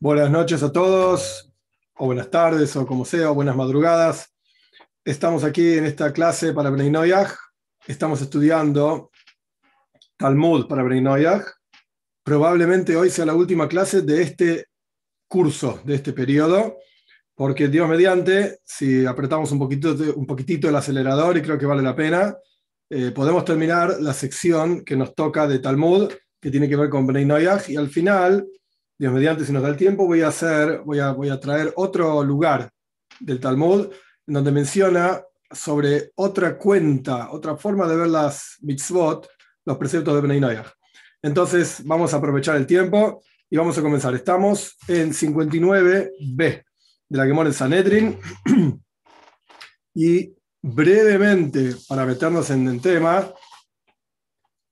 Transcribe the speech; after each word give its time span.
Buenas 0.00 0.30
noches 0.30 0.62
a 0.62 0.70
todos, 0.70 1.52
o 1.96 2.06
buenas 2.06 2.30
tardes, 2.30 2.76
o 2.76 2.86
como 2.86 3.04
sea, 3.04 3.32
o 3.32 3.34
buenas 3.34 3.56
madrugadas. 3.56 4.32
Estamos 5.04 5.42
aquí 5.42 5.72
en 5.72 5.86
esta 5.86 6.12
clase 6.12 6.52
para 6.52 6.70
Bnei 6.70 6.88
Noyaj. 6.88 7.34
Estamos 7.84 8.22
estudiando 8.22 9.10
Talmud 10.16 10.68
para 10.68 10.84
Bnei 10.84 11.00
Noyaj. 11.00 11.44
Probablemente 12.22 12.96
hoy 12.96 13.10
sea 13.10 13.26
la 13.26 13.34
última 13.34 13.66
clase 13.66 14.02
de 14.02 14.22
este 14.22 14.66
curso, 15.26 15.80
de 15.84 15.96
este 15.96 16.12
periodo, 16.12 16.76
porque 17.34 17.66
Dios 17.66 17.88
mediante, 17.88 18.60
si 18.64 19.04
apretamos 19.04 19.50
un 19.50 19.58
poquitito, 19.58 19.96
un 20.14 20.26
poquitito 20.26 20.68
el 20.68 20.76
acelerador, 20.76 21.36
y 21.38 21.42
creo 21.42 21.58
que 21.58 21.66
vale 21.66 21.82
la 21.82 21.96
pena, 21.96 22.36
eh, 22.88 23.10
podemos 23.10 23.44
terminar 23.44 23.96
la 23.98 24.14
sección 24.14 24.84
que 24.84 24.94
nos 24.94 25.16
toca 25.16 25.48
de 25.48 25.58
Talmud, 25.58 26.08
que 26.40 26.52
tiene 26.52 26.68
que 26.68 26.76
ver 26.76 26.88
con 26.88 27.04
Bnei 27.04 27.24
Noyaj, 27.24 27.68
y 27.68 27.76
al 27.76 27.88
final 27.88 28.46
Dios 28.98 29.12
mediante, 29.12 29.44
si 29.44 29.52
nos 29.52 29.62
da 29.62 29.68
el 29.68 29.76
tiempo, 29.76 30.06
voy 30.06 30.22
a, 30.22 30.28
hacer, 30.28 30.80
voy 30.80 30.98
a, 30.98 31.12
voy 31.12 31.28
a 31.28 31.38
traer 31.38 31.72
otro 31.76 32.24
lugar 32.24 32.68
del 33.20 33.38
Talmud 33.38 33.92
en 34.26 34.34
donde 34.34 34.50
menciona 34.50 35.22
sobre 35.50 36.10
otra 36.16 36.58
cuenta, 36.58 37.30
otra 37.30 37.56
forma 37.56 37.86
de 37.86 37.96
ver 37.96 38.08
las 38.08 38.56
mitzvot, 38.60 39.28
los 39.64 39.78
preceptos 39.78 40.14
de 40.14 40.20
Bnei. 40.20 40.58
Entonces, 41.22 41.82
vamos 41.84 42.12
a 42.12 42.16
aprovechar 42.16 42.56
el 42.56 42.66
tiempo 42.66 43.22
y 43.48 43.56
vamos 43.56 43.78
a 43.78 43.82
comenzar. 43.82 44.14
Estamos 44.16 44.76
en 44.88 45.12
59b 45.12 46.64
de 47.08 47.16
la 47.16 47.24
Gemora 47.24 47.48
en 47.48 47.54
Sanedrin 47.54 48.18
y 49.94 50.34
brevemente, 50.60 51.76
para 51.88 52.04
meternos 52.04 52.50
en 52.50 52.66
el 52.66 52.80
tema, 52.80 53.32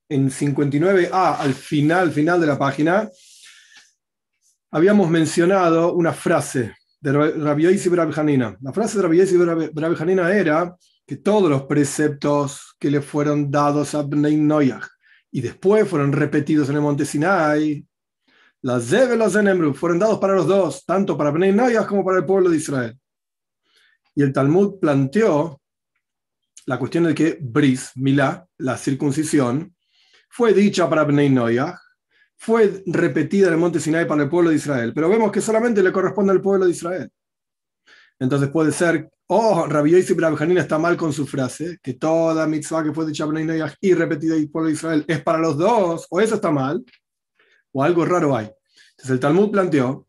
en 0.08 0.30
59a, 0.30 1.38
al 1.38 1.54
final, 1.54 2.10
final 2.10 2.40
de 2.40 2.46
la 2.48 2.58
página, 2.58 3.08
habíamos 4.76 5.08
mencionado 5.08 5.94
una 5.94 6.12
frase 6.12 6.76
de 7.00 7.10
Rabbi 7.10 7.62
Yossi 7.62 7.90
Hanina. 8.14 8.58
La 8.60 8.74
frase 8.74 8.98
de 8.98 9.04
Rabbi 9.04 9.16
Yossi 9.16 10.02
Hanina 10.02 10.30
era 10.36 10.76
que 11.06 11.16
todos 11.16 11.48
los 11.48 11.62
preceptos 11.62 12.76
que 12.78 12.90
le 12.90 13.00
fueron 13.00 13.50
dados 13.50 13.94
a 13.94 14.02
Bnei 14.02 14.36
Noyach 14.36 14.86
y 15.30 15.40
después 15.40 15.88
fueron 15.88 16.12
repetidos 16.12 16.68
en 16.68 16.74
el 16.74 16.82
monte 16.82 17.06
Sinai, 17.06 17.86
las 18.60 18.84
Zev 18.84 19.14
y 19.14 19.16
los 19.16 19.32
Zenemru 19.32 19.72
fueron 19.72 19.98
dados 19.98 20.18
para 20.18 20.34
los 20.34 20.46
dos, 20.46 20.84
tanto 20.84 21.16
para 21.16 21.30
Bnei 21.30 21.52
Noyach 21.52 21.86
como 21.86 22.04
para 22.04 22.18
el 22.18 22.26
pueblo 22.26 22.50
de 22.50 22.58
Israel. 22.58 22.98
Y 24.14 24.22
el 24.22 24.32
Talmud 24.34 24.78
planteó 24.78 25.58
la 26.66 26.78
cuestión 26.78 27.04
de 27.04 27.14
que 27.14 27.38
Bris, 27.40 27.92
Milá, 27.94 28.46
la 28.58 28.76
circuncisión, 28.76 29.74
fue 30.28 30.52
dicha 30.52 30.86
para 30.86 31.04
Bnei 31.04 31.30
Noyach 31.30 31.78
fue 32.36 32.82
repetida 32.86 33.48
en 33.48 33.54
el 33.54 33.58
monte 33.58 33.80
Sinai 33.80 34.06
para 34.06 34.22
el 34.22 34.28
pueblo 34.28 34.50
de 34.50 34.56
Israel, 34.56 34.92
pero 34.94 35.08
vemos 35.08 35.32
que 35.32 35.40
solamente 35.40 35.82
le 35.82 35.92
corresponde 35.92 36.32
al 36.32 36.40
pueblo 36.40 36.66
de 36.66 36.72
Israel. 36.72 37.10
Entonces 38.18 38.48
puede 38.50 38.72
ser, 38.72 39.10
oh, 39.26 39.66
Rabbi 39.66 39.90
Yosef 39.90 40.18
Hanina 40.40 40.60
está 40.60 40.78
mal 40.78 40.96
con 40.96 41.12
su 41.12 41.26
frase, 41.26 41.78
que 41.82 41.94
toda 41.94 42.46
mitzvah 42.46 42.82
que 42.82 42.92
fue 42.92 43.06
dicha 43.06 43.26
y 43.80 43.94
repetida 43.94 44.36
el 44.36 44.50
pueblo 44.50 44.68
de 44.68 44.74
Israel 44.74 45.04
es 45.06 45.22
para 45.22 45.38
los 45.38 45.56
dos, 45.58 46.06
o 46.10 46.20
eso 46.20 46.36
está 46.36 46.50
mal, 46.50 46.84
o 47.72 47.82
algo 47.82 48.04
raro 48.04 48.36
hay. 48.36 48.50
Entonces 48.90 49.10
el 49.10 49.20
Talmud 49.20 49.50
planteó 49.50 50.06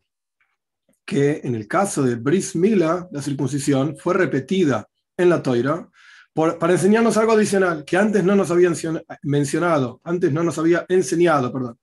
que 1.04 1.40
en 1.42 1.54
el 1.54 1.66
caso 1.66 2.02
de 2.02 2.16
Bris 2.16 2.54
Mila, 2.54 3.08
la 3.10 3.22
circuncisión 3.22 3.96
fue 3.96 4.14
repetida 4.14 4.86
en 5.16 5.30
la 5.30 5.42
Toira 5.42 5.88
para 6.34 6.72
enseñarnos 6.72 7.16
algo 7.16 7.32
adicional 7.32 7.84
que 7.84 7.96
antes 7.96 8.22
no 8.22 8.36
nos 8.36 8.50
habían 8.50 8.74
mencionado, 9.22 10.00
antes 10.04 10.32
no 10.32 10.44
nos 10.44 10.56
había 10.58 10.86
enseñado, 10.88 11.52
perdón. 11.52 11.78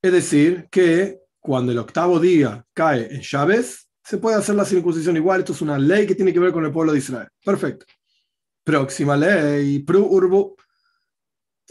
Es 0.00 0.12
decir, 0.12 0.68
que 0.70 1.18
cuando 1.40 1.72
el 1.72 1.78
octavo 1.78 2.20
día 2.20 2.64
cae 2.72 3.12
en 3.12 3.20
Chávez, 3.20 3.88
se 4.02 4.18
puede 4.18 4.36
hacer 4.36 4.54
la 4.54 4.64
circuncisión 4.64 5.16
igual. 5.16 5.40
Esto 5.40 5.52
es 5.52 5.62
una 5.62 5.78
ley 5.78 6.06
que 6.06 6.14
tiene 6.14 6.32
que 6.32 6.38
ver 6.38 6.52
con 6.52 6.64
el 6.64 6.72
pueblo 6.72 6.92
de 6.92 6.98
Israel. 6.98 7.28
Perfecto. 7.44 7.84
Próxima 8.62 9.16
ley, 9.16 9.80
Pru 9.80 10.04
Urbu, 10.06 10.56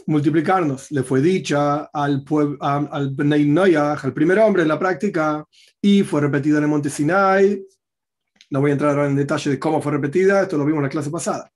multiplicarnos. 0.06 0.90
Le 0.90 1.02
fue 1.02 1.20
dicha 1.22 1.84
al, 1.92 2.24
al 2.60 3.10
Bnei 3.10 3.46
Noyach, 3.46 4.04
al 4.04 4.12
primer 4.12 4.38
hombre 4.40 4.62
en 4.62 4.68
la 4.68 4.78
práctica, 4.78 5.44
y 5.80 6.02
fue 6.02 6.20
repetida 6.20 6.58
en 6.58 6.64
el 6.64 6.70
monte 6.70 6.90
Sinai. 6.90 7.64
No 8.50 8.60
voy 8.60 8.70
a 8.70 8.74
entrar 8.74 8.98
en 9.06 9.16
detalle 9.16 9.52
de 9.52 9.58
cómo 9.58 9.80
fue 9.80 9.92
repetida, 9.92 10.42
esto 10.42 10.58
lo 10.58 10.64
vimos 10.64 10.78
en 10.78 10.84
la 10.84 10.90
clase 10.90 11.10
pasada. 11.10 11.50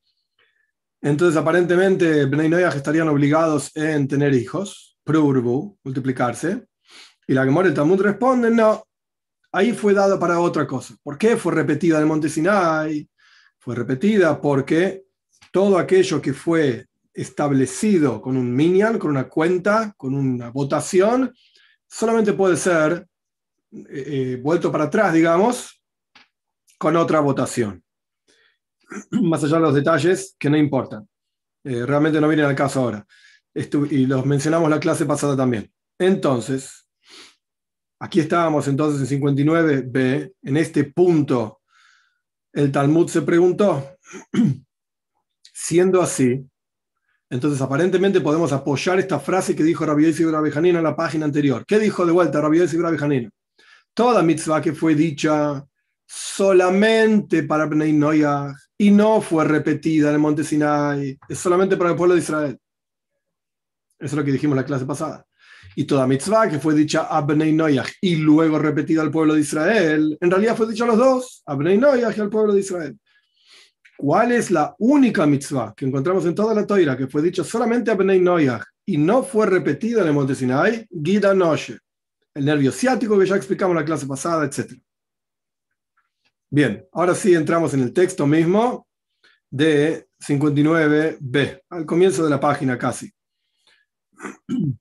Entonces, 1.01 1.37
aparentemente, 1.37 2.25
Bnei 2.27 2.49
Noyach 2.49 2.77
estarían 2.77 3.09
obligados 3.09 3.77
en 3.77 4.09
tener 4.09 4.33
hijos 4.35 4.92
Prurbu, 5.05 5.79
multiplicarse. 5.85 6.67
Y 7.27 7.35
la 7.35 7.45
Gemora 7.45 7.69
el 7.69 7.75
Talmud 7.75 8.01
responde, 8.01 8.51
no, 8.51 8.87
ahí 9.53 9.73
fue 9.73 9.95
dado 9.95 10.19
para 10.19 10.41
otra 10.41 10.67
cosa. 10.67 10.95
¿Por 11.03 11.19
qué 11.19 11.37
fue 11.37 11.55
repetida 11.55 11.97
en 11.97 12.03
el 12.03 12.09
monte 12.09 12.29
Sinai? 12.29 13.09
Fue 13.59 13.75
repetida 13.75 14.41
porque 14.41 15.05
todo 15.53 15.79
aquello 15.79 16.21
que 16.21 16.33
fue 16.33 16.87
establecido 17.15 18.21
con 18.21 18.37
un 18.37 18.55
minion, 18.55 18.99
con 18.99 19.11
una 19.11 19.29
cuenta, 19.29 19.95
con 19.97 20.15
una 20.15 20.51
votación, 20.51 21.33
solamente 21.87 22.33
puede 22.33 22.57
ser 22.57 23.07
eh, 23.71 23.87
eh, 23.91 24.41
vuelto 24.43 24.73
para 24.73 24.85
atrás, 24.85 25.13
digamos, 25.13 25.83
con 26.79 26.97
otra 26.97 27.21
votación. 27.21 27.85
Más 29.11 29.45
allá 29.45 29.57
de 29.57 29.63
los 29.63 29.75
detalles 29.75 30.35
que 30.39 30.51
no 30.51 30.57
importan. 30.57 31.09
Eh, 31.65 31.87
realmente 31.87 32.21
no 32.21 32.27
vienen 32.27 32.47
al 32.47 32.57
caso 32.57 32.81
ahora 32.81 33.07
y 33.55 34.07
los 34.07 34.27
mencionamos 34.27 34.71
la 34.71 34.81
clase 34.81 35.07
pasada 35.07 35.37
también. 35.37 35.71
Entonces, 35.99 36.89
aquí 38.01 38.21
estábamos 38.21 38.67
entonces 38.69 39.11
en 39.11 39.21
59b, 39.21 40.33
en 40.43 40.57
este 40.57 40.85
punto, 40.85 41.61
el 42.53 42.73
Talmud 42.73 43.09
se 43.09 43.23
preguntó, 43.23 43.97
siendo 45.53 46.03
así, 46.03 46.45
entonces 47.31 47.61
aparentemente 47.63 48.21
podemos 48.21 48.53
apoyar 48.53 48.99
esta 48.99 49.19
frase 49.19 49.57
que 49.57 49.65
dijo 49.65 49.87
Rabbi 49.87 50.05
Yossi 50.05 50.25
Hanina 50.55 50.79
en 50.79 50.85
la 50.85 50.95
página 50.95 51.25
anterior. 51.25 51.65
¿Qué 51.67 51.79
dijo 51.79 52.05
de 52.05 52.13
vuelta 52.13 52.43
Rabbi 52.43 52.59
Yossi 52.59 52.77
Hanina? 53.01 53.31
Toda 53.95 54.23
mitzvah 54.23 54.61
que 54.61 54.75
fue 54.75 54.95
dicha 54.95 55.65
solamente 56.07 57.43
para 57.45 57.65
Bnei 57.65 57.93
Noyah 57.93 58.55
y 58.77 58.91
no 58.91 59.23
fue 59.23 59.45
repetida 59.45 60.09
en 60.09 60.15
el 60.15 60.21
monte 60.21 60.45
Sinai, 60.45 61.19
es 61.29 61.39
solamente 61.39 61.77
para 61.77 61.91
el 61.91 61.97
pueblo 61.97 62.15
de 62.15 62.21
Israel. 62.21 62.59
Eso 64.03 64.17
es 64.17 64.19
lo 64.19 64.25
que 64.25 64.33
dijimos 64.33 64.57
la 64.57 64.65
clase 64.65 64.85
pasada. 64.85 65.25
Y 65.77 65.85
toda 65.85 66.09
mitzvah 66.09 66.49
que 66.49 66.59
fue 66.59 66.75
dicha 66.75 67.03
a 67.05 67.21
Bnei 67.21 67.53
Noyach 67.53 67.89
y 68.01 68.17
luego 68.17 68.59
repetida 68.59 69.01
al 69.01 69.13
pueblo 69.13 69.35
de 69.35 69.41
Israel, 69.41 70.19
en 70.21 70.31
realidad 70.31 70.57
fue 70.57 70.67
dicha 70.67 70.83
a 70.85 70.89
los 70.89 70.99
dos, 70.99 71.43
a 71.47 71.55
Bnei 71.55 71.79
Noyach 71.79 72.17
y 72.17 72.21
al 72.21 72.29
pueblo 72.29 72.53
de 72.53 72.61
Israel. 72.61 72.99
¿Cuál 73.97 74.33
es 74.33 74.51
la 74.51 74.75
única 74.81 75.25
mitzvah 75.25 75.73
que 75.77 75.87
encontramos 75.87 76.27
en 76.27 76.35
toda 76.35 76.53
la 76.53 76.67
toira 76.67 76.97
que 76.97 77.07
fue 77.07 77.23
dicha 77.23 77.45
solamente 77.45 77.93
a 77.93 77.95
Bnei 77.95 78.21
Noyach 78.21 78.65
y 78.85 78.99
no 78.99 79.23
fue 79.23 79.47
repetida 79.47 80.03
en 80.03 80.09
el 80.09 80.13
monte 80.13 80.35
Sinai? 80.35 80.85
Gida 80.91 81.33
Noshe, 81.33 81.79
el 82.35 82.45
nervio 82.45 82.73
ciático 82.73 83.17
que 83.17 83.27
ya 83.27 83.37
explicamos 83.37 83.73
en 83.75 83.81
la 83.81 83.85
clase 83.85 84.07
pasada, 84.07 84.45
etc. 84.45 84.73
Bien, 86.51 86.85
ahora 86.91 87.15
sí 87.15 87.35
entramos 87.35 87.73
en 87.75 87.83
el 87.83 87.93
texto 87.93 88.27
mismo 88.27 88.89
de 89.49 90.09
59b, 90.19 91.63
al 91.71 91.87
comienzo 91.87 92.25
de 92.25 92.31
la 92.31 92.41
página 92.41 92.77
casi. 92.77 93.13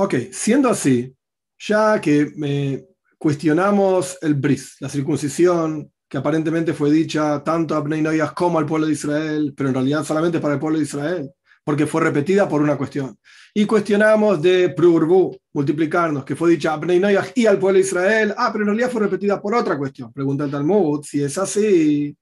Ok, 0.00 0.14
siendo 0.30 0.68
así, 0.68 1.12
ya 1.58 2.00
que 2.00 2.30
me 2.36 2.84
cuestionamos 3.18 4.16
el 4.22 4.34
bris, 4.34 4.76
la 4.78 4.88
circuncisión, 4.88 5.90
que 6.08 6.16
aparentemente 6.16 6.72
fue 6.72 6.92
dicha 6.92 7.42
tanto 7.42 7.74
a 7.74 7.80
Bnei 7.80 8.00
Noyas 8.00 8.30
como 8.32 8.60
al 8.60 8.66
pueblo 8.66 8.86
de 8.86 8.92
Israel, 8.92 9.52
pero 9.56 9.70
en 9.70 9.74
realidad 9.74 10.04
solamente 10.04 10.38
para 10.38 10.54
el 10.54 10.60
pueblo 10.60 10.78
de 10.78 10.84
Israel, 10.84 11.30
porque 11.64 11.88
fue 11.88 12.00
repetida 12.00 12.48
por 12.48 12.62
una 12.62 12.78
cuestión. 12.78 13.18
Y 13.52 13.66
cuestionamos 13.66 14.40
de 14.40 14.70
Prurbu, 14.70 15.36
multiplicarnos, 15.52 16.24
que 16.24 16.36
fue 16.36 16.50
dicha 16.50 16.74
a 16.74 16.76
Bnei 16.76 17.00
Noyas 17.00 17.32
y 17.34 17.46
al 17.46 17.58
pueblo 17.58 17.80
de 17.80 17.84
Israel, 17.84 18.34
ah, 18.36 18.50
pero 18.52 18.62
en 18.62 18.68
realidad 18.68 18.90
fue 18.90 19.02
repetida 19.02 19.42
por 19.42 19.54
otra 19.54 19.76
cuestión. 19.76 20.12
Pregunta 20.12 20.44
el 20.44 20.50
Talmud, 20.52 21.02
si 21.04 21.24
es 21.24 21.36
así, 21.38 22.16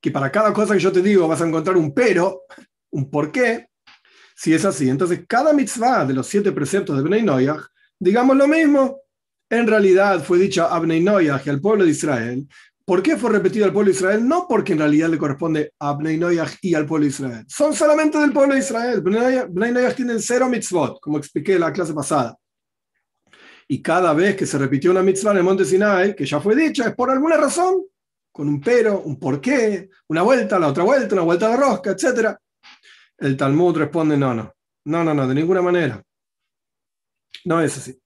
que 0.00 0.10
para 0.12 0.30
cada 0.30 0.52
cosa 0.52 0.74
que 0.74 0.80
yo 0.80 0.92
te 0.92 1.02
digo 1.02 1.26
vas 1.26 1.42
a 1.42 1.46
encontrar 1.48 1.76
un 1.76 1.92
pero, 1.92 2.42
un 2.96 3.10
por 3.10 3.30
qué, 3.30 3.68
si 4.34 4.54
es 4.54 4.64
así. 4.64 4.88
Entonces, 4.88 5.24
cada 5.28 5.52
mitzvah 5.52 6.04
de 6.06 6.14
los 6.14 6.26
siete 6.26 6.50
preceptos 6.50 6.96
de 6.96 7.02
Bnei 7.02 7.22
Noyach, 7.22 7.60
digamos 7.98 8.36
lo 8.36 8.48
mismo, 8.48 9.00
en 9.50 9.66
realidad 9.66 10.22
fue 10.24 10.38
dicha 10.38 10.66
a 10.66 10.78
Bnei 10.78 11.02
Noyach 11.02 11.46
y 11.46 11.50
al 11.50 11.60
pueblo 11.60 11.84
de 11.84 11.90
Israel. 11.90 12.48
¿Por 12.84 13.02
qué 13.02 13.16
fue 13.16 13.30
repetido 13.30 13.66
al 13.66 13.72
pueblo 13.72 13.90
de 13.90 13.96
Israel? 13.96 14.26
No 14.26 14.46
porque 14.48 14.72
en 14.72 14.78
realidad 14.78 15.08
le 15.08 15.18
corresponde 15.18 15.72
a 15.78 15.92
Bnei 15.92 16.16
Noyach 16.16 16.56
y 16.62 16.74
al 16.74 16.86
pueblo 16.86 17.04
de 17.04 17.10
Israel. 17.10 17.44
Son 17.48 17.74
solamente 17.74 18.18
del 18.18 18.32
pueblo 18.32 18.54
de 18.54 18.60
Israel. 18.60 19.02
Bnei 19.02 19.72
Noyach 19.72 19.94
tienen 19.94 20.20
cero 20.20 20.48
mitzvot, 20.48 20.98
como 21.00 21.18
expliqué 21.18 21.54
en 21.54 21.60
la 21.60 21.72
clase 21.72 21.92
pasada. 21.92 22.36
Y 23.68 23.82
cada 23.82 24.14
vez 24.14 24.36
que 24.36 24.46
se 24.46 24.56
repitió 24.56 24.90
una 24.92 25.02
mitzvah 25.02 25.32
en 25.32 25.38
el 25.38 25.42
monte 25.42 25.64
Sinai, 25.64 26.14
que 26.14 26.24
ya 26.24 26.40
fue 26.40 26.54
dicha, 26.54 26.88
es 26.88 26.94
por 26.94 27.10
alguna 27.10 27.36
razón, 27.36 27.82
con 28.30 28.48
un 28.48 28.60
pero, 28.60 29.00
un 29.00 29.18
porqué, 29.18 29.88
una 30.08 30.22
vuelta, 30.22 30.58
la 30.58 30.68
otra 30.68 30.84
vuelta, 30.84 31.14
una 31.14 31.24
vuelta 31.24 31.48
de 31.48 31.56
rosca, 31.56 31.90
etc. 31.90 32.36
El 33.18 33.36
Talmud 33.36 33.76
responde, 33.76 34.16
no, 34.16 34.34
no, 34.34 34.52
no, 34.84 35.04
no, 35.04 35.14
no, 35.14 35.26
de 35.26 35.34
ninguna 35.34 35.62
manera. 35.62 36.02
No 37.44 37.60
es 37.60 37.76
así. 37.78 37.98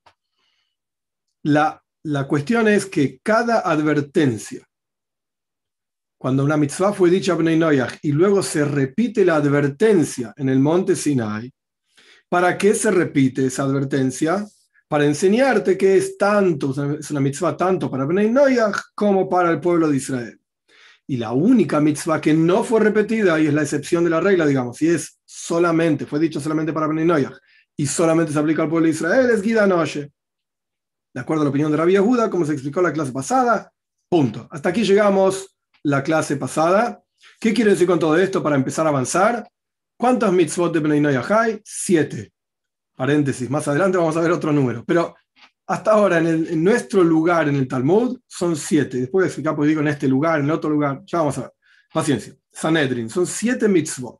La, 1.43 1.83
la 2.05 2.29
cuestión 2.29 2.69
es 2.69 2.87
que 2.87 3.19
cada 3.23 3.61
advertencia, 3.61 4.67
cuando 6.19 6.45
una 6.45 6.57
mitzvah 6.57 6.93
fue 6.93 7.11
dicha 7.11 7.33
a 7.33 7.37
Bnei 7.37 7.59
Noyach 7.59 7.99
y 8.03 8.13
luego 8.13 8.43
se 8.43 8.65
repite 8.65 9.25
la 9.25 9.37
advertencia 9.37 10.35
en 10.37 10.49
el 10.51 10.61
monte 10.61 10.95
Sinai, 10.95 11.51
¿para 12.29 12.57
qué 12.59 12.75
se 12.75 12.91
repite 12.91 13.47
esa 13.47 13.63
advertencia? 13.65 14.47
Para 14.87 15.05
enseñarte 15.05 15.79
que 15.79 15.97
es 15.97 16.19
tanto, 16.19 16.75
es 16.99 17.11
una 17.11 17.21
mitzvah 17.21 17.57
tanto 17.57 17.91
para 17.91 18.05
Bnei 18.05 18.31
Noyach 18.31 18.77
como 18.95 19.29
para 19.29 19.51
el 19.51 19.61
pueblo 19.61 19.89
de 19.89 19.97
Israel. 19.97 20.40
Y 21.11 21.17
la 21.17 21.33
única 21.33 21.81
mitzvah 21.81 22.21
que 22.21 22.33
no 22.33 22.63
fue 22.63 22.79
repetida, 22.79 23.41
y 23.41 23.49
es 23.49 23.53
la 23.53 23.63
excepción 23.63 24.05
de 24.05 24.11
la 24.11 24.21
regla, 24.21 24.47
digamos, 24.47 24.81
y 24.81 24.91
es 24.91 25.19
solamente, 25.25 26.07
fue 26.07 26.21
dicho 26.21 26.39
solamente 26.39 26.73
para 26.73 26.87
Bnei 26.87 27.05
Noyach, 27.05 27.37
y 27.77 27.85
solamente 27.85 28.33
se 28.33 28.39
aplica 28.39 28.63
al 28.63 28.69
pueblo 28.69 28.85
de 28.85 28.93
Israel, 28.93 29.29
es 29.29 29.43
Gida 29.43 29.67
Noche. 29.67 30.13
De 31.13 31.21
acuerdo 31.21 31.41
a 31.41 31.45
la 31.47 31.51
opinión 31.51 31.73
de 31.73 31.79
Rabbi 31.79 31.95
Yehuda, 31.95 32.31
como 32.31 32.47
se 32.47 32.53
explicó 32.53 32.81
la 32.81 32.93
clase 32.93 33.11
pasada, 33.11 33.73
punto. 34.09 34.47
Hasta 34.53 34.69
aquí 34.69 34.85
llegamos 34.85 35.57
la 35.83 36.05
clase 36.05 36.37
pasada. 36.37 37.03
¿Qué 37.41 37.53
quiere 37.53 37.73
decir 37.73 37.89
con 37.89 37.99
todo 37.99 38.17
esto 38.17 38.41
para 38.41 38.55
empezar 38.55 38.87
a 38.87 38.91
avanzar? 38.91 39.51
¿Cuántos 39.99 40.33
mitzvot 40.33 40.73
de 40.73 40.79
Bnei 40.79 41.01
Noyach 41.01 41.29
hay? 41.33 41.61
Siete. 41.65 42.31
Paréntesis, 42.95 43.51
más 43.51 43.67
adelante 43.67 43.99
vamos 43.99 44.17
a 44.17 44.21
ver 44.21 44.31
otro 44.31 44.53
número. 44.53 44.85
Pero 44.85 45.17
hasta 45.71 45.93
ahora 45.93 46.19
en, 46.19 46.65
nuestro 46.65 47.05
lugar 47.05 47.49
en 47.49 47.55
el 47.55 47.69
Talmud 47.69 48.19
son 48.27 48.57
siete. 48.57 48.99
Después 48.99 49.23
voy 49.23 49.25
a 49.25 49.27
explicar 49.27 49.55
porque 49.55 49.69
digo 49.69 49.81
en 49.81 49.87
este 49.87 50.09
lugar, 50.09 50.41
en 50.41 50.47
el 50.47 50.51
otro 50.51 50.69
lugar. 50.69 51.03
Ya 51.07 51.19
vamos 51.19 51.39
a 51.39 51.43
ver. 51.43 51.53
Paciencia. 51.95 52.35
Sanedrin, 52.51 53.09
son 53.09 53.25
siete 53.25 53.69
mitzvot. 53.69 54.19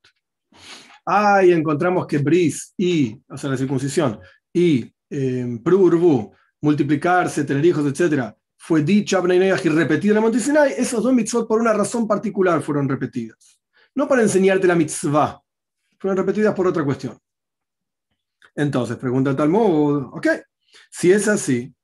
Ahí 1.05 1.51
encontramos 1.51 2.07
que 2.07 2.19
bris 2.19 2.73
y, 2.77 3.21
o 3.29 3.37
sea, 3.37 3.51
la 3.51 3.57
circuncisión, 3.57 4.21
y 4.53 4.95
eh, 5.11 5.59
prurbu, 5.65 6.33
multiplicarse, 6.61 7.43
tener 7.43 7.65
hijos, 7.67 7.85
etc., 7.85 8.33
fue 8.57 8.85
dicha 8.85 9.19
y 9.19 9.69
repetida 9.71 10.13
en 10.13 10.17
el 10.19 10.23
Monte 10.23 10.39
Sinai. 10.39 10.75
Esos 10.79 11.03
dos 11.03 11.13
mitzvot 11.13 11.49
por 11.49 11.61
una 11.61 11.73
razón 11.73 12.07
particular 12.07 12.63
fueron 12.63 12.89
repetidas. 12.89 13.59
No 13.97 14.07
para 14.07 14.23
enseñarte 14.23 14.69
la 14.69 14.77
mitzvah, 14.77 15.43
fueron 15.99 16.17
repetidas 16.17 16.55
por 16.55 16.69
otra 16.69 16.85
cuestión. 16.85 17.19
Entonces, 18.55 18.97
pregunta 18.99 19.31
el 19.31 19.37
Talmud, 19.37 20.11
ok, 20.13 20.29
si 20.91 21.13
es 21.13 21.29
así, 21.29 21.75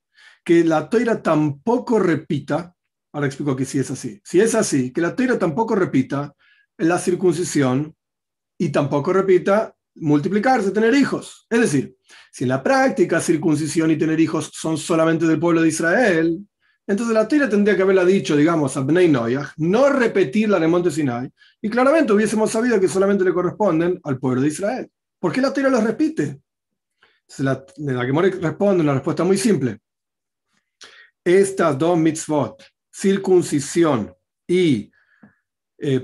que 0.43 0.63
la 0.63 0.89
toira 0.89 1.21
tampoco 1.21 1.99
repita, 1.99 2.73
ahora 3.11 3.27
explico 3.27 3.55
que 3.55 3.65
si 3.65 3.79
es 3.79 3.91
así, 3.91 4.21
si 4.23 4.39
es 4.39 4.55
así, 4.55 4.91
que 4.91 5.01
la 5.01 5.15
toira 5.15 5.37
tampoco 5.37 5.75
repita 5.75 6.33
la 6.77 6.99
circuncisión 6.99 7.95
y 8.57 8.69
tampoco 8.69 9.13
repita 9.13 9.75
multiplicarse, 9.95 10.71
tener 10.71 10.93
hijos. 10.93 11.47
Es 11.49 11.59
decir, 11.59 11.97
si 12.31 12.43
en 12.43 12.49
la 12.49 12.63
práctica 12.63 13.19
circuncisión 13.19 13.91
y 13.91 13.97
tener 13.97 14.19
hijos 14.19 14.51
son 14.53 14.77
solamente 14.77 15.25
del 15.25 15.39
pueblo 15.39 15.61
de 15.61 15.69
Israel, 15.69 16.39
entonces 16.85 17.13
la 17.13 17.27
toira 17.27 17.49
tendría 17.49 17.75
que 17.75 17.81
haberla 17.81 18.05
dicho, 18.05 18.35
digamos, 18.35 18.77
a 18.77 18.81
Bnei 18.81 19.11
no 19.57 19.89
repetirla 19.89 20.57
en 20.57 20.63
el 20.63 20.69
monte 20.69 20.89
Sinai, 20.89 21.29
y 21.61 21.69
claramente 21.69 22.13
hubiésemos 22.13 22.49
sabido 22.49 22.79
que 22.79 22.87
solamente 22.87 23.25
le 23.25 23.33
corresponden 23.33 23.99
al 24.03 24.17
pueblo 24.19 24.41
de 24.41 24.47
Israel. 24.47 24.89
¿Por 25.19 25.33
qué 25.33 25.41
la 25.41 25.51
toira 25.51 25.69
los 25.69 25.83
repite? 25.83 26.39
La, 27.39 27.65
la 27.77 28.05
que 28.05 28.39
responde 28.39 28.83
una 28.83 28.93
respuesta 28.93 29.23
muy 29.23 29.37
simple. 29.37 29.79
Estas 31.23 31.77
dos 31.77 31.97
mitzvot, 31.97 32.63
circuncisión 32.91 34.13
y 34.47 34.91
eh, 35.79 36.03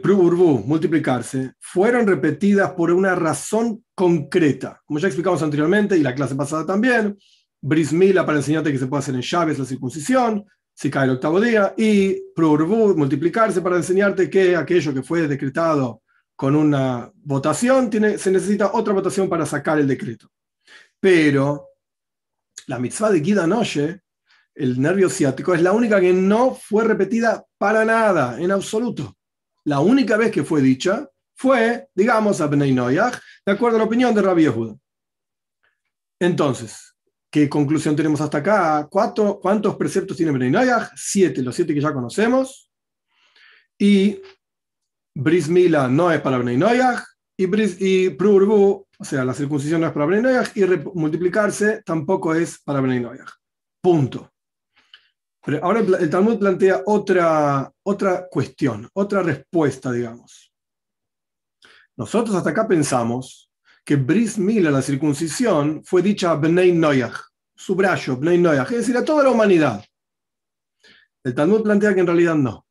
multiplicarse, 0.66 1.54
fueron 1.60 2.06
repetidas 2.06 2.72
por 2.72 2.92
una 2.92 3.16
razón 3.16 3.84
concreta. 3.96 4.82
Como 4.86 5.00
ya 5.00 5.08
explicamos 5.08 5.42
anteriormente 5.42 5.98
y 5.98 6.04
la 6.04 6.14
clase 6.14 6.36
pasada 6.36 6.66
también, 6.66 7.18
brismila 7.62 8.26
para 8.26 8.40
enseñarte 8.40 8.72
que 8.72 8.78
se 8.78 8.88
puede 8.88 9.00
hacer 9.00 9.16
en 9.16 9.22
llaves 9.22 9.58
la 9.58 9.66
circuncisión, 9.66 10.46
si 10.76 10.90
cae 10.90 11.06
el 11.06 11.12
octavo 11.12 11.40
día, 11.40 11.74
y 11.78 12.22
prurbu, 12.36 12.96
multiplicarse 12.96 13.62
para 13.62 13.78
enseñarte 13.78 14.30
que 14.30 14.56
aquello 14.56 14.94
que 14.94 15.04
fue 15.04 15.28
decretado 15.28 16.02
con 16.36 16.56
una 16.56 17.12
votación, 17.16 17.90
tiene, 17.90 18.18
se 18.18 18.32
necesita 18.32 18.72
otra 18.74 18.94
votación 18.94 19.30
para 19.30 19.46
sacar 19.46 19.80
el 19.80 19.88
decreto. 19.88 20.30
Pero 21.04 21.68
la 22.68 22.80
mitzvah 22.80 23.12
de 23.12 23.22
Gida 23.22 23.46
Noche, 23.46 24.04
el 24.56 24.80
nervio 24.80 25.10
ciático, 25.10 25.54
es 25.54 25.62
la 25.62 25.74
única 25.74 26.00
que 26.00 26.14
no 26.14 26.56
fue 26.56 26.86
repetida 26.86 27.46
para 27.58 27.84
nada, 27.84 28.40
en 28.40 28.50
absoluto. 28.52 29.18
La 29.66 29.82
única 29.82 30.16
vez 30.16 30.32
que 30.32 30.46
fue 30.46 30.62
dicha 30.62 31.06
fue, 31.36 31.90
digamos, 31.94 32.40
a 32.40 32.48
Bnei 32.48 32.74
de 32.74 33.52
acuerdo 33.52 33.76
a 33.76 33.80
la 33.80 33.86
opinión 33.86 34.16
de 34.16 34.22
Rabbi 34.22 34.44
Yehuda. 34.44 34.78
Entonces, 36.22 36.96
¿qué 37.30 37.50
conclusión 37.50 37.98
tenemos 37.98 38.22
hasta 38.22 38.38
acá? 38.38 38.88
¿Cuántos 38.90 39.76
preceptos 39.76 40.16
tiene 40.16 40.32
Bnei 40.32 40.52
Noyach? 40.52 40.94
Siete, 40.96 41.42
los 41.42 41.54
siete 41.54 41.74
que 41.74 41.82
ya 41.82 41.94
conocemos. 41.94 42.72
Y 43.78 44.22
Bris 45.14 45.50
Mila 45.50 45.90
no 45.90 46.10
es 46.14 46.22
para 46.22 46.38
Bnei 46.38 46.56
Noyach, 46.56 47.04
y, 47.36 47.46
Bris, 47.46 47.76
y 47.82 48.12
Prurbu 48.12 48.88
o 49.00 49.04
sea, 49.04 49.26
la 49.26 49.34
circuncisión 49.34 49.82
no 49.82 49.88
es 49.88 49.94
para 49.94 50.06
Bnei 50.06 50.36
y 50.56 50.66
multiplicarse 50.94 51.82
tampoco 51.84 52.34
es 52.36 52.60
para 52.60 52.82
Bnei 52.82 53.06
Punto. 53.82 54.32
Pero 55.46 55.64
ahora 55.64 55.82
el 55.82 56.10
Talmud 56.10 56.40
plantea 56.40 56.84
otra, 56.86 57.70
otra 57.84 58.28
cuestión, 58.30 58.90
otra 58.94 59.22
respuesta, 59.24 59.92
digamos. 59.92 60.54
Nosotros 61.98 62.36
hasta 62.36 62.52
acá 62.52 62.68
pensamos 62.68 63.52
que 63.84 63.98
Bris 63.98 64.38
Mila, 64.38 64.72
la 64.72 64.82
circuncisión, 64.82 65.84
fue 65.84 66.02
dicha 66.02 66.32
a 66.32 66.36
Bnei 66.36 66.72
Noyach, 66.72 67.18
subrayo, 67.56 68.16
Bnei 68.16 68.38
Noyach, 68.38 68.72
es 68.72 68.78
decir, 68.78 68.96
a 68.96 69.04
toda 69.04 69.24
la 69.24 69.32
humanidad. 69.32 69.84
El 71.24 71.36
Talmud 71.36 71.62
plantea 71.62 71.94
que 71.94 72.00
en 72.00 72.08
realidad 72.08 72.36
no. 72.36 72.66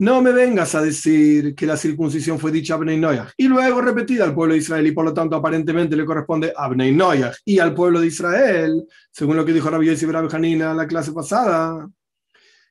No 0.00 0.20
me 0.20 0.32
vengas 0.32 0.74
a 0.74 0.82
decir 0.82 1.54
que 1.54 1.66
la 1.66 1.76
circuncisión 1.76 2.40
fue 2.40 2.50
dicha 2.50 2.74
a 2.74 2.78
Bnei 2.78 2.98
Noyach 2.98 3.32
y 3.36 3.46
luego 3.46 3.80
repetida 3.80 4.24
al 4.24 4.34
pueblo 4.34 4.54
de 4.54 4.58
Israel 4.58 4.84
y 4.88 4.92
por 4.92 5.04
lo 5.04 5.14
tanto 5.14 5.36
aparentemente 5.36 5.94
le 5.94 6.04
corresponde 6.04 6.52
a 6.56 6.68
Bnei 6.68 6.90
Noyach 6.90 7.36
y 7.44 7.60
al 7.60 7.74
pueblo 7.74 8.00
de 8.00 8.08
Israel, 8.08 8.84
según 9.12 9.36
lo 9.36 9.44
que 9.44 9.52
dijo 9.52 9.70
Rabbi 9.70 9.86
Yossi 9.86 10.06
Hanina 10.32 10.72
en 10.72 10.76
la 10.76 10.88
clase 10.88 11.12
pasada. 11.12 11.88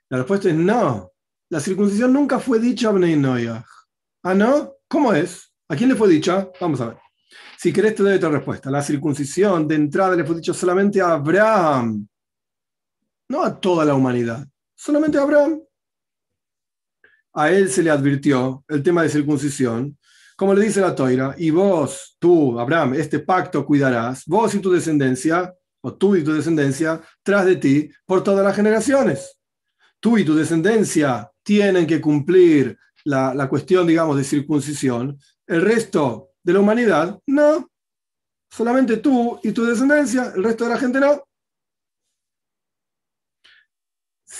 La 0.10 0.18
respuesta 0.18 0.50
es 0.50 0.56
no. 0.56 1.14
La 1.50 1.62
circuncisión 1.62 2.12
nunca 2.12 2.40
fue 2.40 2.60
dicha 2.60 2.90
a 2.90 2.92
Bnei 2.92 3.16
Noyach. 3.16 3.66
¿Ah, 4.24 4.34
no? 4.34 4.74
¿Cómo 4.90 5.14
es? 5.14 5.50
¿A 5.70 5.78
quién 5.78 5.90
le 5.90 5.96
fue 5.96 6.10
dicha? 6.10 6.50
Vamos 6.60 6.82
a 6.82 6.88
ver. 6.88 6.98
Si 7.58 7.72
querés 7.72 7.96
te 7.96 8.04
doy 8.04 8.16
otra 8.16 8.30
respuesta. 8.30 8.70
La 8.70 8.82
circuncisión 8.82 9.66
de 9.66 9.76
entrada 9.76 10.18
le 10.18 10.26
fue 10.26 10.36
dicha 10.36 10.54
solamente 10.54 11.00
a 11.00 11.14
Abraham, 11.14 12.06
no 13.30 13.44
a 13.44 13.58
toda 13.58 13.86
la 13.86 13.96
humanidad, 13.96 14.46
solamente 14.76 15.18
a 15.18 15.22
Abraham 15.22 15.62
a 17.34 17.52
él 17.52 17.70
se 17.70 17.84
le 17.84 17.90
advirtió 17.90 18.64
el 18.68 18.84
tema 18.84 19.04
de 19.04 19.10
circuncisión, 19.10 19.98
como 20.36 20.54
le 20.54 20.66
dice 20.66 20.82
la 20.82 20.96
toira, 20.96 21.36
y 21.38 21.50
vos, 21.52 22.16
tú, 22.20 22.60
Abraham, 22.60 22.96
este 22.96 23.20
pacto 23.20 23.66
cuidarás, 23.66 24.24
vos 24.26 24.54
y 24.56 24.60
tu 24.60 24.72
descendencia, 24.72 25.54
o 25.82 25.94
tú 25.94 26.16
y 26.16 26.24
tu 26.24 26.34
descendencia, 26.34 27.02
tras 27.22 27.46
de 27.46 27.58
ti, 27.58 27.90
por 28.06 28.24
todas 28.24 28.46
las 28.46 28.56
generaciones. 28.56 29.38
Tú 30.00 30.18
y 30.18 30.24
tu 30.24 30.36
descendencia 30.36 31.30
tienen 31.44 31.86
que 31.86 32.02
cumplir 32.02 32.78
la, 33.04 33.34
la 33.34 33.50
cuestión, 33.50 33.86
digamos, 33.86 34.18
de 34.18 34.24
circuncisión. 34.24 35.18
El 35.46 35.62
resto 35.62 36.30
de 36.42 36.54
la 36.54 36.60
humanidad, 36.60 37.20
no. 37.28 37.70
Solamente 38.50 38.98
tú 38.98 39.40
y 39.44 39.52
tu 39.52 39.66
descendencia, 39.66 40.32
el 40.36 40.44
resto 40.44 40.66
de 40.66 40.70
la 40.70 40.78
gente 40.78 41.00
no. 41.00 41.24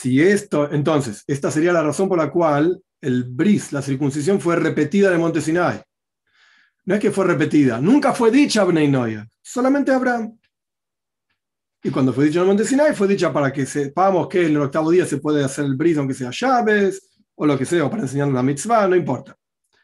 Si 0.04 0.22
esto, 0.22 0.70
entonces, 0.70 1.24
esta 1.28 1.50
sería 1.50 1.72
la 1.72 1.82
razón 1.82 2.10
por 2.10 2.18
la 2.18 2.30
cual 2.30 2.84
el 3.00 3.24
bris, 3.24 3.72
la 3.72 3.82
circuncisión, 3.82 4.42
fue 4.42 4.58
repetida 4.58 5.08
en 5.08 5.14
el 5.14 5.20
monte 5.22 5.40
Sinai. 5.40 5.82
No 6.84 6.96
es 6.96 7.00
que 7.00 7.10
fue 7.10 7.26
repetida, 7.26 7.80
nunca 7.80 8.12
fue 8.12 8.30
dicha 8.30 8.64
a 8.64 8.66
Bnei 8.66 8.92
solamente 9.42 9.94
Abraham. 9.94 10.38
Y 11.82 11.90
cuando 11.90 12.12
fue 12.12 12.26
dicha 12.26 12.42
en 12.42 12.50
el 12.50 12.96
fue 12.96 13.08
dicha 13.08 13.32
para 13.32 13.54
que 13.54 13.66
sepamos 13.66 14.28
que 14.28 14.46
en 14.46 14.52
el 14.52 14.62
octavo 14.64 14.92
día 14.92 15.06
se 15.06 15.20
puede 15.20 15.42
hacer 15.42 15.64
el 15.64 15.76
bris, 15.76 15.98
aunque 15.98 16.14
sea 16.14 16.32
llaves, 16.32 17.10
o 17.36 17.46
lo 17.46 17.58
que 17.58 17.64
sea, 17.64 17.86
o 17.86 17.90
para 17.90 18.04
enseñar 18.04 18.28
la 18.28 18.44
mitzvah, 18.44 18.90
no 18.90 18.98
importa. 18.98 19.38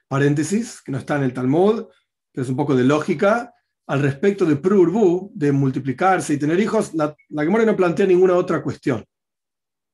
Paréntesis, 0.09 0.81
que 0.81 0.91
no 0.91 0.97
está 0.97 1.15
en 1.15 1.23
el 1.23 1.33
Talmud, 1.33 1.85
que 2.33 2.41
es 2.41 2.49
un 2.49 2.57
poco 2.57 2.75
de 2.75 2.83
lógica, 2.83 3.53
al 3.87 4.01
respecto 4.01 4.45
de 4.45 4.57
Prurbu, 4.57 5.31
de 5.33 5.53
multiplicarse 5.53 6.33
y 6.33 6.37
tener 6.37 6.59
hijos, 6.59 6.93
la, 6.93 7.15
la 7.29 7.43
Gemara 7.45 7.63
no 7.63 7.77
plantea 7.77 8.05
ninguna 8.05 8.35
otra 8.35 8.61
cuestión. 8.61 9.05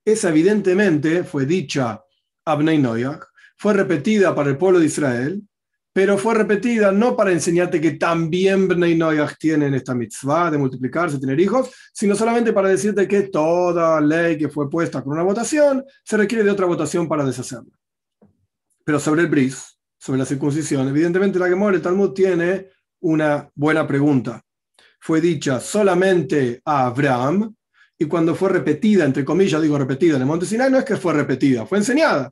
Esa 0.06 0.30
evidentemente 0.30 1.24
fue 1.24 1.48
dicha 1.48 2.00
a 2.46 2.56
Bnei 2.56 2.80
fue 3.58 3.74
repetida 3.74 4.36
para 4.36 4.52
el 4.52 4.58
pueblo 4.58 4.80
de 4.80 4.86
Israel, 4.86 5.42
pero 5.92 6.18
fue 6.18 6.36
repetida 6.36 6.92
no 6.92 7.16
para 7.16 7.32
enseñarte 7.32 7.82
que 7.82 7.92
también 7.92 8.68
Bnei 8.68 8.96
Noyach 8.96 9.38
tienen 9.40 9.74
esta 9.74 9.96
mitzvah 9.96 10.52
de 10.52 10.60
multiplicarse, 10.60 11.20
tener 11.20 11.40
hijos, 11.40 11.72
sino 11.92 12.16
solamente 12.16 12.54
para 12.54 12.70
decirte 12.70 13.08
que 13.08 13.24
toda 13.24 14.00
ley 14.00 14.38
que 14.38 14.50
fue 14.50 14.70
puesta 14.70 15.02
con 15.02 15.14
una 15.14 15.24
votación 15.24 15.84
se 16.04 16.18
requiere 16.18 16.44
de 16.44 16.52
otra 16.52 16.68
votación 16.68 17.08
para 17.08 17.26
deshacerla. 17.26 17.76
Pero 18.84 19.00
sobre 19.00 19.22
el 19.22 19.28
bris, 19.28 19.80
sobre 19.98 20.20
la 20.20 20.26
circuncisión, 20.26 20.88
evidentemente 20.88 21.40
la 21.40 21.48
Gemora, 21.48 21.78
el 21.78 21.82
Talmud 21.82 22.12
tiene 22.12 22.68
una 23.00 23.50
buena 23.56 23.88
pregunta. 23.88 24.44
Fue 25.00 25.20
dicha 25.20 25.60
solamente 25.60 26.62
a 26.64 26.88
Abraham, 26.88 27.56
y 27.98 28.06
cuando 28.06 28.36
fue 28.36 28.50
repetida, 28.50 29.06
entre 29.06 29.24
comillas 29.24 29.62
digo 29.62 29.78
repetida 29.78 30.16
en 30.16 30.22
el 30.22 30.28
monte 30.28 30.46
Sinai, 30.46 30.70
no 30.70 30.78
es 30.78 30.86
que 30.86 30.98
fue 30.98 31.14
repetida, 31.14 31.66
fue 31.66 31.78
enseñada, 31.78 32.32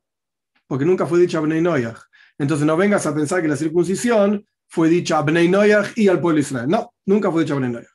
porque 0.68 0.86
nunca 0.86 1.06
fue 1.06 1.20
dicha 1.20 1.38
a 1.38 1.42
Bnei 1.42 1.62
Noyach. 1.62 2.00
Entonces 2.38 2.66
no 2.66 2.76
vengas 2.76 3.06
a 3.06 3.16
pensar 3.16 3.42
que 3.42 3.48
la 3.48 3.56
circuncisión 3.56 4.46
fue 4.68 4.90
dicha 4.90 5.20
a 5.20 5.22
Bnei 5.22 5.48
Noyach 5.48 5.98
y 5.98 6.08
al 6.08 6.20
pueblo 6.20 6.38
de 6.38 6.42
Israel. 6.42 6.68
No, 6.68 6.94
nunca 7.06 7.32
fue 7.32 7.44
dicha 7.44 7.54
a 7.54 7.58
Bnei 7.58 7.72
Noyach. 7.72 7.90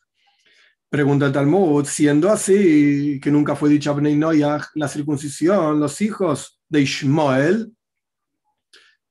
Pregunta 0.88 1.26
el 1.26 1.32
Talmud, 1.32 1.84
siendo 1.84 2.30
así, 2.30 3.20
que 3.20 3.30
nunca 3.30 3.54
fue 3.54 3.68
dicha 3.68 3.90
a 3.90 3.94
Bnei 3.94 4.16
Noyach 4.16 4.68
la 4.74 4.88
circuncisión, 4.88 5.78
los 5.78 6.00
hijos 6.00 6.58
de 6.68 6.80
Ishmael, 6.80 7.72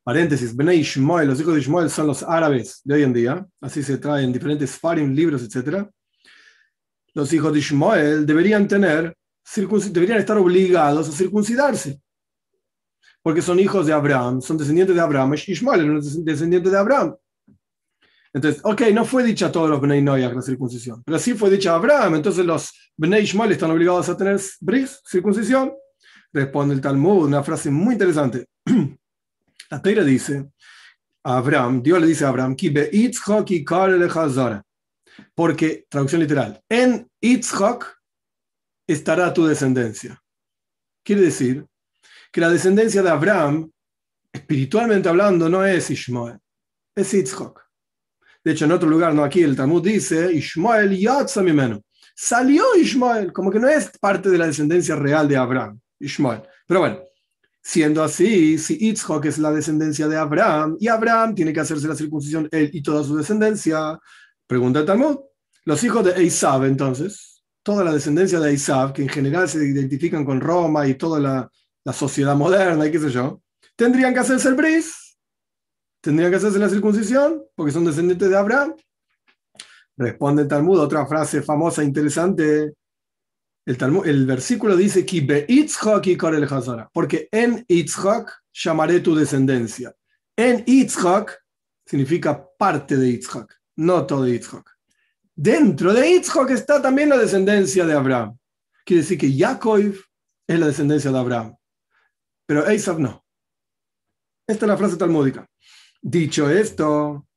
paréntesis, 0.03 0.55
Bnei 0.55 0.79
Ishmael, 0.79 1.27
los 1.27 1.39
hijos 1.39 1.53
de 1.53 1.59
Ishmael 1.59 1.89
son 1.91 2.07
los 2.07 2.23
árabes 2.23 2.81
de 2.83 2.95
hoy 2.95 3.03
en 3.03 3.13
día, 3.13 3.45
así 3.61 3.83
se 3.83 3.97
traen 3.97 4.33
diferentes 4.33 4.71
farim, 4.71 5.13
libros, 5.13 5.43
etc. 5.43 5.87
Los 7.17 7.33
hijos 7.33 7.51
de 7.51 7.57
Ishmael 7.57 8.27
deberían 8.27 8.67
tener, 8.67 9.17
deberían 9.91 10.19
estar 10.19 10.37
obligados 10.37 11.09
a 11.09 11.11
circuncidarse, 11.11 11.99
porque 13.23 13.41
son 13.41 13.59
hijos 13.59 13.87
de 13.87 13.93
Abraham, 13.93 14.39
son 14.39 14.55
descendientes 14.55 14.95
de 14.95 15.01
Abraham, 15.01 15.33
Ishmael 15.33 15.81
era 15.81 15.93
un 15.93 16.23
descendiente 16.23 16.69
de 16.69 16.77
Abraham. 16.77 17.15
Entonces, 18.31 18.61
ok, 18.63 18.81
no 18.93 19.03
fue 19.03 19.23
dicha 19.23 19.47
a 19.47 19.51
todos 19.51 19.67
los 19.67 19.81
Bnei 19.81 19.99
Noyach 19.99 20.31
la 20.31 20.43
circuncisión, 20.43 21.01
pero 21.03 21.17
sí 21.17 21.33
fue 21.33 21.49
dicha 21.49 21.71
a 21.71 21.77
Abraham, 21.77 22.17
entonces 22.17 22.45
los 22.45 22.71
Bnei 22.95 23.23
Ishmael 23.23 23.51
están 23.51 23.71
obligados 23.71 24.07
a 24.09 24.15
tener 24.15 24.39
bris, 24.61 25.01
circuncisión. 25.03 25.73
Responde 26.31 26.75
el 26.75 26.81
Talmud, 26.81 27.25
una 27.25 27.41
frase 27.41 27.71
muy 27.71 27.93
interesante. 27.93 28.45
La 29.71 29.81
Teira 29.81 30.03
dice, 30.03 30.51
a 31.23 31.37
Abraham, 31.37 31.81
Dios 31.81 31.99
le 31.99 32.05
dice 32.05 32.25
a 32.25 32.27
Abraham, 32.27 32.55
porque, 35.35 35.85
traducción 35.89 36.21
literal, 36.21 36.61
en 36.69 37.09
Yitzhak 37.21 37.97
estará 38.87 39.33
tu 39.33 39.45
descendencia. 39.45 40.21
Quiere 41.03 41.23
decir 41.23 41.65
que 42.31 42.41
la 42.41 42.49
descendencia 42.49 43.01
de 43.01 43.09
Abraham, 43.09 43.71
espiritualmente 44.31 45.09
hablando, 45.09 45.49
no 45.49 45.65
es 45.65 45.89
Ishmael, 45.89 46.39
es 46.95 47.11
Yitzhak. 47.11 47.67
De 48.43 48.51
hecho, 48.51 48.65
en 48.65 48.71
otro 48.71 48.87
lugar, 48.89 49.13
no 49.13 49.23
aquí, 49.23 49.43
el 49.43 49.55
Talmud 49.55 49.83
dice, 49.83 50.31
Ishmael 50.31 50.97
Yatzamimeno. 50.97 51.83
Salió 52.15 52.75
Ishmael, 52.75 53.31
como 53.33 53.51
que 53.51 53.59
no 53.59 53.67
es 53.67 53.91
parte 53.99 54.29
de 54.29 54.37
la 54.37 54.47
descendencia 54.47 54.95
real 54.95 55.27
de 55.27 55.37
Abraham, 55.37 55.79
Ishmael. 55.99 56.43
Pero 56.65 56.79
bueno, 56.79 56.99
siendo 57.61 58.01
así, 58.01 58.57
si 58.57 58.77
Yitzhak 58.77 59.25
es 59.25 59.37
la 59.37 59.51
descendencia 59.51 60.07
de 60.07 60.15
Abraham, 60.15 60.77
y 60.79 60.87
Abraham 60.87 61.35
tiene 61.35 61.51
que 61.51 61.59
hacerse 61.59 61.87
la 61.87 61.95
circuncisión 61.95 62.47
él 62.51 62.69
y 62.71 62.81
toda 62.81 63.03
su 63.03 63.17
descendencia, 63.17 63.99
pregunta 64.47 64.79
el 64.79 64.85
Talmud, 64.85 65.19
los 65.65 65.83
hijos 65.83 66.03
de 66.03 66.25
Esav 66.25 66.65
entonces, 66.65 67.43
toda 67.61 67.83
la 67.83 67.93
descendencia 67.93 68.39
de 68.39 68.53
Esav, 68.53 68.93
que 68.93 69.03
en 69.03 69.09
general 69.09 69.47
se 69.49 69.63
identifican 69.65 70.25
con 70.25 70.41
Roma 70.41 70.87
y 70.87 70.95
toda 70.95 71.19
la, 71.19 71.49
la 71.83 71.93
sociedad 71.93 72.35
moderna 72.35 72.85
y 72.85 72.91
qué 72.91 72.99
sé 72.99 73.09
yo, 73.09 73.41
tendrían 73.75 74.13
que 74.13 74.21
hacerse 74.21 74.47
el 74.47 74.55
bris 74.55 75.07
tendrían 76.01 76.31
que 76.31 76.37
hacerse 76.37 76.59
la 76.59 76.69
circuncisión 76.69 77.43
porque 77.55 77.73
son 77.73 77.83
descendientes 77.83 78.29
de 78.29 78.37
Abraham. 78.37 78.75
Responde 79.97 80.43
el 80.43 80.47
Talmud, 80.47 80.79
otra 80.79 81.05
frase 81.05 81.41
famosa, 81.41 81.83
interesante. 81.83 82.73
El, 83.65 83.77
el 84.05 84.25
versículo 84.25 84.77
dice, 84.77 85.05
porque 86.93 87.27
en 87.29 87.65
Yitzhak 87.67 88.31
llamaré 88.53 88.99
tu 89.01 89.15
descendencia. 89.15 89.93
En 90.37 90.63
Yitzhak 90.63 91.37
significa 91.85 92.47
parte 92.57 92.95
de 92.95 93.11
Yitzhak, 93.11 93.53
no 93.77 94.05
todo 94.05 94.27
Yitzhak. 94.27 94.69
Dentro 95.35 95.93
de 95.93 96.09
Yitzhak 96.09 96.49
está 96.49 96.81
también 96.81 97.09
la 97.09 97.17
descendencia 97.17 97.85
de 97.85 97.93
Abraham. 97.93 98.37
Quiere 98.83 99.03
decir 99.03 99.17
que 99.17 99.31
Jacob 99.31 99.93
es 100.47 100.59
la 100.59 100.67
descendencia 100.67 101.11
de 101.11 101.19
Abraham, 101.19 101.55
pero 102.45 102.67
Esav 102.67 102.99
no. 102.99 103.23
Esta 104.47 104.65
es 104.65 104.69
la 104.69 104.77
frase 104.77 104.95
talmúdica. 104.97 105.47
Dicho 106.01 106.49
esto, 106.49 107.27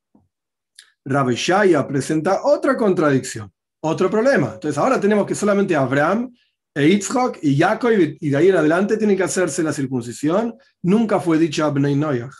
Rabbi 1.04 1.34
Shaya 1.34 1.86
presenta 1.86 2.42
otra 2.44 2.76
contradicción, 2.76 3.52
otro 3.82 4.08
problema. 4.08 4.52
Entonces 4.54 4.78
ahora 4.78 5.00
tenemos 5.00 5.26
que 5.26 5.34
solamente 5.34 5.74
Abraham 5.74 6.32
e 6.74 6.88
Yitzhak 6.88 7.40
y 7.42 7.58
Jacob 7.58 7.90
y 7.92 8.30
de 8.30 8.36
ahí 8.36 8.48
en 8.48 8.56
adelante 8.56 8.96
tienen 8.96 9.16
que 9.16 9.24
hacerse 9.24 9.62
la 9.62 9.72
circuncisión. 9.72 10.56
Nunca 10.82 11.18
fue 11.18 11.38
dicha 11.38 11.66
a 11.66 11.70
Bnei 11.70 11.96
Noyach. 11.96 12.34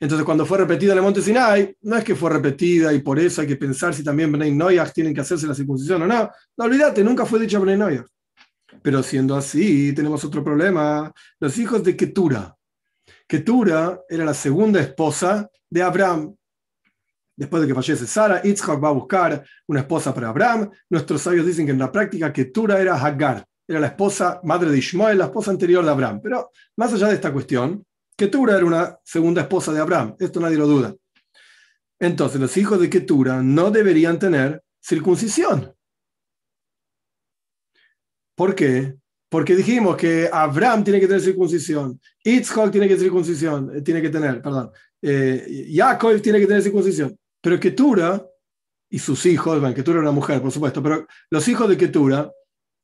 Entonces 0.00 0.24
cuando 0.24 0.44
fue 0.44 0.58
repetida 0.58 0.92
en 0.92 0.98
el 0.98 1.04
monte 1.04 1.22
Sinai, 1.22 1.76
no 1.82 1.96
es 1.96 2.04
que 2.04 2.14
fue 2.14 2.30
repetida 2.30 2.92
y 2.92 3.00
por 3.00 3.18
eso 3.18 3.40
hay 3.40 3.46
que 3.46 3.56
pensar 3.56 3.94
si 3.94 4.04
también 4.04 4.30
Bnei 4.30 4.52
Noyach 4.52 4.92
tienen 4.92 5.14
que 5.14 5.20
hacerse 5.20 5.46
la 5.46 5.54
circuncisión 5.54 6.02
o 6.02 6.06
no. 6.06 6.30
No 6.56 6.64
olvídate, 6.64 7.02
nunca 7.02 7.24
fue 7.24 7.40
dicha 7.40 7.58
Bnei 7.58 7.76
Noyach. 7.76 8.06
Pero 8.82 9.02
siendo 9.02 9.36
así, 9.36 9.92
tenemos 9.94 10.24
otro 10.24 10.44
problema. 10.44 11.12
Los 11.40 11.58
hijos 11.58 11.82
de 11.82 11.96
Ketura, 11.96 12.56
Ketura 13.26 14.02
era 14.08 14.24
la 14.24 14.34
segunda 14.34 14.80
esposa 14.80 15.50
de 15.68 15.82
Abraham. 15.82 16.34
Después 17.34 17.60
de 17.60 17.68
que 17.68 17.74
fallece 17.74 18.06
Sara, 18.06 18.40
Yitzhak 18.42 18.82
va 18.82 18.88
a 18.88 18.92
buscar 18.92 19.44
una 19.66 19.80
esposa 19.80 20.14
para 20.14 20.28
Abraham. 20.28 20.70
Nuestros 20.88 21.22
sabios 21.22 21.44
dicen 21.44 21.66
que 21.66 21.72
en 21.72 21.78
la 21.78 21.90
práctica 21.90 22.32
Ketura 22.32 22.80
era 22.80 22.94
Hagar, 22.94 23.44
era 23.66 23.80
la 23.80 23.88
esposa, 23.88 24.40
madre 24.44 24.70
de 24.70 24.78
Ishmael, 24.78 25.18
la 25.18 25.24
esposa 25.26 25.50
anterior 25.50 25.84
de 25.84 25.90
Abraham. 25.90 26.20
Pero 26.22 26.50
más 26.76 26.92
allá 26.92 27.08
de 27.08 27.14
esta 27.14 27.32
cuestión, 27.32 27.84
Ketura 28.16 28.56
era 28.56 28.64
una 28.64 28.98
segunda 29.04 29.42
esposa 29.42 29.72
de 29.72 29.80
Abraham. 29.80 30.16
Esto 30.18 30.40
nadie 30.40 30.56
lo 30.56 30.66
duda. 30.66 30.94
Entonces, 31.98 32.40
los 32.40 32.56
hijos 32.56 32.80
de 32.80 32.90
Ketura 32.90 33.42
no 33.42 33.70
deberían 33.70 34.18
tener 34.18 34.62
circuncisión. 34.80 35.74
¿Por 38.34 38.54
qué? 38.54 38.94
Porque 39.28 39.56
dijimos 39.56 39.96
que 39.96 40.28
Abraham 40.32 40.84
tiene 40.84 41.00
que 41.00 41.06
tener 41.06 41.22
circuncisión, 41.22 42.00
Yitzhak 42.22 42.70
tiene 42.70 42.86
que 42.86 42.94
tener 42.94 43.08
circuncisión, 43.08 43.72
eh, 43.74 43.82
tiene 43.82 44.00
que 44.00 44.10
tener, 44.10 44.40
perdón, 44.40 44.70
eh, 45.02 45.68
Jacob 45.74 46.20
tiene 46.20 46.38
que 46.38 46.46
tener 46.46 46.62
circuncisión, 46.62 47.18
pero 47.40 47.58
Ketura 47.58 48.24
y 48.88 48.98
sus 48.98 49.26
hijos, 49.26 49.58
bueno, 49.58 49.74
Ketura 49.74 49.98
era 49.98 50.08
una 50.08 50.14
mujer, 50.14 50.40
por 50.40 50.52
supuesto, 50.52 50.82
pero 50.82 51.06
los 51.30 51.48
hijos 51.48 51.68
de 51.68 51.76
Ketura 51.76 52.30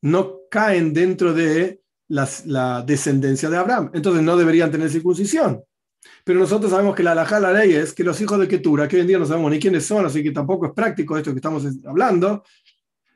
no 0.01 0.41
caen 0.49 0.91
dentro 0.91 1.33
de 1.33 1.82
la 2.13 2.83
descendencia 2.85 3.49
de 3.49 3.57
Abraham, 3.57 3.89
entonces 3.93 4.23
no 4.23 4.37
deberían 4.37 4.71
tener 4.71 4.89
circuncisión. 4.89 5.63
Pero 6.23 6.39
nosotros 6.39 6.71
sabemos 6.71 6.95
que 6.95 7.03
la 7.03 7.11
halajá, 7.11 7.39
la 7.39 7.51
ley 7.51 7.73
es 7.73 7.93
que 7.93 8.03
los 8.03 8.19
hijos 8.21 8.39
de 8.39 8.47
Ketura, 8.47 8.87
que 8.87 8.95
hoy 8.97 9.01
en 9.01 9.07
día 9.07 9.19
no 9.19 9.25
sabemos 9.25 9.51
ni 9.51 9.59
quiénes 9.59 9.85
son, 9.85 10.05
así 10.05 10.23
que 10.23 10.31
tampoco 10.31 10.67
es 10.67 10.73
práctico 10.73 11.17
esto 11.17 11.31
que 11.31 11.37
estamos 11.37 11.65
hablando, 11.85 12.43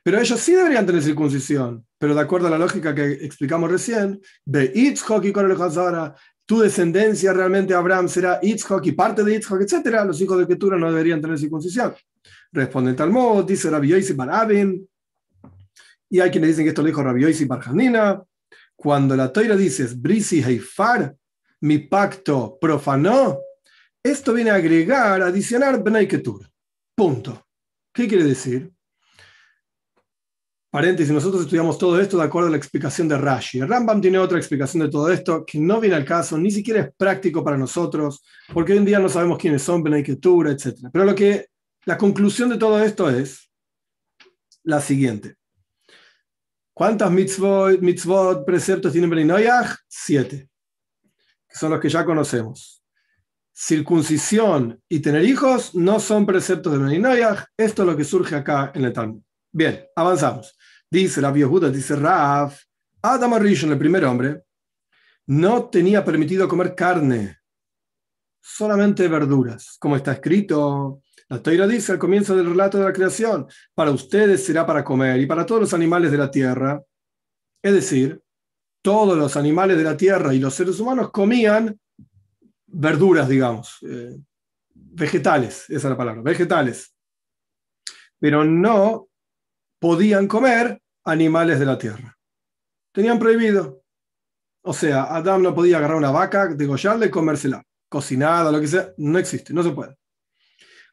pero 0.03 0.19
ellos 0.19 0.39
sí 0.39 0.53
deberían 0.53 0.85
tener 0.85 1.01
circuncisión. 1.01 1.85
Pero 1.97 2.15
de 2.15 2.21
acuerdo 2.21 2.47
a 2.47 2.49
la 2.51 2.57
lógica 2.57 2.95
que 2.95 3.11
explicamos 3.13 3.69
recién, 3.69 4.21
de 4.45 4.71
Yitzhak 4.73 5.25
y 5.25 5.33
Hazara, 5.61 6.15
tu 6.45 6.59
descendencia 6.59 7.33
realmente 7.33 7.73
Abraham 7.73 8.07
será 8.07 8.39
Yitzhak 8.39 8.85
y 8.85 8.93
parte 8.93 9.23
de 9.23 9.33
Yitzhak, 9.33 9.61
etc. 9.61 10.05
Los 10.05 10.21
hijos 10.21 10.37
de 10.39 10.47
Ketura 10.47 10.77
no 10.77 10.89
deberían 10.89 11.21
tener 11.21 11.37
circuncisión. 11.37 11.93
Responde 12.53 12.91
el 12.91 12.95
Talmud, 12.95 13.43
dice 13.43 13.69
Rabbi 13.69 13.89
Yoisi 13.89 14.13
Barabin. 14.13 14.87
Y 16.09 16.19
hay 16.21 16.31
quienes 16.31 16.51
dicen 16.51 16.63
que 16.63 16.69
esto 16.69 16.81
lo 16.81 16.87
dijo 16.87 17.03
Rabbi 17.03 17.23
Yoisi 17.23 17.45
Barjanina. 17.45 18.23
Cuando 18.77 19.15
la 19.15 19.33
toira 19.33 19.55
dice 19.55 19.87
Brisi 19.95 20.41
Heifar, 20.41 21.15
mi 21.61 21.79
pacto 21.79 22.57
profanó, 22.61 23.39
esto 24.03 24.33
viene 24.33 24.51
a 24.51 24.55
agregar, 24.55 25.21
adicionar 25.21 25.83
Bnei 25.83 26.07
Ketura. 26.07 26.47
Punto. 26.95 27.43
¿Qué 27.91 28.07
quiere 28.07 28.23
decir? 28.23 28.71
Paréntesis, 30.69 31.11
nosotros 31.11 31.41
estudiamos 31.41 31.79
todo 31.79 31.99
esto 31.99 32.17
de 32.17 32.25
acuerdo 32.25 32.49
a 32.49 32.51
la 32.51 32.57
explicación 32.57 33.07
de 33.07 33.17
Rashi. 33.17 33.61
Rambam 33.61 33.99
tiene 33.99 34.19
otra 34.19 34.37
explicación 34.37 34.83
de 34.83 34.89
todo 34.89 35.11
esto 35.11 35.43
que 35.43 35.57
no 35.57 35.79
viene 35.79 35.95
al 35.95 36.05
caso, 36.05 36.37
ni 36.37 36.51
siquiera 36.51 36.81
es 36.81 36.89
práctico 36.95 37.43
para 37.43 37.57
nosotros, 37.57 38.23
porque 38.53 38.73
hoy 38.73 38.77
en 38.77 38.85
día 38.85 38.99
no 38.99 39.09
sabemos 39.09 39.39
quiénes 39.39 39.63
son, 39.63 39.83
Ketura, 40.03 40.51
etc. 40.51 40.89
Pero 40.93 41.03
lo 41.03 41.15
que, 41.15 41.47
la 41.85 41.97
conclusión 41.97 42.49
de 42.49 42.57
todo 42.57 42.83
esto 42.83 43.09
es 43.09 43.49
la 44.61 44.79
siguiente. 44.79 45.36
¿Cuántas 46.77 47.09
mitzvot, 47.09 47.81
mitzvot 47.81 48.45
preceptos 48.45 48.91
tiene 48.91 49.07
Benay 49.07 49.25
Noyaj? 49.25 49.77
Siete, 49.87 50.47
que 51.49 51.57
son 51.57 51.71
los 51.71 51.79
que 51.79 51.89
ya 51.89 52.05
conocemos. 52.05 52.83
Circuncisión 53.51 54.79
y 54.87 54.99
tener 54.99 55.23
hijos 55.23 55.73
no 55.73 55.99
son 55.99 56.27
preceptos 56.27 56.71
de 56.71 56.77
Benay 56.77 56.99
Noyaj. 56.99 57.45
Esto 57.57 57.81
es 57.81 57.87
lo 57.87 57.97
que 57.97 58.03
surge 58.03 58.35
acá 58.35 58.71
en 58.75 58.85
el 58.85 58.93
Talmud. 58.93 59.23
Bien, 59.51 59.87
avanzamos. 59.95 60.55
Dice 60.87 61.19
la 61.19 61.31
Judá, 61.31 61.71
dice 61.71 61.95
Raf, 61.95 62.61
Adam 63.01 63.33
Arishon, 63.33 63.71
el 63.71 63.79
primer 63.79 64.05
hombre, 64.05 64.43
no 65.25 65.71
tenía 65.71 66.05
permitido 66.05 66.47
comer 66.47 66.75
carne, 66.75 67.39
solamente 68.39 69.07
verduras, 69.07 69.77
como 69.79 69.95
está 69.95 70.11
escrito. 70.11 71.01
La 71.29 71.41
Toira 71.41 71.67
dice 71.67 71.91
al 71.91 71.99
comienzo 71.99 72.35
del 72.35 72.47
relato 72.47 72.77
de 72.77 72.85
la 72.85 72.93
creación, 72.93 73.47
para 73.73 73.91
ustedes 73.91 74.45
será 74.45 74.65
para 74.65 74.83
comer 74.83 75.19
y 75.19 75.25
para 75.25 75.45
todos 75.45 75.61
los 75.61 75.73
animales 75.73 76.11
de 76.11 76.17
la 76.17 76.31
tierra. 76.31 76.81
Es 77.61 77.73
decir, 77.73 78.21
todos 78.81 79.17
los 79.17 79.35
animales 79.35 79.77
de 79.77 79.83
la 79.83 79.97
tierra 79.97 80.33
y 80.33 80.39
los 80.39 80.53
seres 80.53 80.79
humanos 80.79 81.11
comían 81.11 81.77
verduras, 82.67 83.27
digamos, 83.27 83.77
eh, 83.81 84.17
vegetales, 84.73 85.65
esa 85.69 85.75
es 85.75 85.83
la 85.83 85.97
palabra, 85.97 86.21
vegetales, 86.21 86.95
pero 88.19 88.45
no 88.45 89.09
podían 89.79 90.27
comer 90.27 90.81
animales 91.03 91.59
de 91.59 91.65
la 91.65 91.77
tierra. 91.77 92.17
Tenían 92.93 93.19
prohibido. 93.19 93.83
O 94.63 94.73
sea, 94.73 95.03
Adam 95.15 95.43
no 95.43 95.53
podía 95.53 95.77
agarrar 95.77 95.97
una 95.97 96.11
vaca, 96.11 96.47
degollarla 96.47 97.05
y 97.05 97.09
comérsela. 97.09 97.63
Cocinada, 97.89 98.51
lo 98.51 98.59
que 98.59 98.67
sea, 98.67 98.93
no 98.97 99.17
existe, 99.17 99.53
no 99.53 99.63
se 99.63 99.71
puede. 99.71 99.97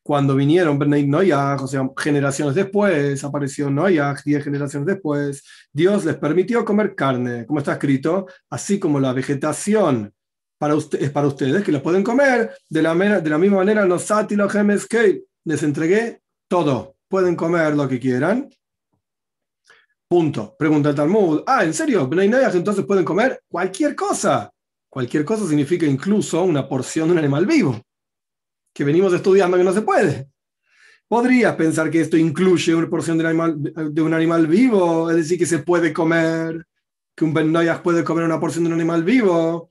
Cuando 0.04 0.34
vinieron 0.34 0.78
Bnei 0.78 1.06
Noyaj, 1.06 1.62
o 1.62 1.66
sea, 1.66 1.88
generaciones 1.96 2.54
después, 2.54 3.24
apareció 3.24 3.70
Noyaj, 3.70 4.22
diez 4.22 4.44
generaciones 4.44 4.86
después, 4.86 5.42
Dios 5.72 6.04
les 6.04 6.16
permitió 6.16 6.62
comer 6.62 6.94
carne, 6.94 7.46
como 7.46 7.60
está 7.60 7.72
escrito, 7.72 8.26
así 8.50 8.78
como 8.78 9.00
la 9.00 9.14
vegetación 9.14 10.12
para 10.58 10.74
es 10.74 11.10
para 11.10 11.26
ustedes, 11.26 11.64
que 11.64 11.72
la 11.72 11.82
pueden 11.82 12.02
comer, 12.02 12.54
de 12.68 12.82
la, 12.82 12.94
de 12.94 13.30
la 13.30 13.38
misma 13.38 13.56
manera, 13.58 13.86
los 13.86 14.06
gemes 14.52 14.86
que 14.86 15.22
les 15.44 15.62
entregué 15.62 16.20
todo, 16.48 16.96
pueden 17.08 17.34
comer 17.34 17.74
lo 17.74 17.88
que 17.88 17.98
quieran. 17.98 18.50
Punto. 20.06 20.54
Pregunta 20.58 20.90
el 20.90 20.94
Talmud. 20.94 21.42
Ah, 21.46 21.64
¿en 21.64 21.72
serio? 21.72 22.06
Bnei 22.06 22.28
Noyaj 22.28 22.54
entonces 22.54 22.84
pueden 22.84 23.06
comer 23.06 23.42
cualquier 23.48 23.96
cosa. 23.96 24.50
Cualquier 24.90 25.24
cosa 25.24 25.46
significa 25.46 25.86
incluso 25.86 26.44
una 26.44 26.68
porción 26.68 27.08
de 27.08 27.12
un 27.12 27.18
animal 27.18 27.46
vivo, 27.46 27.80
que 28.74 28.84
venimos 28.84 29.14
estudiando 29.14 29.56
que 29.56 29.64
no 29.64 29.72
se 29.72 29.82
puede. 29.82 30.28
Podrías 31.08 31.54
pensar 31.54 31.90
que 31.90 32.00
esto 32.00 32.16
incluye 32.16 32.74
una 32.74 32.90
porción 32.90 33.16
de 33.16 33.24
un 33.24 33.28
animal, 33.28 33.56
de 33.94 34.02
un 34.02 34.12
animal 34.12 34.46
vivo, 34.46 35.10
es 35.10 35.16
decir, 35.16 35.38
que 35.38 35.46
se 35.46 35.60
puede 35.60 35.92
comer, 35.92 36.66
que 37.14 37.24
un 37.24 37.32
Ben 37.32 37.52
puede 37.82 38.04
comer 38.04 38.24
una 38.24 38.40
porción 38.40 38.64
de 38.64 38.68
un 38.68 38.74
animal 38.74 39.04
vivo. 39.04 39.70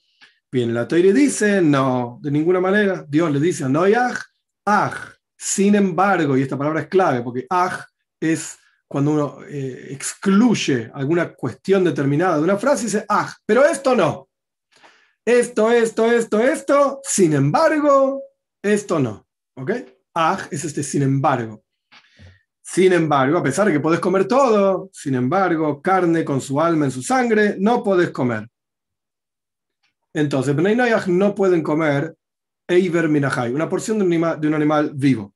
Bien, 0.52 0.74
la 0.74 0.88
Toire 0.88 1.12
dice, 1.12 1.62
no, 1.62 2.20
de 2.22 2.32
ninguna 2.32 2.62
manera. 2.62 3.06
Dios 3.08 3.32
le 3.32 3.40
dice 3.40 3.66
a 3.66 3.70
Noyaj, 3.70 4.20
aj. 4.66 4.94
Sin 5.38 5.76
embargo, 5.76 6.38
y 6.38 6.44
esta 6.44 6.58
palabra 6.58 6.82
es 6.82 6.88
clave, 6.88 7.22
porque 7.22 7.46
aj 7.50 7.86
es 8.20 8.58
cuando 8.88 9.12
uno 9.12 9.40
eh, 9.50 9.88
excluye 9.90 10.90
alguna 10.94 11.34
cuestión 11.34 11.84
determinada 11.84 12.38
de 12.38 12.44
una 12.44 12.58
frase, 12.58 12.86
dice 12.86 13.06
aj, 13.10 13.34
pero 13.46 13.66
esto 13.66 13.96
no 13.96 14.30
esto, 15.26 15.72
esto, 15.72 16.12
esto, 16.12 16.40
esto, 16.40 17.02
sin 17.04 17.34
embargo, 17.34 18.22
esto 18.64 19.00
no. 19.00 19.28
¿Ok? 19.56 19.72
Aj 20.16 20.48
es 20.52 20.66
este 20.66 20.82
sin 20.82 21.04
embargo. 21.04 21.64
Sin 22.62 22.94
embargo, 22.94 23.38
a 23.38 23.44
pesar 23.44 23.68
de 23.68 23.74
que 23.74 23.80
puedes 23.80 24.00
comer 24.00 24.26
todo, 24.26 24.90
sin 24.92 25.16
embargo, 25.16 25.82
carne 25.82 26.24
con 26.24 26.42
su 26.42 26.60
alma 26.60 26.86
en 26.86 26.92
su 26.92 27.04
sangre, 27.04 27.58
no 27.60 27.84
puedes 27.84 28.10
comer. 28.10 28.48
Entonces, 30.14 30.56
Bnei 30.56 30.76
no 31.08 31.36
pueden 31.36 31.62
comer 31.62 32.16
Eiver 32.68 33.10
Minahai, 33.10 33.54
una 33.54 33.68
porción 33.68 34.00
de 34.00 34.06
un, 34.06 34.12
animal, 34.14 34.40
de 34.40 34.48
un 34.48 34.54
animal 34.54 34.92
vivo. 34.96 35.34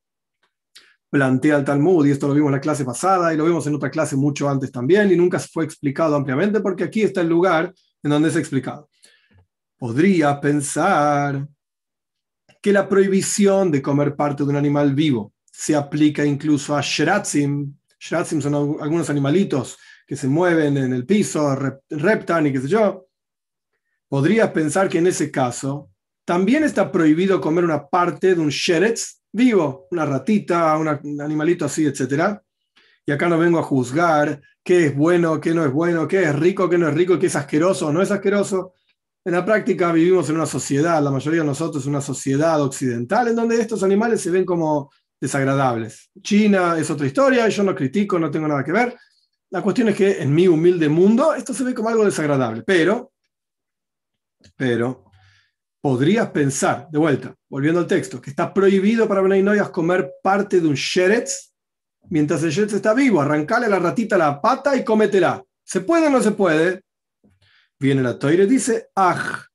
Plantea 1.09 1.57
el 1.57 1.65
Talmud, 1.65 2.05
y 2.07 2.11
esto 2.11 2.27
lo 2.27 2.33
vimos 2.33 2.47
en 2.47 2.55
la 2.55 2.61
clase 2.61 2.85
pasada 2.85 3.33
y 3.33 3.37
lo 3.37 3.45
vimos 3.45 3.67
en 3.67 3.75
otra 3.75 3.91
clase 3.91 4.15
mucho 4.15 4.49
antes 4.49 4.71
también, 4.71 5.11
y 5.11 5.15
nunca 5.15 5.37
fue 5.39 5.65
explicado 5.65 6.15
ampliamente 6.15 6.61
porque 6.61 6.85
aquí 6.85 7.01
está 7.01 7.21
el 7.21 7.29
lugar 7.29 7.73
en 8.01 8.09
donde 8.09 8.29
es 8.29 8.35
explicado 8.35 8.89
podría 9.77 10.39
pensar 10.41 11.47
que 12.61 12.73
la 12.73 12.87
prohibición 12.87 13.71
de 13.71 13.81
comer 13.81 14.15
parte 14.15 14.43
de 14.43 14.49
un 14.49 14.55
animal 14.55 14.93
vivo 14.93 15.33
se 15.51 15.75
aplica 15.75 16.25
incluso 16.25 16.75
a 16.75 16.81
shratzim. 16.81 17.75
Shratzim 17.99 18.41
son 18.41 18.53
algunos 18.79 19.09
animalitos 19.09 19.77
que 20.05 20.15
se 20.15 20.27
mueven 20.27 20.77
en 20.77 20.93
el 20.93 21.05
piso, 21.05 21.55
reptan 21.89 22.47
y 22.47 22.53
qué 22.53 22.61
sé 22.61 22.67
yo. 22.67 23.07
Podrías 24.07 24.51
pensar 24.51 24.87
que 24.87 24.99
en 24.99 25.07
ese 25.07 25.29
caso 25.31 25.91
también 26.23 26.63
está 26.63 26.91
prohibido 26.91 27.41
comer 27.41 27.63
una 27.63 27.87
parte 27.87 28.35
de 28.35 28.41
un 28.41 28.49
sheretz 28.49 29.21
vivo, 29.31 29.87
una 29.91 30.05
ratita, 30.05 30.77
un 30.77 30.87
animalito 31.21 31.65
así, 31.65 31.85
etc. 31.85 32.39
Y 33.05 33.11
acá 33.11 33.27
no 33.27 33.37
vengo 33.37 33.59
a 33.59 33.63
juzgar 33.63 34.41
qué 34.63 34.87
es 34.87 34.95
bueno, 34.95 35.39
qué 35.39 35.53
no 35.53 35.65
es 35.65 35.71
bueno, 35.71 36.07
qué 36.07 36.23
es 36.23 36.35
rico, 36.35 36.69
qué 36.69 36.77
no 36.77 36.87
es 36.87 36.93
rico, 36.93 37.17
qué 37.17 37.27
es 37.27 37.35
asqueroso 37.35 37.87
o 37.87 37.93
no 37.93 38.01
es 38.01 38.11
asqueroso. 38.11 38.73
En 39.27 39.33
la 39.33 39.43
práctica 39.43 39.91
vivimos 39.91 40.29
en 40.29 40.37
una 40.37 40.45
sociedad, 40.45 41.03
la 41.03 41.11
mayoría 41.11 41.41
de 41.41 41.47
nosotros 41.47 41.85
una 41.85 41.99
sociedad 41.99 42.61
occidental, 42.61 43.27
en 43.27 43.35
donde 43.35 43.59
estos 43.59 43.83
animales 43.83 44.21
se 44.21 44.31
ven 44.31 44.45
como 44.45 44.89
desagradables. 45.19 46.11
China 46.21 46.77
es 46.79 46.89
otra 46.89 47.07
historia, 47.07 47.49
yo 47.49 47.61
no 47.63 47.75
critico, 47.75 48.17
no 48.17 48.31
tengo 48.31 48.47
nada 48.47 48.63
que 48.63 48.71
ver. 48.71 48.95
La 49.49 49.61
cuestión 49.61 49.89
es 49.89 49.97
que 49.97 50.21
en 50.21 50.33
mi 50.33 50.47
humilde 50.47 50.87
mundo 50.87 51.33
esto 51.33 51.53
se 51.53 51.65
ve 51.65 51.73
como 51.73 51.89
algo 51.89 52.05
desagradable, 52.05 52.63
pero, 52.65 53.11
pero, 54.55 55.11
podrías 55.81 56.29
pensar, 56.29 56.87
de 56.89 56.97
vuelta, 56.97 57.35
volviendo 57.49 57.81
al 57.81 57.87
texto, 57.87 58.21
que 58.21 58.29
está 58.29 58.53
prohibido 58.53 59.09
para 59.09 59.19
Benay 59.19 59.43
Noyas 59.43 59.71
comer 59.71 60.09
parte 60.23 60.61
de 60.61 60.67
un 60.69 60.75
sheretz 60.75 61.53
mientras 62.09 62.43
el 62.43 62.51
sheretz 62.51 62.75
está 62.75 62.93
vivo, 62.93 63.19
arrancarle 63.19 63.65
a 63.65 63.71
la 63.71 63.79
ratita 63.79 64.17
la 64.17 64.39
pata 64.39 64.73
y 64.77 64.85
cómetela. 64.85 65.43
¿Se 65.65 65.81
puede 65.81 66.07
o 66.07 66.09
no 66.11 66.21
se 66.21 66.31
puede? 66.31 66.86
Viene 67.79 68.01
la 68.01 68.17
Toire 68.17 68.47
dice, 68.47 68.89
aj. 68.95 69.47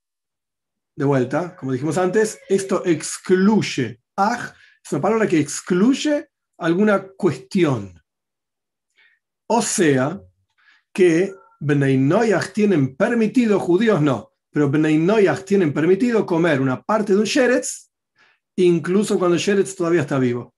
De 0.97 1.05
vuelta, 1.05 1.57
como 1.57 1.73
dijimos 1.73 1.99
antes, 1.99 2.39
esto 2.49 2.85
excluye. 2.85 4.01
Aj 4.17 4.55
es 4.85 4.93
una 4.93 5.01
palabra 5.01 5.27
que 5.27 5.39
excluye 5.39 6.29
alguna 6.59 7.07
cuestión. 7.17 8.01
O 9.49 9.63
sea, 9.63 10.21
que 10.93 11.35
Bnei 11.61 11.99
tienen 12.53 12.97
permitido, 12.97 13.61
judíos 13.61 14.01
no, 14.01 14.33
pero 14.51 14.71
Bnei 14.71 15.05
tienen 15.45 15.73
permitido 15.73 16.27
comer 16.27 16.61
una 16.61 16.83
parte 16.83 17.15
de 17.15 17.21
un 17.21 17.25
sheretz, 17.25 17.91
incluso 18.57 19.19
cuando 19.19 19.37
sheretz 19.39 19.75
todavía 19.75 20.03
está 20.03 20.19
vivo 20.19 20.52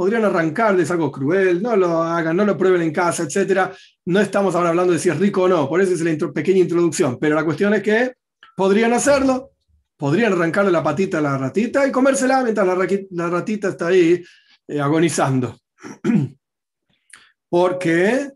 podrían 0.00 0.24
arrancarles 0.24 0.90
algo 0.90 1.12
cruel, 1.12 1.62
no 1.62 1.76
lo 1.76 2.02
hagan, 2.02 2.34
no 2.34 2.46
lo 2.46 2.56
prueben 2.56 2.80
en 2.80 2.90
casa, 2.90 3.24
etc. 3.24 3.70
No 4.06 4.18
estamos 4.18 4.54
ahora 4.54 4.70
hablando 4.70 4.94
de 4.94 4.98
si 4.98 5.10
es 5.10 5.18
rico 5.18 5.42
o 5.42 5.48
no, 5.48 5.68
por 5.68 5.78
eso 5.82 5.92
es 5.92 6.00
la 6.00 6.32
pequeña 6.32 6.60
introducción, 6.60 7.18
pero 7.20 7.34
la 7.34 7.44
cuestión 7.44 7.74
es 7.74 7.82
que 7.82 8.14
podrían 8.56 8.94
hacerlo, 8.94 9.50
podrían 9.98 10.32
arrancarle 10.32 10.72
la 10.72 10.82
patita 10.82 11.18
a 11.18 11.20
la 11.20 11.36
ratita 11.36 11.86
y 11.86 11.92
comérsela 11.92 12.42
mientras 12.42 12.66
la, 12.66 13.28
ratita 13.28 13.68
está 13.68 13.88
ahí 13.88 14.24
eh, 14.68 14.80
agonizando. 14.80 15.58
¿Por 17.50 17.78
qué? 17.78 18.30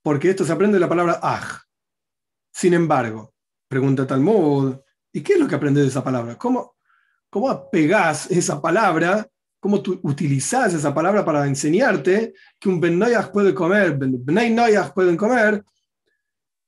Porque 0.00 0.30
esto 0.30 0.44
se 0.44 0.52
aprende 0.52 0.76
de 0.76 0.80
la 0.82 0.88
palabra 0.88 1.18
aj. 1.20 1.62
Sin 2.52 2.74
embargo, 2.74 3.34
pregunta 3.66 4.06
Talmud, 4.06 4.76
¿y 5.12 5.20
qué 5.22 5.32
es 5.32 5.40
lo 5.40 5.48
que 5.48 5.56
aprendes 5.56 5.82
de 5.82 5.88
esa 5.88 6.04
palabra? 6.04 6.36
¿Cómo, 6.38 6.76
cómo 7.28 7.50
apegás 7.50 8.30
esa 8.30 8.62
palabra 8.62 9.28
cómo 9.60 9.82
tú 9.82 9.98
utilizas 10.02 10.74
esa 10.74 10.94
palabra 10.94 11.24
para 11.24 11.46
enseñarte 11.46 12.34
que 12.58 12.68
un 12.68 12.80
Ben 12.80 13.00
puede 13.32 13.54
comer, 13.54 13.96
Bnei 13.96 14.54
pueden 14.94 15.16
comer 15.16 15.62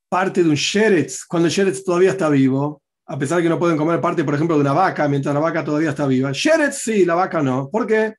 parte 0.09 0.42
de 0.42 0.48
un 0.48 0.57
Sheretz, 0.57 1.24
cuando 1.24 1.46
el 1.46 1.53
Sheretz 1.53 1.85
todavía 1.85 2.11
está 2.11 2.29
vivo, 2.29 2.83
a 3.07 3.16
pesar 3.16 3.38
de 3.38 3.44
que 3.44 3.48
no 3.48 3.59
pueden 3.59 3.76
comer 3.76 4.00
parte, 4.00 4.24
por 4.24 4.35
ejemplo, 4.35 4.57
de 4.57 4.62
una 4.62 4.72
vaca, 4.72 5.09
mientras 5.09 5.33
la 5.33 5.40
vaca 5.40 5.64
todavía 5.64 5.90
está 5.90 6.07
viva. 6.07 6.33
Sheretz 6.33 6.79
sí, 6.79 7.05
la 7.05 7.14
vaca 7.14 7.40
no. 7.42 7.70
¿Por 7.70 7.87
qué? 7.87 8.14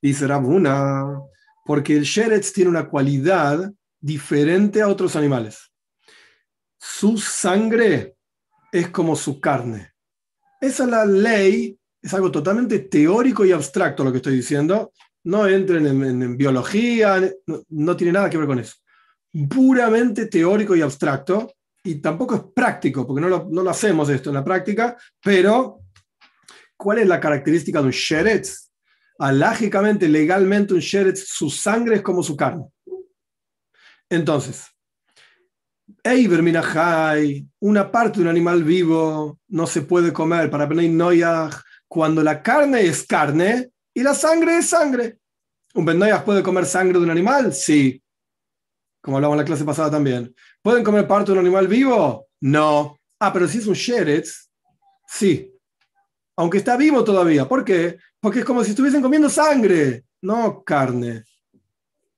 Dice 0.00 0.26
Rabuna, 0.26 1.04
porque 1.64 1.96
el 1.96 2.04
Sheretz 2.04 2.52
tiene 2.52 2.70
una 2.70 2.88
cualidad 2.88 3.72
diferente 4.00 4.82
a 4.82 4.88
otros 4.88 5.16
animales. 5.16 5.72
Su 6.78 7.18
sangre 7.18 8.16
es 8.70 8.88
como 8.90 9.16
su 9.16 9.40
carne. 9.40 9.92
Esa 10.60 10.84
es 10.84 10.90
la 10.90 11.04
ley 11.04 11.78
es 12.04 12.12
algo 12.12 12.30
totalmente 12.30 12.80
teórico 12.80 13.46
y 13.46 13.52
abstracto 13.52 14.04
lo 14.04 14.12
que 14.12 14.18
estoy 14.18 14.36
diciendo. 14.36 14.92
No 15.24 15.46
entren 15.46 15.86
en, 15.86 16.36
biología, 16.36 17.18
no, 17.70 17.96
tiene 17.96 18.12
nada 18.12 18.28
que 18.28 18.36
ver 18.36 18.46
con 18.46 18.58
eso. 18.58 18.74
Puramente 19.48 20.26
teórico 20.26 20.76
y 20.76 20.82
abstracto, 20.82 21.54
y 21.82 21.94
tampoco 21.96 22.34
es 22.34 22.42
práctico, 22.54 23.06
porque 23.06 23.22
no 23.22 23.28
lo, 23.30 23.48
no 23.50 23.68
hacemos 23.70 24.10
esto 24.10 24.28
en 24.28 24.34
la 24.34 24.44
práctica, 24.44 24.98
pero 25.22 25.80
¿cuál 26.76 26.98
es 26.98 27.08
la 27.08 27.18
característica 27.18 27.80
de 27.80 27.86
un 27.86 27.92
sheretz? 27.92 28.70
Alágicamente, 29.18 30.06
legalmente, 30.06 30.74
un 30.74 30.80
sheretz, 30.80 31.24
su 31.26 31.48
sangre 31.48 31.96
es 31.96 32.02
como 32.02 32.22
su 32.22 32.36
carne. 32.36 32.66
Entonces, 34.10 34.66
Eiber 36.02 36.42
Minahai, 36.42 37.48
una 37.60 37.90
parte 37.90 38.18
de 38.18 38.24
un 38.24 38.28
animal 38.28 38.62
vivo 38.62 39.40
no 39.48 39.66
se 39.66 39.80
puede 39.80 40.12
comer 40.12 40.50
para 40.50 40.66
Benay 40.66 40.90
Noyach, 40.90 41.54
cuando 41.94 42.24
la 42.24 42.42
carne 42.42 42.80
es 42.80 43.06
carne 43.06 43.70
y 43.94 44.02
la 44.02 44.16
sangre 44.16 44.58
es 44.58 44.70
sangre. 44.70 45.20
¿Un 45.74 45.84
Benayas 45.84 46.24
puede 46.24 46.42
comer 46.42 46.66
sangre 46.66 46.98
de 46.98 47.04
un 47.04 47.10
animal? 47.12 47.54
Sí. 47.54 48.02
Como 49.00 49.16
hablamos 49.16 49.36
en 49.36 49.38
la 49.38 49.44
clase 49.44 49.64
pasada 49.64 49.92
también. 49.92 50.34
¿Pueden 50.60 50.82
comer 50.82 51.06
parte 51.06 51.26
de 51.26 51.38
un 51.38 51.44
animal 51.44 51.68
vivo? 51.68 52.26
No. 52.40 52.98
Ah, 53.20 53.32
pero 53.32 53.46
si 53.46 53.58
es 53.58 53.68
un 53.68 53.74
sheretz, 53.74 54.50
sí. 55.06 55.54
Aunque 56.34 56.58
está 56.58 56.76
vivo 56.76 57.04
todavía. 57.04 57.46
¿Por 57.46 57.64
qué? 57.64 57.96
Porque 58.18 58.40
es 58.40 58.44
como 58.44 58.64
si 58.64 58.70
estuviesen 58.70 59.00
comiendo 59.00 59.30
sangre, 59.30 60.06
no 60.22 60.64
carne. 60.64 61.22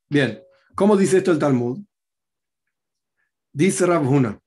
Bien, 0.08 0.42
¿cómo 0.74 0.96
dice 0.96 1.18
esto 1.18 1.32
el 1.32 1.38
Talmud? 1.38 1.80
Dice 3.52 3.84
Rabhuna, 3.84 4.40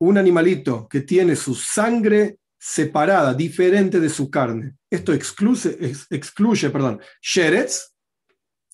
un 0.00 0.18
animalito 0.18 0.86
que 0.86 1.00
tiene 1.00 1.34
su 1.34 1.54
sangre 1.54 2.40
separada, 2.68 3.32
diferente 3.32 4.00
de 4.00 4.08
su 4.08 4.28
carne. 4.28 4.74
Esto 4.90 5.12
excluye, 5.12 5.94
excluye 6.10 6.68
perdón, 6.70 7.00
sheretz, 7.22 7.94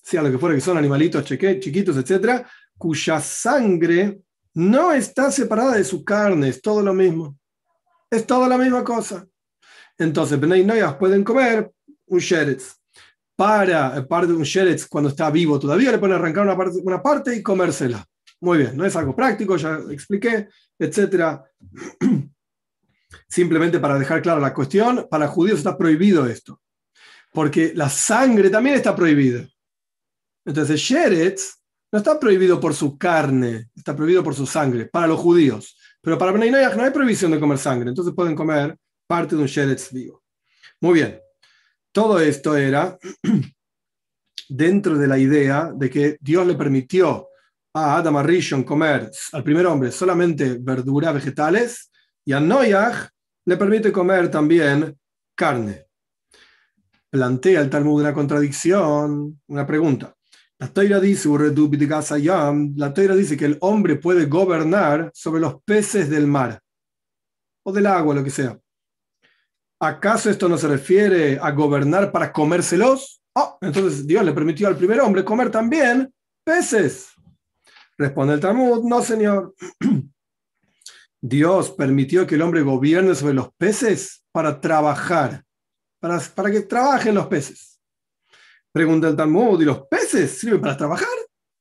sea 0.01 0.23
lo 0.23 0.31
que 0.31 0.39
fuera 0.39 0.55
que 0.55 0.61
son 0.61 0.79
animalitos 0.79 1.23
chiquitos, 1.23 1.95
etcétera, 1.95 2.49
cuya 2.75 3.19
sangre 3.21 4.19
no 4.55 4.91
está 4.91 5.31
separada 5.31 5.75
de 5.75 5.83
su 5.83 6.03
carne, 6.03 6.49
es 6.49 6.59
todo 6.59 6.81
lo 6.81 6.91
mismo. 6.91 7.37
Es 8.09 8.25
toda 8.25 8.47
la 8.47 8.57
misma 8.57 8.83
cosa. 8.83 9.27
Entonces, 9.99 10.39
Benay 10.39 10.65
Noyas 10.65 10.95
pueden 10.95 11.23
comer 11.23 11.71
un 12.07 12.19
sheretz. 12.19 12.75
Para 13.35 14.07
parte 14.07 14.31
de 14.31 14.33
un 14.33 14.43
sheretz, 14.43 14.87
cuando 14.87 15.11
está 15.11 15.29
vivo 15.29 15.59
todavía, 15.59 15.91
le 15.91 15.99
pueden 15.99 16.15
arrancar 16.15 16.43
una 16.43 16.57
parte, 16.57 16.79
una 16.83 17.01
parte 17.01 17.35
y 17.35 17.43
comérsela. 17.43 18.03
Muy 18.41 18.57
bien, 18.57 18.75
no 18.75 18.85
es 18.85 18.95
algo 18.95 19.15
práctico, 19.15 19.55
ya 19.55 19.79
expliqué, 19.91 20.49
etc. 20.79 21.41
Simplemente 23.33 23.79
para 23.79 23.97
dejar 23.97 24.21
clara 24.21 24.39
la 24.39 24.53
cuestión, 24.53 25.07
para 25.09 25.27
judíos 25.27 25.57
está 25.57 25.75
prohibido 25.75 26.27
esto. 26.27 26.61
Porque 27.31 27.71
la 27.73 27.89
sangre 27.89 28.51
también 28.51 28.75
está 28.75 28.95
prohibida. 28.95 29.49
Entonces, 30.45 30.79
sheretz 30.79 31.55
no 31.91 31.97
está 31.97 32.19
prohibido 32.19 32.59
por 32.59 32.75
su 32.75 32.95
carne, 32.95 33.69
está 33.75 33.95
prohibido 33.95 34.23
por 34.23 34.35
su 34.35 34.45
sangre, 34.45 34.85
para 34.85 35.07
los 35.07 35.19
judíos. 35.19 35.75
Pero 35.99 36.15
para 36.15 36.31
Bnei 36.31 36.51
no 36.51 36.59
hay 36.59 36.91
prohibición 36.91 37.31
de 37.31 37.39
comer 37.39 37.57
sangre, 37.57 37.89
entonces 37.89 38.13
pueden 38.13 38.35
comer 38.35 38.77
parte 39.07 39.35
de 39.35 39.41
un 39.41 39.47
sheretz 39.47 39.91
vivo. 39.91 40.21
Muy 40.79 40.93
bien. 40.93 41.19
Todo 41.91 42.19
esto 42.19 42.55
era 42.55 42.99
dentro 44.47 44.95
de 44.95 45.07
la 45.07 45.17
idea 45.17 45.71
de 45.73 45.89
que 45.89 46.17
Dios 46.21 46.45
le 46.45 46.53
permitió 46.53 47.29
a 47.73 47.97
Adam 47.97 48.15
Arishon 48.17 48.63
comer 48.63 49.09
al 49.31 49.43
primer 49.43 49.65
hombre 49.65 49.91
solamente 49.91 50.59
verduras 50.59 51.15
vegetales 51.15 51.89
y 52.23 52.33
a 52.33 52.39
Noyach 52.39 53.12
le 53.45 53.57
permite 53.57 53.91
comer 53.91 54.29
también 54.29 54.97
carne. 55.35 55.87
Plantea 57.09 57.61
el 57.61 57.69
Talmud 57.69 58.01
una 58.01 58.13
contradicción, 58.13 59.41
una 59.47 59.67
pregunta. 59.67 60.15
La 60.59 60.67
Toira 60.69 60.99
dice, 60.99 61.29
la 61.29 62.89
dice 63.15 63.37
que 63.37 63.45
el 63.45 63.57
hombre 63.61 63.97
puede 63.97 64.25
gobernar 64.25 65.11
sobre 65.13 65.41
los 65.41 65.61
peces 65.63 66.09
del 66.09 66.25
mar 66.25 66.61
o 67.63 67.71
del 67.71 67.85
agua, 67.85 68.15
lo 68.15 68.23
que 68.23 68.29
sea. 68.29 68.57
¿Acaso 69.79 70.29
esto 70.29 70.47
no 70.47 70.57
se 70.57 70.69
refiere 70.69 71.37
a 71.41 71.51
gobernar 71.51 72.11
para 72.11 72.31
comérselos? 72.31 73.21
Oh, 73.35 73.57
entonces 73.61 74.07
Dios 74.07 74.23
le 74.23 74.31
permitió 74.31 74.67
al 74.67 74.77
primer 74.77 75.01
hombre 75.01 75.25
comer 75.25 75.51
también 75.51 76.13
peces. 76.45 77.09
Responde 77.97 78.35
el 78.35 78.39
Talmud, 78.39 78.83
no 78.83 79.01
señor. 79.01 79.53
Dios 81.25 81.71
permitió 81.71 82.27
que 82.27 82.35
el 82.35 82.41
hombre 82.41 82.63
gobierne 82.63 83.15
sobre 83.15 83.33
los 83.33 83.53
peces 83.53 84.25
para 84.33 84.59
trabajar, 84.59 85.45
para, 85.97 86.19
para 86.19 86.51
que 86.51 86.59
trabajen 86.59 87.15
los 87.15 87.27
peces. 87.27 87.79
Pregunta 88.73 89.07
el 89.07 89.15
Talmud, 89.15 89.61
¿y 89.61 89.63
los 89.63 89.87
peces 89.87 90.37
sirven 90.37 90.59
para 90.59 90.75
trabajar? 90.75 91.07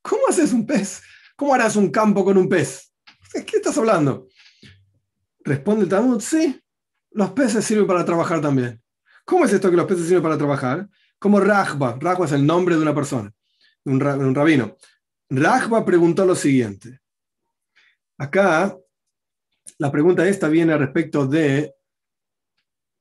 ¿Cómo 0.03 0.23
haces 0.29 0.53
un 0.53 0.67
pez? 0.67 1.01
¿Cómo 1.37 1.55
harás 1.55 1.77
un 1.77 1.93
campo 1.93 2.25
con 2.25 2.37
un 2.39 2.49
pez? 2.49 2.93
¿De 3.33 3.45
qué 3.45 3.59
estás 3.59 3.79
hablando? 3.79 4.27
Responde 5.45 5.85
el 5.85 5.89
Talmud, 5.89 6.21
sí, 6.21 6.61
los 7.13 7.31
peces 7.31 7.65
sirven 7.65 7.87
para 7.87 8.05
trabajar 8.05 8.41
también. 8.41 8.83
¿Cómo 9.25 9.45
es 9.45 9.53
esto 9.53 9.71
que 9.71 9.77
los 9.77 9.87
peces 9.87 10.07
sirven 10.07 10.25
para 10.25 10.37
trabajar? 10.37 10.89
Como 11.21 11.39
Rajba, 11.39 11.99
Rajba 12.01 12.27
es 12.27 12.33
el 12.33 12.45
nombre 12.45 12.75
de 12.75 12.83
una 12.83 12.97
persona, 12.97 13.33
un, 13.85 14.03
un 14.03 14.35
rabino. 14.35 14.77
Rajba 15.31 15.85
preguntó 15.85 16.27
lo 16.27 16.35
siguiente. 16.35 16.99
Acá, 18.19 18.77
la 19.83 19.91
pregunta 19.91 20.29
esta 20.29 20.47
viene 20.47 20.79
respecto 20.79 21.27
de 21.27 21.75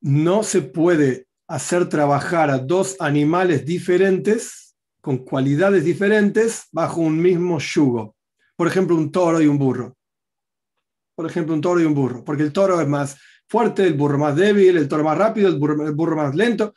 no 0.02 0.42
se 0.42 0.64
puede 0.64 1.28
hacer 1.48 1.88
trabajar 1.88 2.50
a 2.50 2.58
dos 2.58 2.96
animales 3.00 3.64
diferentes, 3.68 4.76
con 5.00 5.20
cualidades 5.20 5.86
diferentes, 5.86 6.64
bajo 6.72 7.02
un 7.02 7.22
mismo 7.22 7.60
yugo. 7.60 8.16
Por 8.56 8.68
ejemplo, 8.68 8.96
un 8.96 9.12
toro 9.12 9.40
y 9.40 9.46
un 9.46 9.60
burro. 9.60 9.96
Por 11.14 11.28
ejemplo, 11.30 11.54
un 11.54 11.62
toro 11.62 11.80
y 11.80 11.86
un 11.86 11.94
burro. 11.94 12.24
Porque 12.24 12.42
el 12.42 12.52
toro 12.52 12.82
es 12.82 12.88
más 12.88 13.16
fuerte, 13.48 13.86
el 13.86 13.94
burro 13.94 14.18
más 14.18 14.36
débil, 14.36 14.76
el 14.76 14.88
toro 14.88 15.04
más 15.04 15.20
rápido, 15.20 15.50
el 15.50 15.60
burro, 15.60 16.16
más 16.16 16.34
lento. 16.34 16.74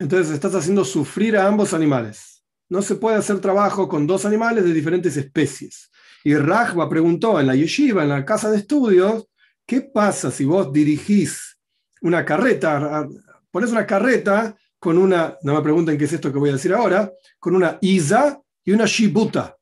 Entonces 0.00 0.34
estás 0.34 0.56
haciendo 0.56 0.84
sufrir 0.84 1.36
a 1.36 1.46
ambos 1.46 1.72
animales. 1.72 2.44
No 2.68 2.82
se 2.82 2.96
puede 2.96 3.18
hacer 3.18 3.38
trabajo 3.38 3.88
con 3.88 4.04
dos 4.04 4.24
animales 4.24 4.64
de 4.64 4.72
diferentes 4.72 5.16
especies. 5.16 5.92
Y 6.24 6.34
Rajba 6.34 6.88
preguntó 6.88 7.38
en 7.38 7.46
la 7.46 7.54
yeshiva, 7.54 8.02
en 8.02 8.08
la 8.08 8.24
casa 8.24 8.50
de 8.50 8.56
estudios, 8.56 9.28
¿qué 9.66 9.82
pasa 9.82 10.30
si 10.30 10.44
vos 10.44 10.72
dirigís 10.72 11.58
una 12.02 12.24
carreta 12.24 13.08
pones 13.54 13.70
una 13.70 13.86
carreta 13.86 14.58
con 14.80 14.98
una, 14.98 15.38
no 15.42 15.54
me 15.54 15.62
pregunten 15.62 15.96
qué 15.96 16.06
es 16.06 16.12
esto 16.12 16.32
que 16.32 16.40
voy 16.40 16.50
a 16.50 16.54
decir 16.54 16.74
ahora, 16.74 17.08
con 17.38 17.54
una 17.54 17.78
isa 17.80 18.42
y 18.64 18.72
una 18.72 18.84
shibuta. 18.84 19.56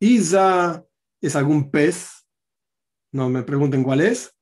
Isa 0.00 0.82
es 1.20 1.36
algún 1.36 1.70
pez, 1.70 2.26
no 3.12 3.28
me 3.28 3.42
pregunten 3.42 3.82
cuál 3.82 4.00
es, 4.00 4.34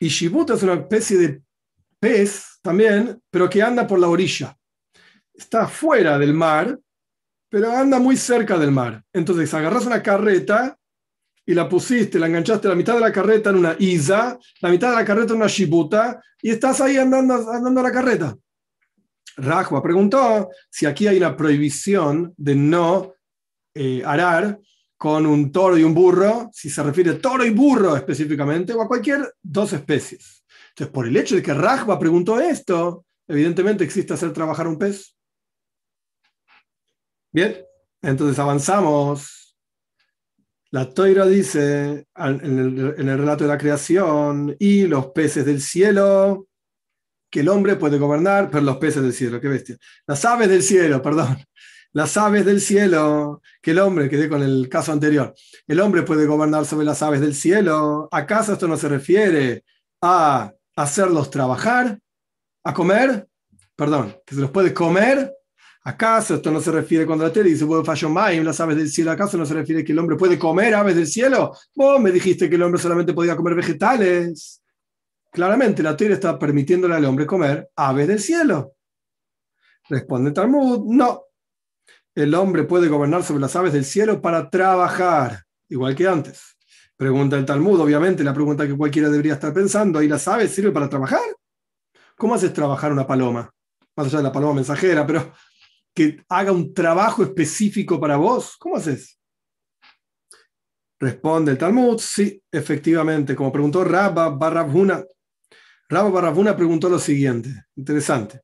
y 0.00 0.08
shibuta 0.08 0.54
es 0.54 0.64
una 0.64 0.74
especie 0.74 1.16
de 1.16 1.42
pez 2.00 2.58
también, 2.60 3.22
pero 3.30 3.48
que 3.48 3.62
anda 3.62 3.86
por 3.86 4.00
la 4.00 4.08
orilla. 4.08 4.58
Está 5.32 5.68
fuera 5.68 6.18
del 6.18 6.34
mar, 6.34 6.76
pero 7.48 7.70
anda 7.70 8.00
muy 8.00 8.16
cerca 8.16 8.58
del 8.58 8.72
mar. 8.72 9.04
Entonces 9.12 9.54
agarras 9.54 9.86
una 9.86 10.02
carreta 10.02 10.76
y 11.48 11.54
la 11.54 11.66
pusiste, 11.66 12.18
la 12.18 12.26
enganchaste 12.26 12.68
la 12.68 12.74
mitad 12.74 12.92
de 12.92 13.00
la 13.00 13.10
carreta 13.10 13.48
en 13.48 13.56
una 13.56 13.74
isa, 13.78 14.38
la 14.60 14.68
mitad 14.68 14.90
de 14.90 14.96
la 14.96 15.04
carreta 15.04 15.32
en 15.32 15.38
una 15.38 15.46
shibuta, 15.46 16.22
y 16.42 16.50
estás 16.50 16.78
ahí 16.82 16.98
andando, 16.98 17.50
andando 17.50 17.82
la 17.82 17.90
carreta. 17.90 18.36
Rajwa 19.38 19.82
preguntó 19.82 20.50
si 20.68 20.84
aquí 20.84 21.06
hay 21.06 21.16
una 21.16 21.34
prohibición 21.34 22.34
de 22.36 22.54
no 22.54 23.14
eh, 23.74 24.02
arar 24.04 24.60
con 24.98 25.24
un 25.24 25.50
toro 25.50 25.78
y 25.78 25.84
un 25.84 25.94
burro, 25.94 26.50
si 26.52 26.68
se 26.68 26.82
refiere 26.82 27.12
a 27.12 27.18
toro 27.18 27.46
y 27.46 27.50
burro 27.50 27.96
específicamente, 27.96 28.74
o 28.74 28.82
a 28.82 28.86
cualquier 28.86 29.32
dos 29.42 29.72
especies. 29.72 30.44
Entonces, 30.68 30.92
por 30.92 31.06
el 31.06 31.16
hecho 31.16 31.34
de 31.34 31.42
que 31.42 31.54
Rajwa 31.54 31.98
preguntó 31.98 32.38
esto, 32.38 33.06
evidentemente 33.26 33.84
existe 33.84 34.12
hacer 34.12 34.34
trabajar 34.34 34.68
un 34.68 34.76
pez. 34.76 35.16
Bien, 37.32 37.56
entonces 38.02 38.38
avanzamos 38.38 39.37
la 40.70 40.92
Toira 40.92 41.24
dice 41.26 42.06
en 42.14 42.58
el, 42.58 43.18
relato 43.18 43.44
de 43.44 43.48
la 43.48 43.58
creación, 43.58 44.54
y 44.58 44.86
los 44.86 45.08
peces 45.08 45.46
del 45.46 45.62
cielo, 45.62 46.46
que 47.30 47.40
el 47.40 47.48
hombre 47.48 47.76
puede 47.76 47.98
gobernar, 47.98 48.50
pero 48.50 48.62
los 48.64 48.76
peces 48.76 49.02
del 49.02 49.12
cielo, 49.12 49.40
qué 49.40 49.48
bestia. 49.48 49.76
Las 50.06 50.24
aves 50.24 50.48
del 50.48 50.62
cielo, 50.62 51.00
perdón. 51.02 51.38
Las 51.92 52.16
aves 52.18 52.44
del 52.44 52.60
cielo, 52.60 53.40
que 53.62 53.70
el 53.70 53.78
hombre, 53.78 54.10
quedé 54.10 54.28
con 54.28 54.42
el 54.42 54.68
caso 54.68 54.92
anterior, 54.92 55.34
el 55.66 55.80
hombre 55.80 56.02
puede 56.02 56.26
gobernar 56.26 56.66
sobre 56.66 56.84
las 56.84 57.02
aves 57.02 57.20
del 57.20 57.34
cielo. 57.34 58.08
¿Acaso 58.12 58.52
esto 58.52 58.68
no 58.68 58.76
se 58.76 58.90
refiere 58.90 59.64
a 60.02 60.52
hacerlos 60.76 61.30
trabajar, 61.30 61.98
a 62.62 62.74
comer? 62.74 63.26
Perdón, 63.74 64.16
que 64.26 64.34
se 64.34 64.40
los 64.42 64.50
puede 64.50 64.74
comer 64.74 65.32
¿Acaso 65.88 66.34
esto 66.34 66.50
no 66.50 66.60
se 66.60 66.70
refiere 66.70 67.06
cuando 67.06 67.24
la 67.24 67.32
tele 67.32 67.48
dice, 67.48 67.64
las 67.64 68.60
aves 68.60 68.76
del 68.76 68.90
cielo? 68.90 69.10
¿Acaso 69.10 69.38
no 69.38 69.46
se 69.46 69.54
refiere 69.54 69.82
que 69.82 69.92
el 69.92 69.98
hombre 69.98 70.16
puede 70.16 70.38
comer 70.38 70.74
aves 70.74 70.94
del 70.94 71.06
cielo? 71.06 71.56
Vos 71.74 71.98
me 71.98 72.12
dijiste 72.12 72.50
que 72.50 72.56
el 72.56 72.62
hombre 72.62 72.78
solamente 72.78 73.14
podía 73.14 73.34
comer 73.34 73.54
vegetales. 73.54 74.62
Claramente 75.32 75.82
la 75.82 75.96
tele 75.96 76.12
está 76.12 76.38
permitiéndole 76.38 76.94
al 76.94 77.06
hombre 77.06 77.24
comer 77.24 77.70
aves 77.74 78.06
del 78.06 78.20
cielo. 78.20 78.74
Responde 79.88 80.32
Talmud, 80.32 80.84
no. 80.84 81.22
El 82.14 82.34
hombre 82.34 82.64
puede 82.64 82.88
gobernar 82.88 83.22
sobre 83.22 83.40
las 83.40 83.56
aves 83.56 83.72
del 83.72 83.86
cielo 83.86 84.20
para 84.20 84.50
trabajar, 84.50 85.42
igual 85.70 85.94
que 85.94 86.06
antes. 86.06 86.54
Pregunta 86.98 87.38
el 87.38 87.46
Talmud, 87.46 87.80
obviamente, 87.80 88.22
la 88.22 88.34
pregunta 88.34 88.66
que 88.66 88.76
cualquiera 88.76 89.08
debería 89.08 89.32
estar 89.32 89.54
pensando, 89.54 90.02
¿y 90.02 90.08
las 90.08 90.28
aves 90.28 90.54
sirven 90.54 90.74
para 90.74 90.90
trabajar? 90.90 91.22
¿Cómo 92.14 92.34
haces 92.34 92.52
trabajar 92.52 92.92
una 92.92 93.06
paloma? 93.06 93.50
Más 93.96 94.06
allá 94.08 94.18
de 94.18 94.24
la 94.24 94.32
paloma 94.32 94.52
mensajera, 94.52 95.06
pero 95.06 95.32
que 95.98 96.22
haga 96.28 96.52
un 96.52 96.72
trabajo 96.72 97.24
específico 97.24 97.98
para 97.98 98.16
vos? 98.16 98.56
¿Cómo 98.56 98.76
haces? 98.76 99.18
Responde 101.00 101.50
el 101.50 101.58
Talmud, 101.58 101.98
sí, 101.98 102.40
efectivamente, 102.52 103.34
como 103.34 103.50
preguntó 103.50 103.82
Rabba 103.82 104.28
Barrabuna. 104.28 105.04
Rabba 105.88 106.10
Barrabuna 106.10 106.56
preguntó 106.56 106.88
lo 106.88 107.00
siguiente, 107.00 107.50
interesante. 107.74 108.42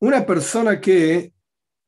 Una 0.00 0.26
persona 0.26 0.78
que 0.78 1.32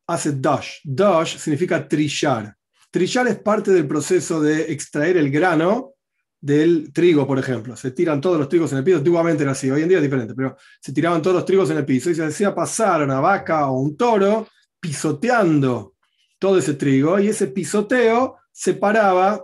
hace 0.07 0.31
dash, 0.31 0.79
dash 0.83 1.37
significa 1.37 1.87
trillar. 1.87 2.55
Trillar 2.89 3.27
es 3.27 3.37
parte 3.37 3.69
del 3.69 3.87
proceso 3.87 4.41
de 4.41 4.71
extraer 4.71 5.17
el 5.17 5.29
grano 5.29 5.93
del 6.39 6.91
trigo, 6.91 7.27
por 7.27 7.37
ejemplo. 7.37 7.75
Se 7.75 7.91
tiran 7.91 8.19
todos 8.19 8.39
los 8.39 8.49
trigos 8.49 8.71
en 8.71 8.79
el 8.79 8.83
piso, 8.83 8.97
antiguamente 8.97 9.43
era 9.43 9.51
así, 9.51 9.69
hoy 9.69 9.83
en 9.83 9.89
día 9.89 9.99
es 9.99 10.03
diferente, 10.03 10.33
pero 10.33 10.57
se 10.79 10.91
tiraban 10.91 11.21
todos 11.21 11.35
los 11.35 11.45
trigos 11.45 11.69
en 11.69 11.77
el 11.77 11.85
piso 11.85 12.09
y 12.09 12.15
se 12.15 12.23
hacía 12.23 12.55
pasar 12.55 13.01
a 13.01 13.05
una 13.05 13.19
vaca 13.19 13.67
o 13.67 13.79
un 13.79 13.95
toro 13.95 14.47
pisoteando 14.81 15.95
todo 16.37 16.57
ese 16.57 16.73
trigo 16.73 17.19
y 17.19 17.29
ese 17.29 17.47
pisoteo 17.47 18.37
separaba 18.51 19.41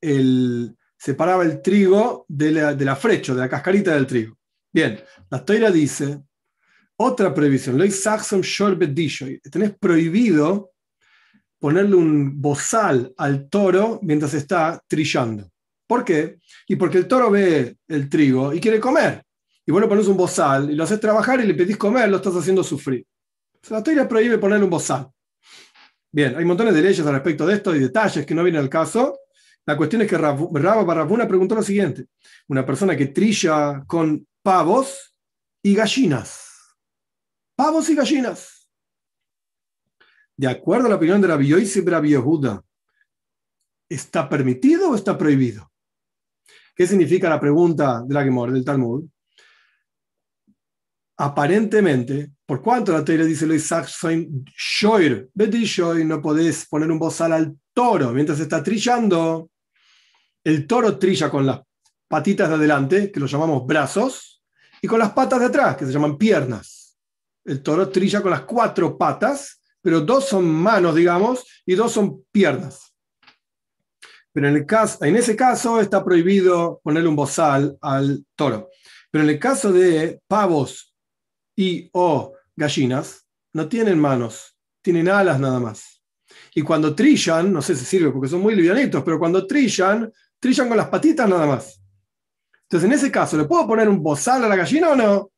el, 0.00 0.74
separaba 0.96 1.42
el 1.42 1.60
trigo 1.60 2.24
de 2.28 2.52
la, 2.52 2.74
de 2.74 2.84
la 2.84 2.96
frecho, 2.96 3.34
de 3.34 3.40
la 3.40 3.48
cascarita 3.48 3.92
del 3.94 4.06
trigo. 4.06 4.38
Bien, 4.72 4.98
la 5.30 5.44
toira 5.44 5.70
dice, 5.70 6.22
otra 6.96 7.34
prohibición, 7.34 7.78
tenés 9.50 9.76
prohibido 9.78 10.72
ponerle 11.58 11.96
un 11.96 12.40
bozal 12.40 13.12
al 13.16 13.48
toro 13.48 14.00
mientras 14.02 14.34
está 14.34 14.82
trillando. 14.86 15.50
¿Por 15.86 16.04
qué? 16.04 16.38
Y 16.66 16.76
porque 16.76 16.98
el 16.98 17.06
toro 17.06 17.30
ve 17.30 17.76
el 17.88 18.08
trigo 18.08 18.52
y 18.52 18.60
quiere 18.60 18.80
comer. 18.80 19.22
Y 19.66 19.70
vos 19.70 19.80
le 19.80 19.88
pones 19.88 20.06
un 20.06 20.16
bozal 20.16 20.70
y 20.70 20.74
lo 20.74 20.84
haces 20.84 20.98
trabajar 20.98 21.40
y 21.40 21.46
le 21.46 21.54
pedís 21.54 21.76
comer, 21.76 22.08
lo 22.08 22.16
estás 22.16 22.34
haciendo 22.34 22.64
sufrir. 22.64 23.04
La 23.70 23.82
Torah 23.82 24.08
prohíbe 24.08 24.38
ponerle 24.38 24.64
un 24.64 24.70
bozal. 24.70 25.10
Bien, 26.10 26.36
hay 26.36 26.44
montones 26.44 26.74
de 26.74 26.82
leyes 26.82 27.06
al 27.06 27.14
respecto 27.14 27.46
de 27.46 27.54
esto 27.54 27.74
y 27.74 27.78
detalles 27.78 28.26
que 28.26 28.34
no 28.34 28.42
vienen 28.42 28.60
al 28.62 28.68
caso. 28.68 29.18
La 29.64 29.76
cuestión 29.76 30.02
es 30.02 30.08
que 30.08 30.18
Rabba 30.18 30.82
Barrabuna 30.84 31.26
preguntó 31.26 31.54
lo 31.54 31.62
siguiente: 31.62 32.08
una 32.48 32.66
persona 32.66 32.96
que 32.96 33.06
trilla 33.06 33.84
con 33.86 34.26
pavos 34.42 35.16
y 35.62 35.74
gallinas. 35.74 36.76
Pavos 37.56 37.88
y 37.88 37.94
gallinas. 37.94 38.68
De 40.36 40.48
acuerdo 40.48 40.86
a 40.86 40.90
la 40.90 40.96
opinión 40.96 41.20
de 41.20 41.28
la 41.28 41.40
y 41.40 41.64
Yehuda, 41.64 42.64
¿está 43.88 44.28
permitido 44.28 44.90
o 44.90 44.94
está 44.96 45.16
prohibido? 45.16 45.70
¿Qué 46.74 46.86
significa 46.86 47.28
la 47.28 47.38
pregunta 47.38 48.02
de 48.04 48.14
la 48.14 48.24
Gemor, 48.24 48.50
del 48.50 48.64
Talmud? 48.64 49.04
Aparentemente, 51.24 52.32
por 52.44 52.60
cuanto 52.60 52.90
la 52.90 53.04
teoría 53.04 53.24
dice 53.24 53.46
lo 53.46 53.54
shoir, 53.54 55.30
no 56.04 56.20
podés 56.20 56.66
poner 56.66 56.90
un 56.90 56.98
bozal 56.98 57.32
al 57.32 57.56
toro 57.72 58.10
mientras 58.10 58.40
está 58.40 58.60
trillando. 58.60 59.48
El 60.42 60.66
toro 60.66 60.98
trilla 60.98 61.30
con 61.30 61.46
las 61.46 61.60
patitas 62.08 62.48
de 62.48 62.56
adelante, 62.56 63.12
que 63.12 63.20
lo 63.20 63.26
llamamos 63.26 63.64
brazos, 63.64 64.42
y 64.80 64.88
con 64.88 64.98
las 64.98 65.12
patas 65.12 65.38
de 65.38 65.46
atrás, 65.46 65.76
que 65.76 65.86
se 65.86 65.92
llaman 65.92 66.18
piernas. 66.18 66.98
El 67.44 67.62
toro 67.62 67.88
trilla 67.88 68.20
con 68.20 68.32
las 68.32 68.40
cuatro 68.40 68.98
patas, 68.98 69.60
pero 69.80 70.00
dos 70.00 70.26
son 70.26 70.44
manos, 70.44 70.96
digamos, 70.96 71.46
y 71.64 71.76
dos 71.76 71.92
son 71.92 72.24
piernas. 72.32 72.96
Pero 74.32 74.48
en, 74.48 74.56
el 74.56 74.66
caso, 74.66 75.04
en 75.04 75.14
ese 75.14 75.36
caso 75.36 75.80
está 75.80 76.04
prohibido 76.04 76.80
ponerle 76.82 77.08
un 77.08 77.14
bozal 77.14 77.78
al 77.80 78.26
toro. 78.34 78.70
Pero 79.08 79.22
en 79.22 79.30
el 79.30 79.38
caso 79.38 79.72
de 79.72 80.20
pavos 80.26 80.91
y 81.56 81.90
o 81.92 82.34
gallinas, 82.56 83.26
no 83.52 83.68
tienen 83.68 83.98
manos, 83.98 84.56
tienen 84.80 85.08
alas 85.08 85.38
nada 85.38 85.60
más. 85.60 86.02
Y 86.54 86.62
cuando 86.62 86.94
trillan, 86.94 87.52
no 87.52 87.62
sé 87.62 87.76
si 87.76 87.84
sirve 87.84 88.10
porque 88.10 88.28
son 88.28 88.40
muy 88.40 88.54
livianitos, 88.54 89.02
pero 89.02 89.18
cuando 89.18 89.46
trillan, 89.46 90.12
trillan 90.38 90.68
con 90.68 90.76
las 90.76 90.88
patitas 90.88 91.28
nada 91.28 91.46
más. 91.46 91.80
Entonces, 92.62 92.88
en 92.88 92.94
ese 92.94 93.12
caso, 93.12 93.36
¿le 93.36 93.44
puedo 93.44 93.66
poner 93.66 93.88
un 93.88 94.02
bozal 94.02 94.44
a 94.44 94.48
la 94.48 94.56
gallina 94.56 94.90
o 94.90 94.96
no? 94.96 95.30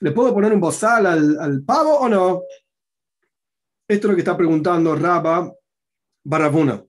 ¿Le 0.00 0.12
puedo 0.12 0.34
poner 0.34 0.52
un 0.52 0.60
bozal 0.60 1.06
al, 1.06 1.62
pavo 1.64 1.98
o 1.98 2.08
no? 2.08 2.42
Esto 3.88 4.08
es 4.08 4.10
lo 4.10 4.14
que 4.14 4.20
está 4.20 4.36
preguntando 4.36 4.94
Raba 4.94 5.50
Barabuna. 6.24 6.84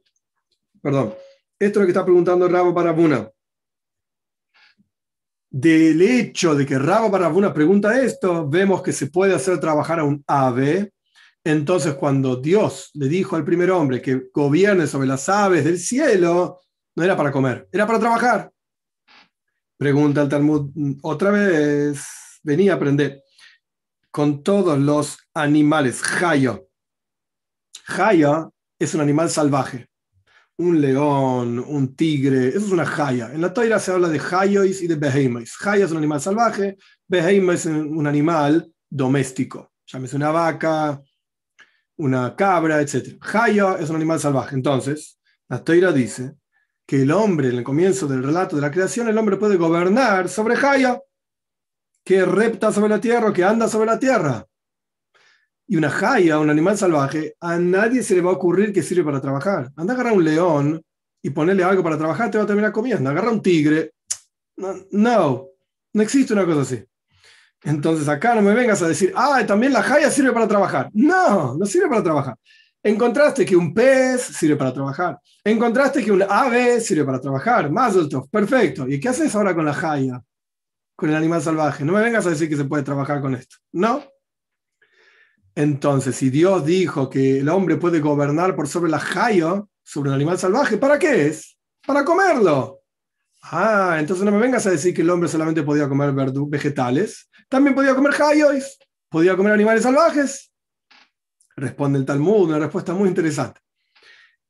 Perdón. 0.82 1.14
Esto 1.60 1.80
es 1.80 1.82
lo 1.82 1.86
que 1.86 1.92
está 1.92 2.04
preguntando 2.04 2.48
Raba 2.50 2.72
Barabuna. 2.72 3.30
Del 5.50 6.02
hecho 6.02 6.56
de 6.56 6.66
que 6.66 6.78
Raba 6.78 7.08
Barabuna 7.08 7.54
pregunta 7.54 8.02
esto, 8.02 8.48
vemos 8.50 8.82
que 8.82 8.92
se 8.92 9.08
puede 9.08 9.34
hacer 9.34 9.60
trabajar 9.60 10.00
a 10.00 10.04
un 10.04 10.24
ave. 10.28 10.92
Entonces, 11.44 11.94
cuando 11.94 12.36
Dios 12.36 12.92
le 12.94 13.08
dijo 13.08 13.36
al 13.36 13.46
primer 13.46 13.72
hombre 13.72 14.02
que 14.02 14.30
gobierne 14.34 14.88
sobre 14.88 15.08
las 15.08 15.30
aves 15.30 15.64
del 15.64 15.80
cielo, 15.80 16.60
no 16.96 17.04
era 17.04 17.16
para 17.16 17.32
comer, 17.32 17.70
era 17.72 17.88
para 17.88 18.00
trabajar. 18.00 18.52
Pregunta 19.78 20.24
el 20.24 20.30
Talmud 20.30 20.72
otra 21.04 21.32
vez, 21.32 22.04
venía 22.44 22.74
a 22.74 22.76
aprender 22.76 23.22
con 24.12 24.44
todos 24.44 24.78
los 24.80 25.18
animales. 25.34 26.02
Jaya. 26.02 26.60
Jaya 27.86 28.50
es 28.80 28.96
un 28.96 29.02
animal 29.02 29.30
salvaje. 29.30 29.87
Un 30.58 30.82
león, 30.82 31.60
un 31.60 31.96
tigre, 31.96 32.50
eso 32.50 32.66
es 32.66 32.72
una 32.72 32.86
jaya. 32.86 33.32
En 33.32 33.42
la 33.42 33.54
toira 33.54 33.80
se 33.80 33.92
habla 33.92 34.10
de 34.10 34.20
jayois 34.20 34.82
y 34.82 34.88
de 34.88 34.96
behemois. 34.96 35.56
Jaya 35.56 35.86
es 35.86 35.92
un 35.92 35.98
animal 35.98 36.20
salvaje, 36.20 36.78
behemois 37.08 37.66
es 37.66 37.72
un 37.72 38.08
animal 38.08 38.72
doméstico. 38.90 39.72
Llámese 39.86 40.16
una 40.16 40.32
vaca, 40.32 41.02
una 41.98 42.36
cabra, 42.36 42.82
etc. 42.82 43.18
Jaya 43.22 43.78
es 43.80 43.90
un 43.90 43.98
animal 43.98 44.20
salvaje. 44.20 44.56
Entonces, 44.56 45.20
la 45.48 45.64
toira 45.64 45.92
dice 45.92 46.36
que 46.86 47.02
el 47.02 47.12
hombre, 47.12 47.50
en 47.50 47.58
el 47.58 47.64
comienzo 47.64 48.08
del 48.08 48.24
relato 48.24 48.56
de 48.56 48.62
la 48.62 48.72
creación, 48.72 49.08
el 49.08 49.18
hombre 49.18 49.38
puede 49.38 49.58
gobernar 49.58 50.30
sobre 50.30 50.56
Jaya, 50.56 51.00
que 52.04 52.26
repta 52.26 52.72
sobre 52.72 52.90
la 52.90 53.02
tierra, 53.02 53.34
que 53.34 53.44
anda 53.44 53.68
sobre 53.68 53.88
la 53.88 54.00
tierra. 54.00 54.48
Y 55.68 55.76
una 55.76 55.90
Jaya, 55.90 56.40
un 56.40 56.50
animal 56.50 56.78
salvaje, 56.78 57.36
a 57.42 57.58
nadie 57.58 58.02
se 58.02 58.16
le 58.16 58.22
va 58.22 58.32
a 58.32 58.36
ocurrir 58.36 58.72
que 58.72 58.82
sirve 58.82 59.04
para 59.04 59.20
trabajar. 59.20 59.70
Anda 59.76 59.94
a 59.94 59.96
agarrar 59.96 60.14
un 60.14 60.24
león 60.24 60.82
y 61.22 61.30
ponerle 61.30 61.64
algo 61.64 61.84
para 61.84 61.98
trabajar, 61.98 62.32
te 62.32 62.38
va 62.38 62.46
a 62.46 62.48
terminar 62.48 62.72
comiendo. 62.72 63.10
Agarra 63.10 63.32
un 63.32 63.42
tigre. 63.42 63.92
No, 64.56 64.76
no, 64.92 65.48
existe 65.94 66.34
una 66.34 66.46
cosa 66.46 66.62
así. 66.62 66.84
Entonces 67.64 68.08
acá 68.08 68.34
no 68.36 68.42
me 68.42 68.54
vengas 68.54 68.82
a 68.82 68.88
decir, 68.88 69.12
ah, 69.16 69.44
también 69.46 69.74
la 69.74 69.84
jaya 69.84 70.10
sirve 70.10 70.32
para 70.32 70.48
trabajar. 70.48 70.90
No, 70.94 71.56
no 71.56 71.66
sirve 71.66 71.90
para 71.90 72.04
trabajar. 72.04 72.36
Encontraste 72.82 73.46
que 73.46 73.56
un 73.56 73.74
pez 73.74 74.22
sirve 74.22 74.56
para 74.56 74.74
trabajar. 74.74 75.20
Encontraste 75.44 76.04
que 76.04 76.12
un 76.12 76.24
ave 76.24 76.80
sirve 76.80 77.04
para 77.04 77.20
trabajar. 77.20 77.70
Mazeltov, 77.70 78.30
perfecto. 78.30 78.88
¿Y 78.88 79.00
qué 79.00 79.10
haces 79.10 79.36
ahora 79.36 79.54
con 79.54 79.66
la 79.66 79.74
jaya? 79.74 80.22
Con 80.96 81.10
el 81.10 81.16
animal 81.16 81.42
salvaje. 81.42 81.84
No 81.84 81.92
me 81.94 82.02
vengas 82.02 82.26
a 82.26 82.30
decir 82.30 82.48
que 82.48 82.56
se 82.56 82.64
puede 82.64 82.84
trabajar 82.84 83.20
con 83.20 83.36
esto. 83.36 83.58
¿No? 83.74 84.02
Entonces, 85.58 86.16
si 86.16 86.30
Dios 86.30 86.64
dijo 86.68 87.10
que 87.10 87.40
el 87.40 87.50
hombre 87.50 87.78
puede 87.78 88.00
gobernar 88.00 88.56
por 88.56 88.68
sobre 88.68 88.92
la 88.92 89.00
jaya, 89.00 89.64
sobre 89.82 90.12
un 90.12 90.16
animal 90.16 90.38
salvaje, 90.38 90.78
¿para 90.78 91.00
qué 91.00 91.26
es? 91.26 91.58
Para 91.84 92.06
comerlo. 92.06 92.82
Ah, 93.42 93.96
entonces 94.00 94.24
no 94.24 94.32
me 94.32 94.38
vengas 94.38 94.68
a 94.68 94.70
decir 94.70 94.94
que 94.94 95.02
el 95.02 95.10
hombre 95.10 95.28
solamente 95.28 95.64
podía 95.64 95.90
comer 95.90 96.14
vegetales. 96.48 97.28
También 97.50 97.74
podía 97.74 97.96
comer 97.96 98.12
jayos. 98.14 98.78
Podía 99.10 99.36
comer 99.36 99.54
animales 99.54 99.82
salvajes. 99.82 100.52
Responde 101.56 101.98
el 101.98 102.06
Talmud, 102.06 102.50
una 102.50 102.60
respuesta 102.60 102.94
muy 102.94 103.10
interesante. 103.10 103.60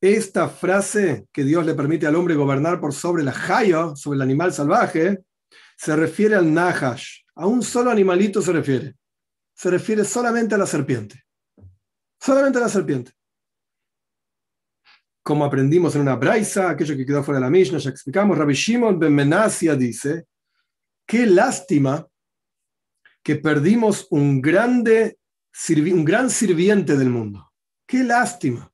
Esta 0.02 0.50
frase 0.50 1.28
que 1.32 1.46
Dios 1.46 1.66
le 1.66 1.74
permite 1.74 2.06
al 2.06 2.16
hombre 2.16 2.36
gobernar 2.36 2.82
por 2.82 2.94
sobre 2.94 3.24
la 3.24 3.32
jaya, 3.32 3.96
sobre 3.96 4.18
el 4.18 4.24
animal 4.24 4.52
salvaje, 4.52 5.20
se 5.78 5.96
refiere 5.96 6.36
al 6.36 6.54
Nahash. 6.54 7.22
A 7.36 7.48
un 7.48 7.64
solo 7.64 7.92
animalito 7.92 8.42
se 8.42 8.52
refiere. 8.52 8.96
Se 9.58 9.72
refiere 9.72 10.04
solamente 10.04 10.54
a 10.54 10.58
la 10.60 10.68
serpiente. 10.68 11.24
Solamente 12.22 12.60
a 12.60 12.62
la 12.62 12.70
serpiente. 12.70 13.12
Como 15.24 15.44
aprendimos 15.44 15.96
en 15.96 16.02
una 16.02 16.16
braisa, 16.16 16.70
aquello 16.70 16.96
que 16.96 17.06
quedó 17.06 17.24
fuera 17.24 17.40
de 17.40 17.46
la 17.46 17.50
Mishnah, 17.50 17.80
ya 17.80 17.90
explicamos, 17.90 18.38
Rabbi 18.38 18.54
Shimon 18.54 19.00
ben 19.00 19.16
Menasia 19.16 19.76
dice, 19.76 20.28
qué 21.08 21.26
lástima 21.26 22.08
que 23.24 23.36
perdimos 23.36 24.08
un 24.12 24.42
grande 24.42 25.18
un 25.92 26.06
gran 26.06 26.30
sirviente 26.30 26.96
del 26.96 27.10
mundo. 27.10 27.52
Qué 27.88 28.04
lástima 28.04 28.72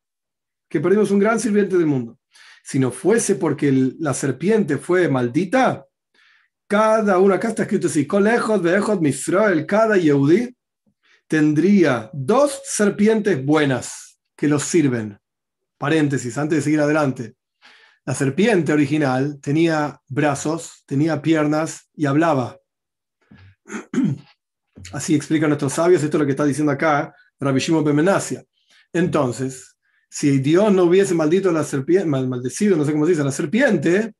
que 0.69 0.81
perdimos 0.81 1.11
un 1.11 1.19
gran 1.19 1.39
sirviente 1.39 1.77
del 1.77 1.85
mundo. 1.85 2.19
Si 2.61 2.77
no 2.77 2.91
fuese 2.91 3.35
porque 3.35 3.71
la 3.99 4.13
serpiente 4.13 4.77
fue 4.77 5.07
maldita, 5.07 5.85
cada 6.67 7.19
uno, 7.19 7.33
acá 7.33 7.47
está 7.49 7.63
escrito 7.63 7.87
así, 7.87 8.05
cada 8.05 9.95
Yehudi 9.97 10.53
tendría 11.27 12.09
dos 12.13 12.61
serpientes 12.65 13.43
buenas 13.43 14.19
que 14.35 14.47
los 14.47 14.63
sirven. 14.63 15.19
Paréntesis, 15.77 16.37
antes 16.37 16.57
de 16.57 16.61
seguir 16.61 16.79
adelante. 16.79 17.35
La 18.05 18.13
serpiente 18.13 18.73
original 18.73 19.39
tenía 19.41 20.01
brazos, 20.09 20.83
tenía 20.85 21.21
piernas 21.21 21.89
y 21.95 22.05
hablaba. 22.05 22.59
Así 24.91 25.15
explican 25.15 25.49
nuestros 25.49 25.73
sabios, 25.73 26.03
esto 26.03 26.17
es 26.17 26.19
lo 26.19 26.25
que 26.25 26.31
está 26.31 26.45
diciendo 26.45 26.71
acá 26.71 27.15
Rabbi 27.39 27.59
Shimon 27.59 27.83
Bemenasia. 27.83 28.43
Entonces, 28.91 29.77
si 30.09 30.39
Dios 30.39 30.71
no 30.71 30.83
hubiese 30.83 31.15
maldito 31.15 31.51
la 31.51 31.63
serpiente, 31.63 32.07
maldecido, 32.07 32.75
no 32.75 32.85
sé 32.85 32.91
cómo 32.91 33.05
se 33.05 33.11
dice, 33.11 33.23
la 33.23 33.31
serpiente, 33.31 34.13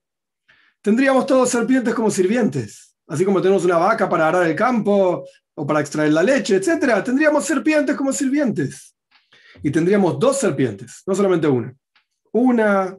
tendríamos 0.81 1.25
todos 1.25 1.49
serpientes 1.49 1.93
como 1.93 2.09
sirvientes. 2.09 2.95
Así 3.07 3.25
como 3.25 3.41
tenemos 3.41 3.65
una 3.65 3.77
vaca 3.77 4.09
para 4.09 4.27
arar 4.27 4.47
el 4.47 4.55
campo 4.55 5.25
o 5.55 5.67
para 5.67 5.81
extraer 5.81 6.13
la 6.13 6.23
leche, 6.23 6.55
etc. 6.55 7.03
Tendríamos 7.03 7.45
serpientes 7.45 7.95
como 7.95 8.11
sirvientes. 8.11 8.95
Y 9.61 9.71
tendríamos 9.71 10.19
dos 10.19 10.39
serpientes, 10.39 11.03
no 11.05 11.13
solamente 11.13 11.47
una. 11.47 11.73
Una 12.31 12.97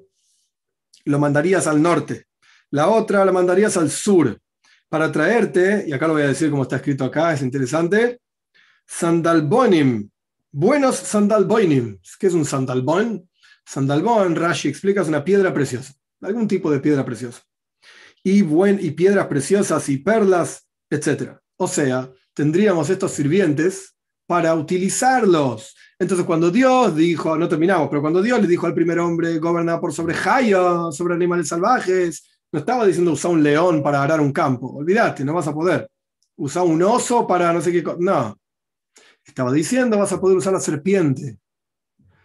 lo 1.04 1.18
mandarías 1.18 1.66
al 1.66 1.82
norte, 1.82 2.26
la 2.70 2.88
otra 2.88 3.24
la 3.24 3.32
mandarías 3.32 3.76
al 3.76 3.90
sur 3.90 4.38
para 4.88 5.10
traerte, 5.10 5.84
y 5.86 5.92
acá 5.92 6.06
lo 6.06 6.14
voy 6.14 6.22
a 6.22 6.28
decir 6.28 6.50
como 6.50 6.62
está 6.62 6.76
escrito 6.76 7.04
acá, 7.04 7.32
es 7.32 7.42
interesante, 7.42 8.20
sandalbonim, 8.86 10.08
buenos 10.52 10.96
sandalbonim. 10.96 11.98
¿Qué 12.18 12.28
es 12.28 12.34
un 12.34 12.44
sandalbon? 12.44 13.28
Sandalbon, 13.66 14.36
Rashi 14.36 14.68
explica, 14.68 15.02
es 15.02 15.08
una 15.08 15.24
piedra 15.24 15.52
preciosa, 15.52 15.94
algún 16.20 16.46
tipo 16.46 16.70
de 16.70 16.80
piedra 16.80 17.04
preciosa. 17.04 17.42
Y, 18.22 18.42
buen, 18.42 18.78
y 18.80 18.92
piedras 18.92 19.26
preciosas 19.26 19.88
y 19.88 19.98
perlas, 19.98 20.66
etc. 20.88 21.38
O 21.56 21.66
sea, 21.66 22.10
tendríamos 22.34 22.90
estos 22.90 23.12
sirvientes 23.12 23.94
para 24.26 24.54
utilizarlos. 24.54 25.74
Entonces, 25.98 26.26
cuando 26.26 26.50
Dios 26.50 26.94
dijo, 26.96 27.36
no 27.36 27.48
terminamos, 27.48 27.88
pero 27.88 28.02
cuando 28.02 28.20
Dios 28.20 28.40
le 28.40 28.48
dijo 28.48 28.66
al 28.66 28.74
primer 28.74 28.98
hombre, 28.98 29.38
gobernar 29.38 29.80
por 29.80 29.92
sobre 29.92 30.14
Jaya, 30.14 30.90
sobre 30.90 31.14
animales 31.14 31.48
salvajes, 31.48 32.24
no 32.52 32.58
estaba 32.58 32.86
diciendo 32.86 33.12
usar 33.12 33.30
un 33.30 33.42
león 33.42 33.82
para 33.82 34.02
arar 34.02 34.20
un 34.20 34.32
campo. 34.32 34.68
Olvídate, 34.68 35.24
no 35.24 35.34
vas 35.34 35.48
a 35.48 35.54
poder. 35.54 35.88
Usar 36.36 36.64
un 36.64 36.82
oso 36.82 37.26
para 37.26 37.52
no 37.52 37.60
sé 37.60 37.72
qué 37.72 37.82
cosa. 37.82 37.98
No. 38.00 38.38
Estaba 39.24 39.52
diciendo, 39.52 39.98
vas 39.98 40.12
a 40.12 40.20
poder 40.20 40.36
usar 40.36 40.52
la 40.52 40.60
serpiente. 40.60 41.38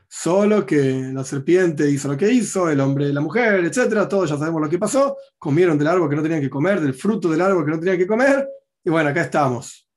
Solo 0.07 0.65
que 0.65 1.11
la 1.13 1.23
serpiente 1.23 1.89
hizo 1.89 2.07
lo 2.07 2.17
que 2.17 2.31
hizo, 2.31 2.69
el 2.69 2.79
hombre 2.79 3.13
la 3.13 3.21
mujer, 3.21 3.63
etcétera, 3.65 4.09
todos 4.09 4.29
ya 4.29 4.37
sabemos 4.37 4.61
lo 4.61 4.69
que 4.69 4.79
pasó. 4.79 5.15
Comieron 5.37 5.77
del 5.77 5.87
árbol 5.87 6.09
que 6.09 6.15
no 6.15 6.23
tenían 6.23 6.41
que 6.41 6.49
comer, 6.49 6.81
del 6.81 6.95
fruto 6.95 7.29
del 7.29 7.41
árbol 7.41 7.63
que 7.63 7.71
no 7.71 7.79
tenían 7.79 7.97
que 7.97 8.07
comer. 8.07 8.47
Y 8.83 8.89
bueno, 8.89 9.09
acá 9.09 9.21
estamos. 9.21 9.88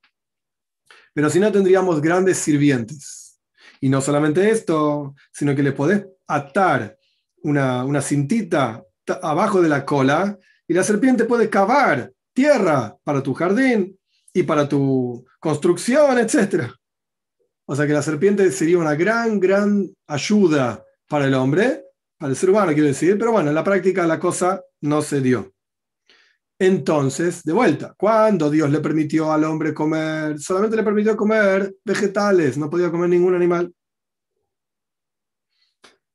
Pero 1.15 1.31
si 1.31 1.41
no, 1.41 1.53
tendríamos 1.53 2.01
grandes 2.01 2.39
sirvientes. 2.39 3.41
Y 3.81 3.89
no 3.89 4.01
solamente 4.01 4.51
esto, 4.51 5.15
sino 5.33 5.55
que 5.55 5.63
le 5.63 5.73
podés 5.73 6.07
atar 6.27 6.97
una, 7.43 8.01
cintita 8.01 8.85
abajo 9.23 9.61
de 9.61 9.69
la 9.69 9.85
cola 9.85 10.39
y 10.67 10.75
la 10.75 10.85
serpiente 10.85 11.25
puede 11.25 11.51
cavar 11.51 12.13
tierra 12.33 12.97
para 13.05 13.23
tu 13.23 13.35
jardín 13.35 13.99
y 14.33 14.45
para 14.45 14.69
tu 14.69 15.27
construcción, 15.39 16.19
etcétera. 16.19 16.75
O 17.67 17.77
sea 17.77 17.87
que 17.87 17.93
la 17.93 18.03
serpiente 18.03 18.51
sería 18.53 18.79
una 18.79 18.95
gran, 18.95 19.39
gran 19.39 19.89
ayuda 20.07 20.85
para 21.09 21.27
el 21.27 21.35
hombre, 21.35 21.85
para 22.17 22.31
el 22.31 22.37
ser 22.37 22.51
humano, 22.51 22.73
quiero 22.73 22.89
decir, 22.89 23.19
pero 23.19 23.33
bueno, 23.33 23.49
en 23.49 23.55
la 23.55 23.65
práctica 23.65 24.07
la 24.07 24.19
cosa 24.19 24.63
no 24.81 25.03
se 25.03 25.21
dio. 25.21 25.53
Entonces, 26.63 27.43
de 27.43 27.53
vuelta, 27.53 27.93
cuando 27.99 28.49
Dios 28.49 28.71
le 28.71 28.79
permitió 28.79 29.33
al 29.33 29.43
hombre 29.43 29.75
comer, 29.75 30.39
solamente 30.39 30.77
le 30.77 30.85
permitió 30.85 31.17
comer 31.17 31.75
vegetales, 31.85 32.57
no 32.57 32.71
podía 32.71 32.89
comer 32.89 33.11
ningún 33.11 33.35
animal. 33.35 33.75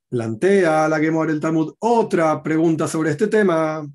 Plantea 0.08 0.88
la 0.88 0.98
Gemora 1.00 1.32
el 1.32 1.40
Talmud 1.40 1.74
otra 1.80 2.42
pregunta 2.42 2.88
sobre 2.88 3.10
este 3.10 3.26
tema. 3.26 3.86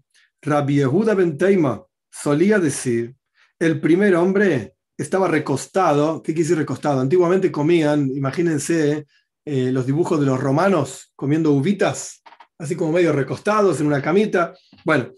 Rabbi 0.43 0.75
Yehuda 0.75 1.15
ben 1.15 1.39
Teima 1.39 1.83
solía 2.11 2.59
decir, 2.59 3.15
el 3.57 3.81
primer 3.81 4.15
hombre 4.15 4.75
estaba 4.95 5.27
recostado. 5.27 6.21
¿Qué 6.21 6.33
decir 6.33 6.55
recostado? 6.55 6.99
Antiguamente 6.99 7.51
comían, 7.51 8.11
imagínense 8.15 9.07
eh, 9.43 9.71
los 9.71 9.87
dibujos 9.87 10.19
de 10.19 10.27
los 10.27 10.39
romanos 10.39 11.11
comiendo 11.15 11.49
uvitas, 11.49 12.21
así 12.59 12.75
como 12.75 12.91
medio 12.91 13.11
recostados 13.11 13.81
en 13.81 13.87
una 13.87 14.03
camita. 14.03 14.53
Bueno, 14.85 15.13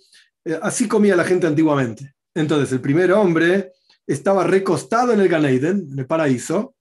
así 0.61 0.87
comía 0.87 1.15
la 1.15 1.23
gente 1.23 1.47
antiguamente. 1.47 2.13
Entonces, 2.33 2.71
el 2.71 2.81
primer 2.81 3.11
hombre 3.13 3.71
estaba 4.05 4.43
recostado 4.43 5.13
en 5.13 5.21
el 5.21 5.29
Ganeiden, 5.29 5.87
en 5.91 5.99
el 5.99 6.05
paraíso, 6.05 6.75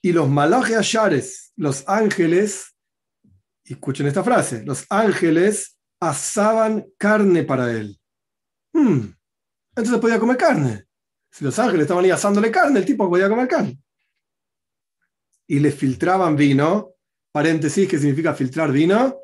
y 0.00 0.12
los 0.12 0.28
malaje 0.28 0.74
los 1.56 1.88
ángeles, 1.88 2.74
escuchen 3.64 4.06
esta 4.06 4.22
frase, 4.22 4.64
los 4.64 4.86
ángeles 4.90 5.78
asaban 6.00 6.86
carne 6.96 7.42
para 7.42 7.72
él. 7.72 7.98
Hmm, 8.72 9.12
entonces 9.74 10.00
podía 10.00 10.20
comer 10.20 10.36
carne. 10.36 10.84
Si 11.30 11.44
los 11.44 11.58
ángeles 11.58 11.82
estaban 11.82 12.04
ahí 12.04 12.10
asándole 12.10 12.50
carne, 12.50 12.78
el 12.78 12.86
tipo 12.86 13.08
podía 13.08 13.28
comer 13.28 13.48
carne. 13.48 13.78
Y 15.46 15.58
le 15.58 15.72
filtraban 15.72 16.36
vino, 16.36 16.94
paréntesis, 17.32 17.88
¿qué 17.88 17.98
significa 17.98 18.34
filtrar 18.34 18.70
vino? 18.70 19.18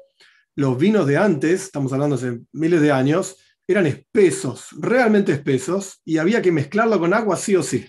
Los 0.57 0.79
vinos 0.79 1.07
de 1.07 1.17
antes, 1.17 1.65
estamos 1.65 1.93
hablando 1.93 2.15
hace 2.15 2.41
miles 2.53 2.81
de 2.81 2.93
años, 2.93 3.37
eran 3.67 3.87
espesos, 3.87 4.69
realmente 4.79 5.33
espesos, 5.33 6.01
y 6.05 6.19
había 6.19 6.41
que 6.41 6.53
mezclarlo 6.53 7.01
con 7.01 7.13
agua 7.13 7.37
sí 7.37 7.57
o 7.57 7.63
sí. 7.63 7.85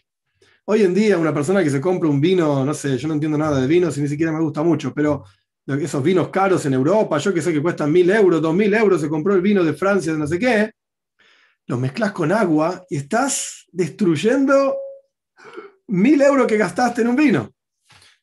Hoy 0.66 0.82
en 0.82 0.96
día 0.96 1.20
una 1.20 1.32
persona 1.32 1.64
que 1.64 1.70
se 1.70 1.80
compra 1.80 2.10
un 2.10 2.20
vino, 2.20 2.66
no 2.66 2.74
sé, 2.74 2.98
yo 2.98 3.08
no 3.08 3.14
entiendo 3.14 3.38
nada 3.38 3.62
de 3.62 3.68
vinos 3.68 3.96
y 3.98 4.02
ni 4.02 4.08
siquiera 4.08 4.32
me 4.32 4.40
gusta 4.40 4.64
mucho, 4.64 4.94
pero 4.96 5.24
esos 5.68 6.02
vinos 6.02 6.30
caros 6.30 6.66
en 6.66 6.74
Europa, 6.74 7.20
yo 7.20 7.32
que 7.32 7.42
sé 7.42 7.54
que 7.54 7.62
cuestan 7.62 7.92
mil 7.92 8.10
euros, 8.10 8.42
dos 8.42 8.56
mil 8.56 8.74
euros, 8.74 9.00
se 9.00 9.10
compró 9.10 9.36
el 9.36 9.42
vino 9.42 9.64
de 9.64 9.74
Francia, 9.74 10.12
de 10.14 10.18
no 10.18 10.26
sé 10.26 10.40
qué, 10.40 10.72
los 11.68 11.80
mezclas 11.80 12.14
con 12.14 12.32
agua 12.32 12.84
y 12.90 12.98
estás 12.98 13.68
destruyendo 13.72 14.76
mil 15.88 16.20
euros 16.20 16.48
que 16.48 16.58
gastaste 16.58 17.04
en 17.04 17.10
un 17.10 17.16
vino. 17.16 17.55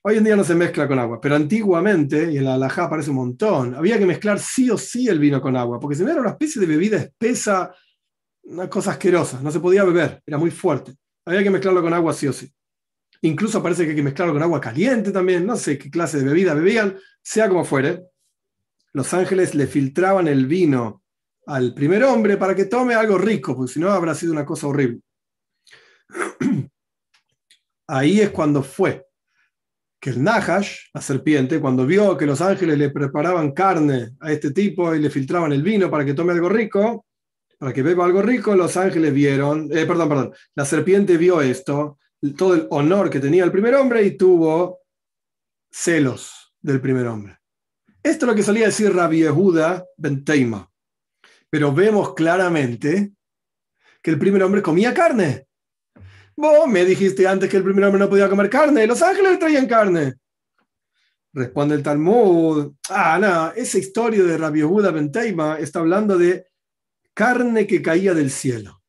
Hoy 0.05 0.17
en 0.17 0.25
día 0.25 0.35
no 0.35 0.43
se 0.43 0.57
mezcla 0.57 0.89
con 0.89 0.99
agua, 0.99 1.21
pero 1.21 1.37
antiguamente, 1.37 2.33
y 2.33 2.39
en 2.39 2.45
la 2.45 2.55
alajá 2.55 2.85
aparece 2.85 3.11
un 3.11 3.17
montón, 3.17 3.77
había 3.77 3.99
que 3.99 4.07
mezclar 4.07 4.41
sí 4.41 4.69
o 4.69 4.77
sí 4.77 5.07
el 5.07 5.21
vino 5.21 5.41
con 5.41 5.57
agua, 5.57 5.79
porque 5.79 5.95
si 5.95 6.03
no 6.03 6.11
era 6.11 6.21
una 6.21 6.31
especie 6.31 6.61
de 6.61 6.67
bebida 6.67 6.97
espesa, 6.97 7.73
una 8.43 8.69
cosa 8.69 8.91
asquerosa, 8.93 9.41
no 9.41 9.53
se 9.53 9.61
podía 9.61 9.85
beber, 9.85 10.21
era 10.27 10.39
muy 10.39 10.51
fuerte. 10.51 10.93
Había 11.25 11.45
que 11.45 11.51
mezclarlo 11.51 11.83
con 11.83 11.95
agua 11.95 12.13
sí 12.15 12.27
o 12.27 12.33
sí. 12.33 12.53
Incluso 13.21 13.63
parece 13.63 13.85
que 13.85 13.91
hay 13.91 13.97
que 13.97 14.03
mezclarlo 14.03 14.35
con 14.35 14.43
agua 14.43 14.61
caliente 14.61 15.13
también, 15.13 15.47
no 15.47 15.55
sé 15.55 15.79
qué 15.79 15.89
clase 15.89 16.19
de 16.19 16.25
bebida 16.25 16.55
bebían, 16.55 16.99
sea 17.23 17.49
como 17.49 17.65
fuere. 17.65 18.03
Los 18.93 19.15
ángeles 19.15 19.55
le 19.55 19.69
filtraban 19.69 20.27
el 20.27 20.47
vino 20.47 21.05
al 21.47 21.75
primer 21.75 22.03
hombre 22.03 22.37
para 22.37 22.57
que 22.57 22.65
tome 22.65 22.97
algo 22.97 23.19
rico, 23.19 23.55
porque 23.55 23.73
si 23.73 23.79
no 23.79 23.89
habrá 23.93 24.17
sido 24.17 24.33
una 24.33 24.45
cosa 24.45 24.67
horrible. 24.67 25.01
Ahí 27.87 28.21
es 28.21 28.31
cuando 28.31 28.65
fue 28.65 29.07
que 30.03 30.11
el 30.11 30.21
Nahash, 30.21 30.89
la 30.93 31.01
serpiente, 31.01 31.61
cuando 31.61 31.87
vio 31.87 32.17
que 32.17 32.27
los 32.27 32.41
ángeles 32.41 32.77
le 32.77 32.91
preparaban 32.91 33.53
carne 33.53 34.17
a 34.19 34.33
este 34.33 34.51
tipo 34.51 34.93
y 34.93 34.99
le 34.99 35.11
filtraban 35.11 35.53
el 35.53 35.63
vino 35.63 35.89
para 35.89 36.05
que 36.05 36.13
tome 36.13 36.33
algo 36.33 36.49
rico, 36.49 37.07
para 37.57 37.73
que 37.73 37.83
beba 37.83 38.05
algo 38.05 38.21
rico, 38.21 38.57
los 38.57 38.77
ángeles 38.77 39.15
vieron, 39.15 39.69
eh, 39.71 39.87
perdón, 39.87 40.09
perdón, 40.09 40.35
la 40.57 40.65
serpiente 40.65 41.17
vio 41.17 41.41
esto, 41.41 42.01
todo 42.37 42.55
el 42.55 42.67
honor 42.71 43.11
que 43.11 43.21
tenía 43.21 43.45
el 43.45 43.53
primer 43.53 43.77
hombre 43.77 44.03
y 44.03 44.17
tuvo 44.17 44.81
celos 45.71 46.53
del 46.61 46.81
primer 46.81 47.07
hombre. 47.07 47.39
Esto 48.03 48.27
es 48.27 48.29
lo 48.29 48.35
que 48.35 48.43
solía 48.43 48.67
decir 48.67 48.93
Rabbi 48.93 49.19
Yehuda 49.19 49.85
ben 49.97 50.25
Teima. 50.25 50.69
Pero 51.49 51.73
vemos 51.73 52.13
claramente 52.15 53.13
que 54.03 54.11
el 54.11 54.19
primer 54.19 54.43
hombre 54.43 54.63
comía 54.63 54.93
carne. 54.93 55.47
Vos 56.37 56.67
me 56.69 56.85
dijiste 56.85 57.27
antes 57.27 57.49
que 57.49 57.57
el 57.57 57.65
primer 57.65 57.85
hombre 57.85 58.01
no 58.01 58.09
podía 58.09 58.29
comer 58.29 58.49
carne. 58.49 58.87
Los 58.87 59.03
ángeles 59.03 59.39
traían 59.39 59.67
carne. 59.67 60.15
Responde 61.33 61.75
el 61.75 61.83
Talmud. 61.83 62.75
Ah, 62.91 63.19
no, 63.19 63.53
esa 63.53 63.79
historia 63.79 64.23
de 64.23 64.37
Rabbi 64.37 64.61
Yehuda 64.61 64.91
ben 64.91 65.11
Teima 65.11 65.59
está 65.59 65.79
hablando 65.79 66.19
de 66.19 66.47
carne 67.15 67.67
que 67.67 67.81
caía 67.81 68.15
del 68.15 68.31
cielo. 68.31 68.83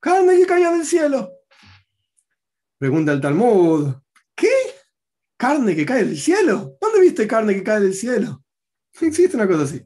Carne 0.00 0.36
que 0.36 0.46
caía 0.46 0.70
del 0.70 0.84
cielo. 0.84 1.30
Pregunta 2.78 3.12
el 3.12 3.20
Talmud. 3.20 3.94
¿Qué? 4.34 4.48
¿Carne 5.36 5.76
que 5.76 5.86
cae 5.86 6.04
del 6.04 6.18
cielo? 6.18 6.76
¿Dónde 6.80 7.00
viste 7.00 7.26
carne 7.26 7.54
que 7.54 7.62
cae 7.62 7.80
del 7.80 7.94
cielo? 7.94 8.44
Existe 9.00 9.36
una 9.36 9.46
cosa 9.46 9.64
así. 9.64 9.82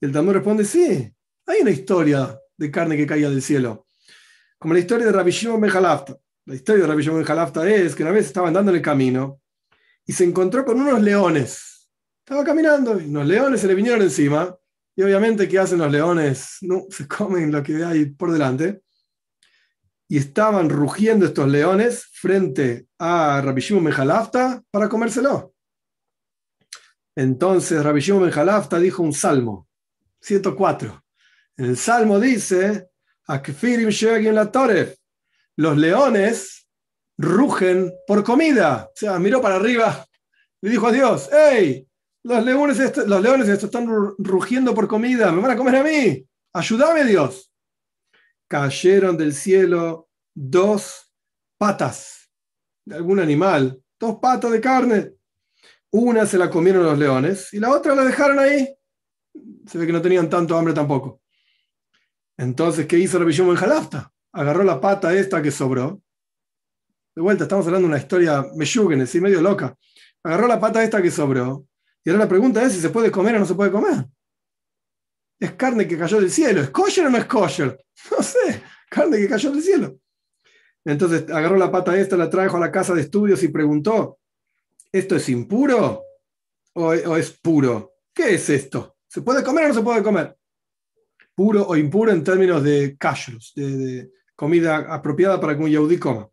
El 0.00 0.12
Talmud 0.12 0.34
responde, 0.34 0.64
sí, 0.64 1.12
hay 1.46 1.60
una 1.62 1.70
historia 1.70 2.38
de 2.56 2.70
carne 2.70 2.96
que 2.96 3.06
caía 3.06 3.30
del 3.30 3.42
cielo. 3.42 3.83
Como 4.64 4.72
la 4.72 4.80
historia 4.80 5.04
de 5.04 5.12
Rabbi 5.12 5.30
Shimon 5.30 5.60
Ben 5.60 5.70
La 6.46 6.54
historia 6.54 6.84
de 6.84 6.88
Rabbi 6.88 7.02
Shimon 7.02 7.22
Ben 7.22 7.68
es 7.84 7.94
que 7.94 8.02
una 8.02 8.12
vez 8.12 8.24
estaba 8.24 8.48
andando 8.48 8.70
en 8.70 8.78
el 8.78 8.82
camino 8.82 9.42
y 10.06 10.14
se 10.14 10.24
encontró 10.24 10.64
con 10.64 10.80
unos 10.80 11.02
leones. 11.02 11.90
Estaba 12.20 12.42
caminando 12.42 12.98
y 12.98 13.04
unos 13.04 13.26
leones 13.26 13.60
se 13.60 13.66
le 13.66 13.74
vinieron 13.74 14.00
encima. 14.00 14.56
Y 14.96 15.02
obviamente, 15.02 15.46
¿qué 15.48 15.58
hacen 15.58 15.80
los 15.80 15.92
leones? 15.92 16.56
No, 16.62 16.86
se 16.88 17.06
comen 17.06 17.52
lo 17.52 17.62
que 17.62 17.84
hay 17.84 18.06
por 18.06 18.32
delante. 18.32 18.80
Y 20.08 20.16
estaban 20.16 20.70
rugiendo 20.70 21.26
estos 21.26 21.46
leones 21.46 22.06
frente 22.14 22.86
a 22.98 23.42
Rabbi 23.44 23.60
Shimon 23.60 23.84
Ben 23.84 24.64
para 24.70 24.88
comérselo. 24.88 25.54
Entonces 27.14 27.84
Rabbi 27.84 28.00
Shimon 28.00 28.30
Ben 28.30 28.82
dijo 28.82 29.02
un 29.02 29.12
salmo, 29.12 29.68
104. 30.22 31.04
En 31.58 31.66
el 31.66 31.76
salmo 31.76 32.18
dice, 32.18 32.88
los 35.56 35.76
leones 35.76 36.68
rugen 37.18 37.92
por 38.06 38.24
comida. 38.24 38.88
O 38.88 38.96
sea, 38.96 39.18
miró 39.18 39.40
para 39.40 39.56
arriba, 39.56 40.06
le 40.60 40.70
dijo 40.70 40.86
a 40.88 40.92
Dios, 40.92 41.28
hey, 41.32 41.86
los 42.22 42.44
leones, 42.44 42.96
los 43.06 43.22
leones 43.22 43.48
están 43.48 43.86
rugiendo 44.18 44.74
por 44.74 44.88
comida, 44.88 45.30
me 45.30 45.42
van 45.42 45.52
a 45.52 45.56
comer 45.56 45.76
a 45.76 45.82
mí, 45.82 46.26
ayúdame 46.52 47.04
Dios. 47.04 47.52
Cayeron 48.48 49.16
del 49.16 49.34
cielo 49.34 50.08
dos 50.34 51.12
patas 51.58 52.30
de 52.84 52.96
algún 52.96 53.20
animal, 53.20 53.82
dos 53.98 54.18
patas 54.20 54.50
de 54.50 54.60
carne. 54.60 55.12
Una 55.90 56.26
se 56.26 56.38
la 56.38 56.50
comieron 56.50 56.84
los 56.84 56.98
leones 56.98 57.52
y 57.52 57.60
la 57.60 57.70
otra 57.70 57.94
la 57.94 58.04
dejaron 58.04 58.38
ahí. 58.38 58.68
Se 59.66 59.78
ve 59.78 59.86
que 59.86 59.92
no 59.92 60.02
tenían 60.02 60.28
tanto 60.28 60.56
hambre 60.56 60.74
tampoco. 60.74 61.20
Entonces, 62.36 62.86
¿qué 62.86 62.98
hizo 62.98 63.18
Rabbi 63.18 63.32
Shimon 63.32 63.56
Jalafta? 63.56 64.12
Agarró 64.32 64.64
la 64.64 64.80
pata 64.80 65.14
esta 65.14 65.40
que 65.42 65.50
sobró. 65.50 66.02
De 67.14 67.22
vuelta, 67.22 67.44
estamos 67.44 67.66
hablando 67.66 67.86
de 67.86 67.94
una 67.94 68.02
historia 68.02 68.44
meyúgenes, 68.56 69.10
¿sí? 69.10 69.20
medio 69.20 69.40
loca. 69.40 69.76
Agarró 70.22 70.48
la 70.48 70.58
pata 70.58 70.82
esta 70.82 71.00
que 71.00 71.10
sobró. 71.10 71.66
Y 72.04 72.10
ahora 72.10 72.24
la 72.24 72.28
pregunta 72.28 72.62
es 72.62 72.72
si 72.72 72.80
se 72.80 72.90
puede 72.90 73.10
comer 73.10 73.36
o 73.36 73.38
no 73.38 73.46
se 73.46 73.54
puede 73.54 73.70
comer. 73.70 74.06
Es 75.38 75.52
carne 75.52 75.86
que 75.86 75.98
cayó 75.98 76.20
del 76.20 76.30
cielo. 76.30 76.60
¿Es 76.60 76.70
kosher 76.70 77.06
o 77.06 77.10
no 77.10 77.18
es 77.18 77.26
kosher? 77.26 77.78
No 78.10 78.22
sé. 78.22 78.62
Carne 78.90 79.18
que 79.18 79.28
cayó 79.28 79.50
del 79.52 79.62
cielo. 79.62 79.98
Entonces 80.84 81.30
agarró 81.30 81.56
la 81.56 81.70
pata 81.70 81.98
esta, 81.98 82.16
la 82.16 82.28
trajo 82.28 82.56
a 82.56 82.60
la 82.60 82.72
casa 82.72 82.94
de 82.94 83.00
estudios 83.00 83.42
y 83.42 83.48
preguntó. 83.48 84.18
¿esto 84.94 85.16
es 85.16 85.28
impuro 85.28 86.04
o, 86.74 86.84
o 86.84 87.16
es 87.16 87.32
puro? 87.32 87.94
¿Qué 88.14 88.34
es 88.34 88.48
esto? 88.48 88.96
¿Se 89.08 89.22
puede 89.22 89.42
comer 89.42 89.64
o 89.64 89.68
no 89.68 89.74
se 89.74 89.82
puede 89.82 90.02
comer? 90.04 90.36
Puro 91.34 91.66
o 91.66 91.76
impuro 91.76 92.12
en 92.12 92.22
términos 92.22 92.62
de 92.62 92.96
kashrus, 92.96 93.52
de, 93.54 94.10
comida 94.36 94.94
apropiada 94.94 95.40
para 95.40 95.56
que 95.56 95.62
un 95.62 95.70
yehudí 95.70 95.98
coma, 95.98 96.28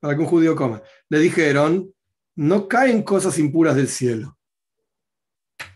para 0.00 0.14
que 0.14 0.20
un 0.20 0.26
judío 0.26 0.54
coma. 0.54 0.82
Le 1.08 1.18
dijeron, 1.18 1.92
no 2.36 2.68
caen 2.68 3.02
cosas 3.02 3.38
impuras 3.38 3.76
del 3.76 3.88
cielo. 3.88 4.38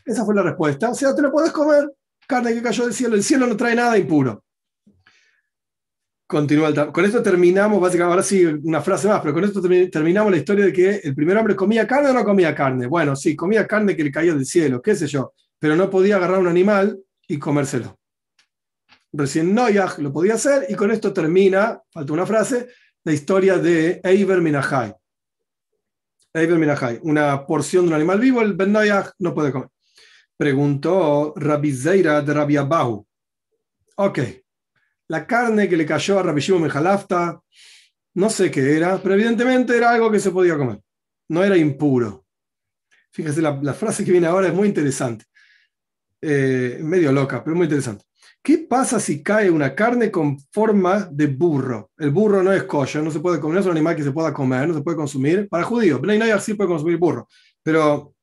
Esa 0.04 0.24
fue 0.24 0.34
la 0.34 0.42
respuesta. 0.42 0.90
O 0.90 0.94
sea, 0.94 1.14
te 1.14 1.22
lo 1.22 1.32
puedes 1.32 1.52
comer, 1.52 1.90
carne 2.26 2.54
que 2.54 2.62
cayó 2.62 2.84
del 2.84 2.94
cielo. 2.94 3.14
El 3.14 3.22
cielo 3.22 3.46
no 3.46 3.56
trae 3.56 3.74
nada 3.74 3.98
impuro. 3.98 4.44
Continúa 6.26 6.68
el 6.68 6.92
con 6.92 7.04
esto 7.04 7.22
terminamos, 7.22 7.78
básicamente, 7.78 8.10
ahora 8.10 8.22
sí, 8.22 8.44
una 8.44 8.80
frase 8.80 9.06
más, 9.06 9.20
pero 9.20 9.34
con 9.34 9.44
esto 9.44 9.60
terminamos 9.60 10.30
la 10.32 10.38
historia 10.38 10.64
de 10.64 10.72
que 10.72 11.00
el 11.04 11.14
primer 11.14 11.36
hombre 11.36 11.54
comía 11.54 11.86
carne 11.86 12.08
o 12.08 12.14
no 12.14 12.24
comía 12.24 12.54
carne. 12.54 12.86
Bueno, 12.86 13.14
sí, 13.14 13.36
comía 13.36 13.66
carne 13.66 13.94
que 13.94 14.04
le 14.04 14.10
caía 14.10 14.32
del 14.32 14.46
cielo, 14.46 14.80
qué 14.80 14.94
sé 14.94 15.06
yo, 15.06 15.34
pero 15.58 15.76
no 15.76 15.90
podía 15.90 16.16
agarrar 16.16 16.38
un 16.38 16.48
animal 16.48 16.98
y 17.28 17.38
comérselo. 17.38 17.98
Recién 19.12 19.54
Noyaj 19.54 19.98
lo 19.98 20.12
podía 20.12 20.34
hacer 20.34 20.66
y 20.68 20.74
con 20.74 20.90
esto 20.90 21.12
termina, 21.12 21.82
falta 21.90 22.12
una 22.12 22.26
frase, 22.26 22.68
la 23.04 23.12
historia 23.12 23.58
de 23.58 24.00
Eiber 24.02 24.40
Minahai. 24.40 24.94
Eiber 26.32 26.58
Minahai, 26.58 26.98
una 27.02 27.46
porción 27.46 27.84
de 27.84 27.88
un 27.88 27.94
animal 27.94 28.18
vivo, 28.20 28.40
el 28.40 28.54
Ben 28.54 28.72
Noyaj 28.72 29.10
no 29.18 29.34
puede 29.34 29.52
comer. 29.52 29.68
Preguntó 30.36 31.34
Rabbi 31.36 31.72
Zeira 31.72 32.22
de 32.22 32.32
Rabbi 32.32 32.56
Abahu. 32.56 33.06
Ok, 33.96 34.18
la 35.08 35.26
carne 35.26 35.68
que 35.68 35.76
le 35.76 35.84
cayó 35.84 36.18
a 36.18 36.22
Rabbi 36.22 36.40
Shimon 36.40 36.62
Mejalafta, 36.62 37.38
no 38.14 38.30
sé 38.30 38.50
qué 38.50 38.76
era, 38.76 39.00
pero 39.02 39.14
evidentemente 39.14 39.76
era 39.76 39.90
algo 39.90 40.10
que 40.10 40.20
se 40.20 40.30
podía 40.30 40.56
comer. 40.56 40.80
No 41.28 41.44
era 41.44 41.56
impuro. 41.56 42.24
Fíjese, 43.10 43.42
la, 43.42 43.74
frase 43.74 44.04
que 44.04 44.12
viene 44.12 44.26
ahora 44.26 44.48
es 44.48 44.54
muy 44.54 44.68
interesante. 44.68 45.26
Eh, 46.20 46.78
medio 46.82 47.12
loca, 47.12 47.44
pero 47.44 47.54
muy 47.54 47.64
interesante. 47.64 48.04
¿Qué 48.42 48.58
pasa 48.58 48.98
si 48.98 49.22
cae 49.22 49.48
una 49.48 49.72
carne 49.72 50.10
con 50.10 50.36
forma 50.50 51.08
de 51.10 51.28
burro? 51.28 51.92
El 51.96 52.10
burro 52.10 52.42
no 52.42 52.52
es 52.52 52.64
kosher, 52.64 53.00
no 53.00 53.12
se 53.12 53.20
puede 53.20 53.38
comer, 53.38 53.60
es 53.60 53.66
un 53.66 53.72
animal 53.72 53.94
que 53.94 54.02
se 54.02 54.10
pueda 54.10 54.34
comer, 54.34 54.66
no 54.66 54.74
se 54.74 54.82
puede 54.82 54.96
consumir. 54.96 55.48
Para 55.48 55.62
judíos, 55.62 56.00
Bnei 56.00 56.32
sí 56.40 56.54
puede 56.54 56.68
consumir 56.70 56.96
burro, 56.98 57.28
pero 57.62 58.14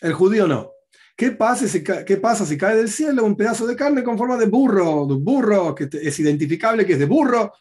el 0.00 0.12
judío 0.12 0.46
no. 0.46 0.70
¿Qué 1.16 1.32
pasa, 1.32 1.66
si, 1.66 1.82
¿Qué 1.82 2.16
pasa 2.16 2.46
si 2.46 2.56
cae 2.56 2.76
del 2.76 2.88
cielo 2.88 3.24
un 3.24 3.36
pedazo 3.36 3.66
de 3.66 3.74
carne 3.74 4.04
con 4.04 4.16
forma 4.16 4.36
de 4.38 4.46
burro, 4.46 5.04
de 5.06 5.16
burro, 5.16 5.74
que 5.74 5.88
es 5.92 6.18
identificable 6.20 6.86
que 6.86 6.92
es 6.92 6.98
de 7.00 7.06
burro? 7.06 7.52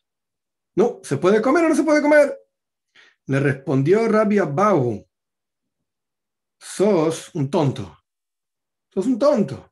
No, 0.75 0.99
¿se 1.01 1.17
puede 1.17 1.41
comer 1.41 1.65
o 1.65 1.69
no 1.69 1.75
se 1.75 1.83
puede 1.83 2.03
comer? 2.03 2.37
Le 3.25 3.39
respondió 3.39 4.07
Rabia 4.07 4.45
Bau, 4.45 5.05
sos 6.59 7.31
un 7.33 7.49
tonto, 7.49 7.97
sos 8.93 9.07
un 9.07 9.17
tonto, 9.17 9.68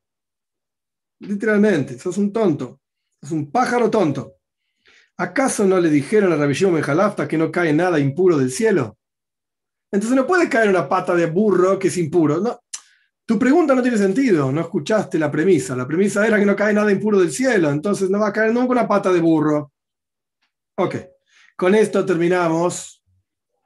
literalmente, 1.20 1.98
sos 1.98 2.18
un 2.18 2.32
tonto, 2.32 2.80
sos 3.20 3.32
un 3.32 3.50
pájaro 3.50 3.90
tonto. 3.90 4.34
¿Acaso 5.16 5.64
no 5.64 5.80
le 5.80 5.90
dijeron 5.90 6.32
a 6.32 6.36
Rabbi 6.36 6.54
Shimon 6.54 6.82
que 7.28 7.38
no 7.38 7.50
cae 7.50 7.72
nada 7.72 7.98
impuro 7.98 8.38
del 8.38 8.52
cielo? 8.52 8.96
Entonces 9.90 10.16
no 10.16 10.26
puede 10.26 10.48
caer 10.48 10.68
una 10.68 10.88
pata 10.88 11.14
de 11.14 11.26
burro 11.26 11.78
que 11.78 11.88
es 11.88 11.96
impuro. 11.96 12.40
No, 12.40 12.60
tu 13.26 13.38
pregunta 13.38 13.74
no 13.74 13.82
tiene 13.82 13.98
sentido, 13.98 14.52
no 14.52 14.60
escuchaste 14.60 15.18
la 15.18 15.30
premisa. 15.30 15.74
La 15.76 15.86
premisa 15.86 16.26
era 16.26 16.38
que 16.38 16.46
no 16.46 16.56
cae 16.56 16.72
nada 16.72 16.92
impuro 16.92 17.18
del 17.18 17.32
cielo, 17.32 17.70
entonces 17.70 18.08
no 18.08 18.20
va 18.20 18.28
a 18.28 18.32
caer 18.32 18.54
nunca 18.54 18.72
una 18.72 18.88
pata 18.88 19.12
de 19.12 19.20
burro. 19.20 19.72
Ok, 20.76 20.96
con 21.56 21.74
esto 21.74 22.06
terminamos 22.06 23.02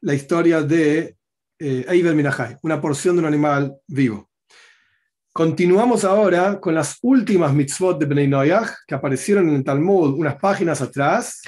la 0.00 0.14
historia 0.14 0.62
de 0.62 1.16
eh, 1.58 2.12
Minahai, 2.14 2.56
una 2.62 2.80
porción 2.80 3.14
de 3.14 3.20
un 3.20 3.26
animal 3.26 3.76
vivo. 3.86 4.31
Continuamos 5.34 6.04
ahora 6.04 6.60
con 6.60 6.74
las 6.74 6.98
últimas 7.00 7.54
mitzvot 7.54 7.98
de 7.98 8.04
Bnei 8.04 8.28
Noyach 8.28 8.68
que 8.86 8.94
aparecieron 8.94 9.48
en 9.48 9.54
el 9.54 9.64
Talmud 9.64 10.12
unas 10.18 10.36
páginas 10.36 10.82
atrás. 10.82 11.40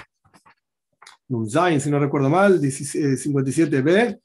Zain, 1.51 1.83
si 1.83 1.91
no 1.91 1.99
recuerdo 1.99 2.31
mal, 2.31 2.63
57b. 2.63 3.91
Eh, 3.91 4.19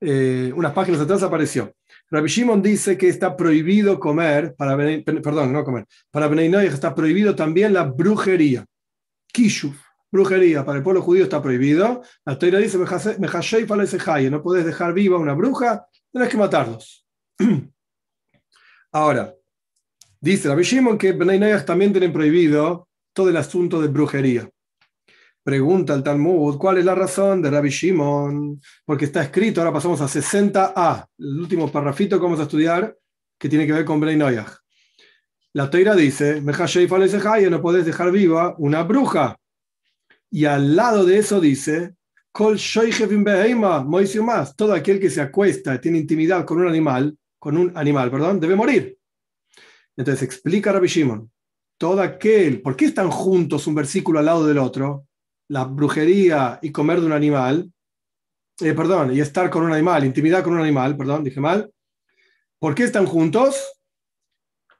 eh, 0.00 0.52
unas 0.54 0.72
páginas 0.72 1.00
atrás 1.00 1.24
apareció. 1.24 1.74
Rabbi 2.08 2.28
Shimon 2.28 2.62
dice 2.62 2.96
que 2.96 3.08
está 3.08 3.36
prohibido 3.36 3.98
comer, 3.98 4.54
para 4.54 4.76
perdón, 4.76 5.52
no 5.52 5.64
comer, 5.64 5.84
para 6.12 6.28
Benay 6.28 6.66
está 6.68 6.94
prohibido 6.94 7.34
también 7.34 7.72
la 7.72 7.82
brujería. 7.82 8.64
Kishu, 9.32 9.74
brujería, 10.12 10.64
para 10.64 10.78
el 10.78 10.84
pueblo 10.84 11.02
judío 11.02 11.24
está 11.24 11.42
prohibido. 11.42 12.02
La 12.24 12.38
Torah 12.38 12.60
dice, 12.60 12.78
no 12.78 14.42
puedes 14.42 14.64
dejar 14.64 14.92
viva 14.94 15.18
una 15.18 15.34
bruja, 15.34 15.84
tienes 16.12 16.30
que 16.30 16.36
matarlos. 16.36 17.04
Ahora, 18.98 19.32
dice 20.20 20.48
Rabbi 20.48 20.64
Shimon 20.64 20.98
que 20.98 21.12
Benay 21.12 21.64
también 21.64 21.92
tienen 21.92 22.12
prohibido 22.12 22.88
todo 23.12 23.28
el 23.28 23.36
asunto 23.36 23.80
de 23.80 23.86
brujería. 23.86 24.50
Pregunta 25.44 25.94
el 25.94 26.02
Talmud, 26.02 26.58
¿cuál 26.58 26.78
es 26.78 26.84
la 26.84 26.96
razón 26.96 27.40
de 27.40 27.48
Rabbi 27.48 27.68
Shimon? 27.68 28.60
Porque 28.84 29.04
está 29.04 29.22
escrito, 29.22 29.60
ahora 29.60 29.72
pasamos 29.72 30.00
a 30.00 30.06
60a, 30.06 31.06
el 31.16 31.38
último 31.38 31.70
parrafito 31.70 32.16
que 32.16 32.24
vamos 32.24 32.40
a 32.40 32.42
estudiar, 32.42 32.98
que 33.38 33.48
tiene 33.48 33.68
que 33.68 33.72
ver 33.72 33.84
con 33.84 34.00
Bnei 34.00 34.16
Noyach. 34.16 34.50
La 35.52 35.70
Teira 35.70 35.94
dice, 35.94 36.40
no 36.40 37.62
podés 37.62 37.86
dejar 37.86 38.10
viva 38.10 38.56
una 38.58 38.82
bruja. 38.82 39.36
Y 40.28 40.44
al 40.44 40.74
lado 40.74 41.04
de 41.04 41.18
eso 41.18 41.40
dice, 41.40 41.94
todo 44.56 44.74
aquel 44.74 44.98
que 44.98 45.10
se 45.10 45.20
acuesta, 45.20 45.80
tiene 45.80 45.98
intimidad 45.98 46.44
con 46.44 46.58
un 46.58 46.66
animal, 46.66 47.16
con 47.38 47.56
un 47.56 47.72
animal, 47.76 48.10
perdón, 48.10 48.40
debe 48.40 48.56
morir. 48.56 48.98
Entonces 49.96 50.22
explica 50.22 50.72
Rabbi 50.72 50.88
Shimon, 50.88 51.30
todo 51.76 52.00
aquel, 52.02 52.60
¿por 52.62 52.76
qué 52.76 52.86
están 52.86 53.10
juntos 53.10 53.66
un 53.66 53.74
versículo 53.74 54.18
al 54.18 54.26
lado 54.26 54.46
del 54.46 54.58
otro? 54.58 55.08
la 55.48 55.64
brujería 55.64 56.58
y 56.62 56.70
comer 56.70 57.00
de 57.00 57.06
un 57.06 57.12
animal, 57.12 57.72
eh, 58.60 58.74
perdón, 58.74 59.14
y 59.14 59.20
estar 59.20 59.50
con 59.50 59.64
un 59.64 59.72
animal, 59.72 60.04
intimidad 60.04 60.44
con 60.44 60.52
un 60.54 60.60
animal, 60.60 60.96
perdón, 60.96 61.24
dije 61.24 61.40
mal. 61.40 61.70
¿Por 62.58 62.74
qué 62.74 62.84
están 62.84 63.06
juntos? 63.06 63.56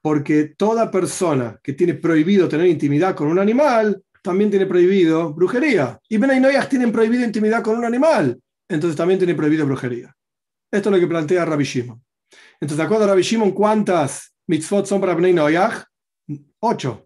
Porque 0.01 0.53
toda 0.57 0.91
persona 0.91 1.59
que 1.63 1.73
tiene 1.73 1.95
prohibido 1.95 2.47
tener 2.47 2.67
intimidad 2.67 3.15
con 3.15 3.27
un 3.27 3.39
animal, 3.39 4.01
también 4.21 4.49
tiene 4.49 4.65
prohibido 4.65 5.33
brujería. 5.33 5.99
Y 6.07 6.17
Ben 6.17 6.43
tienen 6.69 6.91
prohibido 6.91 7.23
intimidad 7.23 7.63
con 7.63 7.77
un 7.77 7.85
animal, 7.85 8.39
entonces 8.67 8.95
también 8.95 9.17
tiene 9.17 9.33
prohibido 9.33 9.65
brujería. 9.65 10.15
Esto 10.71 10.89
es 10.89 10.95
lo 10.95 10.99
que 10.99 11.07
plantea 11.07 11.45
Rabbi 11.45 11.63
Shimon. 11.63 12.03
Entonces, 12.61 12.77
¿de 12.77 12.83
acuerdo 12.83 13.05
a 13.05 13.07
Rabbi 13.07 13.21
Shimon 13.21 13.51
cuántas 13.51 14.33
mitzvot 14.49 14.85
son 14.85 14.99
para 14.99 15.13
Ben 15.13 15.39
Ocho. 16.59 17.05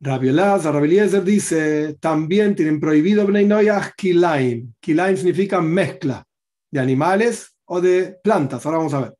Rabbi 0.00 0.28
Elazar, 0.28 0.74
Rabbi 0.74 0.86
Eliezer 0.86 1.22
dice, 1.22 1.94
también 2.00 2.54
tienen 2.54 2.80
prohibido 2.80 3.26
Bnei 3.26 3.46
Noyach 3.46 3.94
kilaim. 3.96 4.74
Kilaim 4.80 5.16
significa 5.16 5.60
mezcla 5.60 6.26
de 6.70 6.80
animales 6.80 7.56
o 7.66 7.80
de 7.80 8.18
plantas. 8.22 8.66
Ahora 8.66 8.78
vamos 8.78 8.94
a 8.94 9.00
ver. 9.00 9.14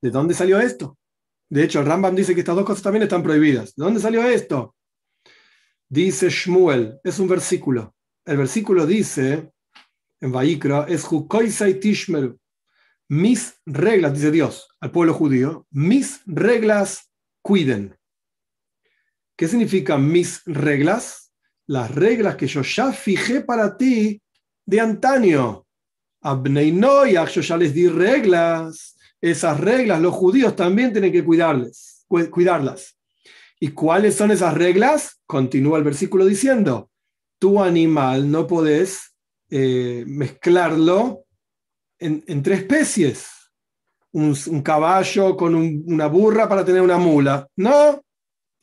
¿De 0.00 0.10
dónde 0.10 0.32
salió 0.32 0.58
esto? 0.60 0.96
De 1.50 1.64
hecho, 1.64 1.80
el 1.80 1.86
Rambam 1.86 2.14
dice 2.14 2.34
que 2.34 2.40
estas 2.40 2.56
dos 2.56 2.64
cosas 2.64 2.82
también 2.82 3.02
están 3.02 3.22
prohibidas. 3.22 3.74
¿De 3.74 3.84
dónde 3.84 4.00
salió 4.00 4.22
esto? 4.22 4.74
Dice 5.88 6.30
Shmuel, 6.30 7.00
es 7.02 7.18
un 7.18 7.28
versículo. 7.28 7.94
El 8.24 8.36
versículo 8.36 8.86
dice, 8.86 9.50
en 10.20 10.32
Vaikra, 10.32 10.86
es 10.88 11.04
Hukoisai 11.04 11.80
Tishmeru. 11.80 12.38
Mis 13.08 13.54
reglas, 13.64 14.14
dice 14.14 14.30
Dios 14.30 14.68
al 14.80 14.90
pueblo 14.90 15.14
judío, 15.14 15.66
mis 15.70 16.20
reglas 16.26 17.10
cuiden. 17.42 17.96
¿Qué 19.36 19.48
significa 19.48 19.96
mis 19.96 20.42
reglas? 20.44 21.32
Las 21.66 21.94
reglas 21.94 22.36
que 22.36 22.46
yo 22.46 22.62
ya 22.62 22.92
fijé 22.92 23.40
para 23.40 23.76
ti 23.76 24.20
de 24.66 24.80
antaño. 24.80 25.64
Abnei 26.20 26.72
yo 26.72 27.40
ya 27.40 27.56
les 27.56 27.72
di 27.72 27.88
reglas. 27.88 28.96
Esas 29.20 29.58
reglas 29.60 30.00
los 30.00 30.14
judíos 30.14 30.54
también 30.54 30.92
tienen 30.92 31.12
que 31.12 31.24
cuidarles, 31.24 32.04
cuidarlas. 32.30 32.96
¿Y 33.60 33.68
cuáles 33.68 34.14
son 34.14 34.30
esas 34.30 34.54
reglas? 34.54 35.20
Continúa 35.26 35.78
el 35.78 35.84
versículo 35.84 36.24
diciendo, 36.24 36.90
tu 37.38 37.62
animal 37.62 38.30
no 38.30 38.46
podés 38.46 39.16
eh, 39.50 40.04
mezclarlo 40.06 41.24
en, 41.98 42.24
entre 42.26 42.54
especies. 42.54 43.30
Un, 44.10 44.62
caballo 44.62 45.36
con 45.36 45.54
una 45.54 46.06
burra 46.06 46.48
para 46.48 46.64
tener 46.64 46.82
una 46.82 46.98
mula. 46.98 47.46
No, 47.56 48.02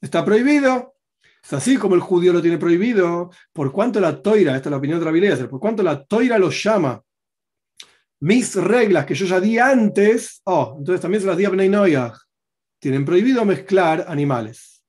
Está 0.01 0.25
prohibido. 0.25 0.95
Es 1.43 1.53
así 1.53 1.77
como 1.77 1.95
el 1.95 2.01
judío 2.01 2.33
lo 2.33 2.41
tiene 2.41 2.57
prohibido. 2.57 3.29
Por 3.53 3.71
cuanto 3.71 3.99
la 3.99 4.21
toira, 4.21 4.55
esta 4.55 4.69
es 4.69 4.71
la 4.71 4.77
opinión 4.77 4.99
de 4.99 5.05
Rabbi 5.05 5.47
por 5.47 5.59
cuanto 5.59 5.81
la 5.81 6.03
toira 6.03 6.38
lo 6.38 6.49
llama 6.49 7.01
mis 8.25 8.55
reglas 8.55 9.05
que 9.05 9.13
yo 9.13 9.25
ya 9.25 9.39
di 9.39 9.59
antes, 9.59 10.41
oh, 10.45 10.75
entonces 10.77 11.01
también 11.01 11.21
se 11.21 11.27
las 11.27 11.38
di 11.38 11.45
a 11.45 12.13
Tienen 12.79 13.05
prohibido 13.05 13.45
mezclar 13.45 14.05
animales. 14.07 14.83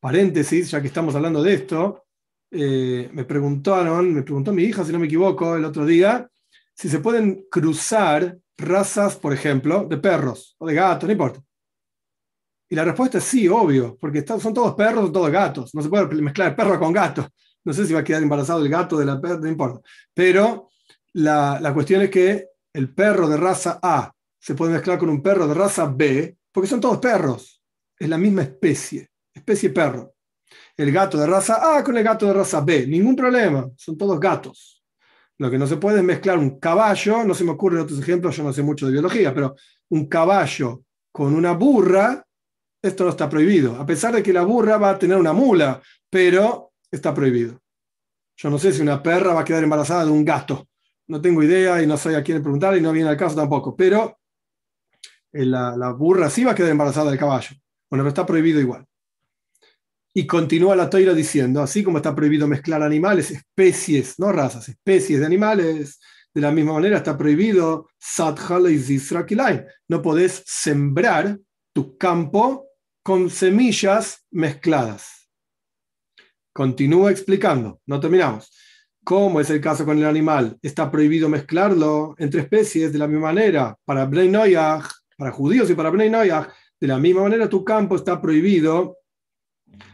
Paréntesis, 0.00 0.70
ya 0.70 0.80
que 0.80 0.88
estamos 0.88 1.14
hablando 1.14 1.42
de 1.42 1.54
esto, 1.54 2.06
eh, 2.50 3.08
me 3.12 3.24
preguntaron, 3.24 4.12
me 4.12 4.22
preguntó 4.22 4.52
mi 4.52 4.64
hija, 4.64 4.84
si 4.84 4.92
no 4.92 4.98
me 4.98 5.06
equivoco, 5.06 5.56
el 5.56 5.64
otro 5.64 5.86
día, 5.86 6.28
si 6.74 6.88
se 6.88 6.98
pueden 6.98 7.46
cruzar 7.50 8.38
razas, 8.56 9.16
por 9.16 9.32
ejemplo, 9.32 9.86
de 9.88 9.98
perros 9.98 10.56
o 10.58 10.66
de 10.66 10.74
gatos, 10.74 11.06
no 11.06 11.12
importa. 11.12 11.42
Y 12.68 12.76
la 12.76 12.84
respuesta 12.84 13.18
es 13.18 13.24
sí, 13.24 13.48
obvio, 13.48 13.98
porque 14.00 14.24
son 14.24 14.54
todos 14.54 14.74
perros 14.74 15.08
o 15.08 15.12
todos 15.12 15.30
gatos. 15.30 15.74
No 15.74 15.82
se 15.82 15.88
puede 15.88 16.06
mezclar 16.22 16.54
perro 16.54 16.78
con 16.78 16.92
gato. 16.92 17.26
No 17.64 17.72
sé 17.72 17.84
si 17.84 17.92
va 17.92 18.00
a 18.00 18.04
quedar 18.04 18.22
embarazado 18.22 18.64
el 18.64 18.68
gato 18.68 18.96
de 18.96 19.04
la 19.04 19.20
perra, 19.20 19.38
no 19.38 19.48
importa. 19.48 19.80
Pero 20.14 20.68
la, 21.14 21.58
la 21.60 21.74
cuestión 21.74 22.02
es 22.02 22.10
que 22.10 22.46
el 22.72 22.94
perro 22.94 23.28
de 23.28 23.36
raza 23.36 23.80
A 23.82 24.12
se 24.38 24.54
puede 24.54 24.72
mezclar 24.72 24.98
con 24.98 25.10
un 25.10 25.20
perro 25.20 25.48
de 25.48 25.54
raza 25.54 25.86
B, 25.86 26.36
porque 26.52 26.68
son 26.68 26.80
todos 26.80 26.98
perros. 26.98 27.60
Es 27.98 28.08
la 28.08 28.18
misma 28.18 28.42
especie, 28.42 29.10
especie 29.34 29.70
perro. 29.70 30.14
El 30.80 30.92
gato 30.92 31.18
de 31.18 31.26
raza 31.26 31.76
A 31.76 31.84
con 31.84 31.98
el 31.98 32.02
gato 32.02 32.24
de 32.24 32.32
raza 32.32 32.62
B, 32.62 32.86
ningún 32.86 33.14
problema, 33.14 33.70
son 33.76 33.98
todos 33.98 34.18
gatos. 34.18 34.82
Lo 35.36 35.50
que 35.50 35.58
no 35.58 35.66
se 35.66 35.76
puede 35.76 35.98
es 35.98 36.04
mezclar 36.04 36.38
un 36.38 36.58
caballo, 36.58 37.22
no 37.22 37.34
se 37.34 37.44
me 37.44 37.50
ocurren 37.50 37.82
otros 37.82 38.00
ejemplos, 38.00 38.34
yo 38.34 38.42
no 38.42 38.50
sé 38.50 38.62
mucho 38.62 38.86
de 38.86 38.92
biología, 38.92 39.34
pero 39.34 39.54
un 39.90 40.06
caballo 40.06 40.84
con 41.12 41.34
una 41.34 41.52
burra, 41.52 42.26
esto 42.80 43.04
no 43.04 43.10
está 43.10 43.28
prohibido. 43.28 43.76
A 43.76 43.84
pesar 43.84 44.14
de 44.14 44.22
que 44.22 44.32
la 44.32 44.40
burra 44.40 44.78
va 44.78 44.88
a 44.88 44.98
tener 44.98 45.18
una 45.18 45.34
mula, 45.34 45.82
pero 46.08 46.72
está 46.90 47.12
prohibido. 47.12 47.60
Yo 48.38 48.48
no 48.48 48.58
sé 48.58 48.72
si 48.72 48.80
una 48.80 49.02
perra 49.02 49.34
va 49.34 49.42
a 49.42 49.44
quedar 49.44 49.62
embarazada 49.62 50.06
de 50.06 50.12
un 50.12 50.24
gato. 50.24 50.66
No 51.08 51.20
tengo 51.20 51.42
idea 51.42 51.82
y 51.82 51.86
no 51.86 51.98
sé 51.98 52.16
a 52.16 52.22
quién 52.22 52.40
preguntar 52.40 52.74
y 52.74 52.80
no 52.80 52.90
viene 52.90 53.10
al 53.10 53.18
caso 53.18 53.36
tampoco. 53.36 53.76
Pero 53.76 54.18
eh, 55.30 55.44
la, 55.44 55.92
burra 55.92 56.30
sí 56.30 56.42
va 56.42 56.52
a 56.52 56.54
quedar 56.54 56.70
embarazada 56.70 57.10
del 57.10 57.18
caballo. 57.18 57.50
Bueno, 57.90 58.02
pero 58.02 58.08
está 58.08 58.24
prohibido 58.24 58.60
igual. 58.60 58.86
Y 60.12 60.26
continúa 60.26 60.74
la 60.74 60.90
toira 60.90 61.14
diciendo, 61.14 61.62
así 61.62 61.84
como 61.84 61.98
está 61.98 62.14
prohibido 62.14 62.48
mezclar 62.48 62.82
animales, 62.82 63.30
especies, 63.30 64.18
no 64.18 64.32
razas, 64.32 64.68
especies 64.68 65.20
de 65.20 65.26
animales, 65.26 66.00
de 66.34 66.40
la 66.40 66.52
misma 66.52 66.74
manera 66.74 66.98
está 66.98 67.16
prohibido 67.18 67.88
no 69.88 70.02
podés 70.02 70.42
sembrar 70.46 71.38
tu 71.72 71.96
campo 71.96 72.66
con 73.02 73.30
semillas 73.30 74.24
mezcladas. 74.30 75.28
Continúa 76.52 77.10
explicando, 77.10 77.80
no 77.86 78.00
terminamos. 78.00 78.50
¿Cómo 79.02 79.40
es 79.40 79.50
el 79.50 79.60
caso 79.60 79.84
con 79.84 79.98
el 79.98 80.04
animal? 80.04 80.58
Está 80.62 80.90
prohibido 80.90 81.28
mezclarlo 81.28 82.14
entre 82.18 82.42
especies 82.42 82.92
de 82.92 82.98
la 82.98 83.08
misma 83.08 83.28
manera. 83.28 83.76
Para 83.84 84.04
Bnei 84.04 84.54
para 85.16 85.32
judíos 85.32 85.70
y 85.70 85.74
para 85.74 85.90
Bnei 85.90 86.10
de 86.10 86.86
la 86.86 86.98
misma 86.98 87.22
manera 87.22 87.48
tu 87.48 87.64
campo 87.64 87.96
está 87.96 88.20
prohibido 88.20 88.98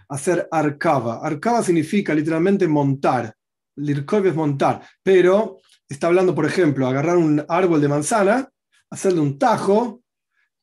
hacer 0.09 0.49
arcava. 0.51 1.21
Arcava 1.21 1.63
significa 1.63 2.15
literalmente 2.15 2.67
montar. 2.69 3.35
Lirkov 3.77 4.27
es 4.27 4.35
montar, 4.35 4.83
pero 5.03 5.59
está 5.89 6.07
hablando, 6.07 6.35
por 6.35 6.47
ejemplo, 6.47 6.87
agarrar 6.87 7.17
un 7.17 7.45
árbol 7.49 7.81
de 7.81 7.89
manzana, 7.89 8.49
hacerle 8.91 9.21
un 9.21 9.39
tajo 9.39 10.03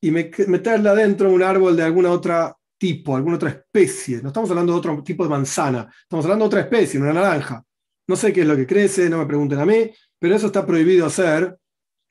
y 0.00 0.10
meterle 0.10 0.88
adentro 0.88 1.30
un 1.30 1.42
árbol 1.42 1.76
de 1.76 1.84
alguna 1.84 2.10
otra 2.10 2.54
tipo, 2.76 3.16
alguna 3.16 3.36
otra 3.36 3.50
especie. 3.50 4.20
No 4.20 4.28
estamos 4.28 4.50
hablando 4.50 4.72
de 4.72 4.78
otro 4.78 5.02
tipo 5.02 5.22
de 5.22 5.30
manzana, 5.30 5.88
estamos 6.02 6.24
hablando 6.24 6.44
de 6.44 6.48
otra 6.48 6.60
especie, 6.60 7.00
una 7.00 7.12
naranja. 7.12 7.64
No 8.06 8.16
sé 8.16 8.32
qué 8.32 8.42
es 8.42 8.46
lo 8.46 8.56
que 8.56 8.66
crece, 8.66 9.08
no 9.08 9.18
me 9.18 9.26
pregunten 9.26 9.58
a 9.58 9.64
mí, 9.64 9.90
pero 10.18 10.34
eso 10.34 10.46
está 10.46 10.66
prohibido 10.66 11.06
hacer 11.06 11.56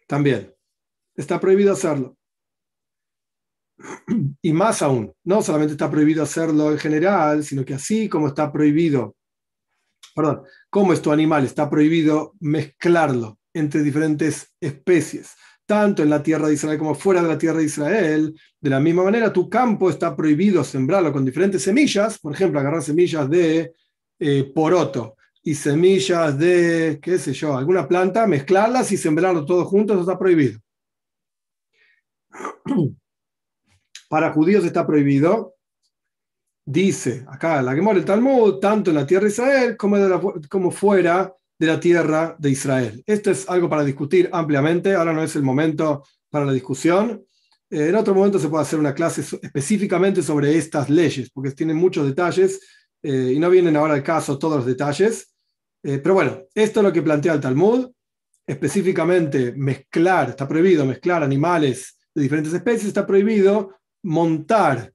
también. 0.07 0.53
Está 1.15 1.39
prohibido 1.39 1.73
hacerlo. 1.73 2.17
Y 4.41 4.53
más 4.53 4.81
aún, 4.81 5.13
no 5.23 5.41
solamente 5.41 5.73
está 5.73 5.89
prohibido 5.89 6.23
hacerlo 6.23 6.71
en 6.71 6.77
general, 6.77 7.43
sino 7.43 7.65
que 7.65 7.73
así 7.73 8.07
como 8.07 8.27
está 8.27 8.51
prohibido, 8.51 9.15
perdón, 10.15 10.43
como 10.69 10.93
es 10.93 11.01
tu 11.01 11.11
animal, 11.11 11.43
está 11.45 11.69
prohibido 11.69 12.34
mezclarlo 12.39 13.39
entre 13.53 13.84
diferentes 13.84 14.53
especies, 14.59 15.34
tanto 15.65 16.03
en 16.03 16.09
la 16.09 16.23
tierra 16.23 16.47
de 16.47 16.53
Israel 16.53 16.77
como 16.77 16.95
fuera 16.95 17.21
de 17.21 17.27
la 17.27 17.38
tierra 17.38 17.59
de 17.59 17.65
Israel. 17.65 18.39
De 18.59 18.69
la 18.69 18.79
misma 18.79 19.03
manera, 19.03 19.34
tu 19.34 19.49
campo 19.49 19.89
está 19.89 20.15
prohibido 20.15 20.63
sembrarlo 20.63 21.11
con 21.11 21.25
diferentes 21.25 21.63
semillas, 21.63 22.19
por 22.19 22.34
ejemplo, 22.34 22.59
agarrar 22.59 22.81
semillas 22.81 23.29
de 23.29 23.73
eh, 24.19 24.51
poroto 24.55 25.15
y 25.41 25.55
semillas 25.55 26.38
de, 26.38 26.99
qué 27.01 27.17
sé 27.17 27.34
yo, 27.34 27.57
alguna 27.57 27.88
planta, 27.88 28.25
mezclarlas 28.27 28.91
y 28.91 28.97
sembrarlo 28.97 29.45
todo 29.45 29.65
juntos, 29.65 29.95
eso 29.95 30.01
está 30.01 30.17
prohibido. 30.17 30.59
para 34.14 34.32
judíos 34.32 34.64
está 34.64 34.86
prohibido. 34.86 35.55
Dice 36.64 37.26
acá 37.28 37.64
la 37.64 37.74
Gemara 37.74 37.97
el 37.97 38.05
Talmud, 38.05 38.59
tanto 38.59 38.91
en 38.91 38.97
la 38.97 39.07
tierra 39.07 39.24
de 39.24 39.32
Israel 39.32 39.76
como, 39.76 39.97
como 40.47 40.70
fuera 40.70 41.34
de 41.57 41.66
la 41.66 41.80
tierra 41.80 42.36
de 42.38 42.51
Israel. 42.51 43.03
Esto 43.07 43.32
es 43.32 43.49
algo 43.49 43.68
para 43.68 43.84
discutir 43.84 44.30
ampliamente, 44.32 44.93
ahora 44.93 45.14
no 45.14 45.24
es 45.24 45.36
el 45.36 45.41
momento 45.41 46.03
para 46.30 46.45
la 46.45 46.53
discusión. 46.53 47.26
Eh, 47.72 47.88
en 47.88 47.95
otro 47.95 48.14
momento 48.14 48.38
se 48.38 48.49
puede 48.49 48.61
hacer 48.61 48.78
una 48.78 48.93
clase 48.93 49.22
específicamente 49.41 50.22
sobre 50.22 50.59
estas 50.59 50.91
leyes, 50.91 51.32
porque 51.32 51.49
tienen 51.49 51.78
muchos 51.78 52.05
detalles 52.05 52.59
eh, 53.01 53.32
y 53.36 53.39
no 53.39 53.49
vienen 53.49 53.76
ahora 53.76 53.95
al 53.95 54.03
caso 54.03 54.38
todos 54.38 54.57
los 54.57 54.66
detalles. 54.68 55.34
Eh, 55.82 55.97
pero 55.97 56.14
bueno, 56.14 56.43
esto 56.53 56.82
es 56.82 56.84
lo 56.84 56.93
que 56.93 57.01
plantea 57.01 57.34
el 57.34 57.41
Talmud. 57.41 57.89
Específicamente, 58.45 59.53
mezclar, 59.53 60.30
está 60.30 60.47
prohibido 60.47 60.86
mezclar 60.86 61.24
animales 61.24 61.97
de 62.14 62.22
diferentes 62.22 62.53
especies, 62.53 62.89
está 62.89 63.07
prohibido 63.07 63.72
montar 64.04 64.93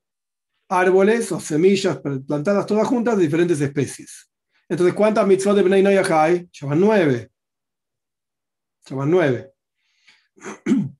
árboles 0.68 1.32
o 1.32 1.40
semillas 1.40 1.98
plantadas 2.26 2.66
todas 2.66 2.86
juntas 2.86 3.16
de 3.16 3.24
diferentes 3.24 3.60
especies. 3.60 4.30
Entonces, 4.68 4.94
¿cuántas 4.94 5.26
mitzvot 5.26 5.56
de 5.56 5.62
Bnei 5.62 5.82
Noyah 5.82 6.22
hay? 6.22 6.48
Llaman 6.52 6.80
nueve. 6.80 7.30
Llaman 8.86 9.10
nueve. 9.10 9.52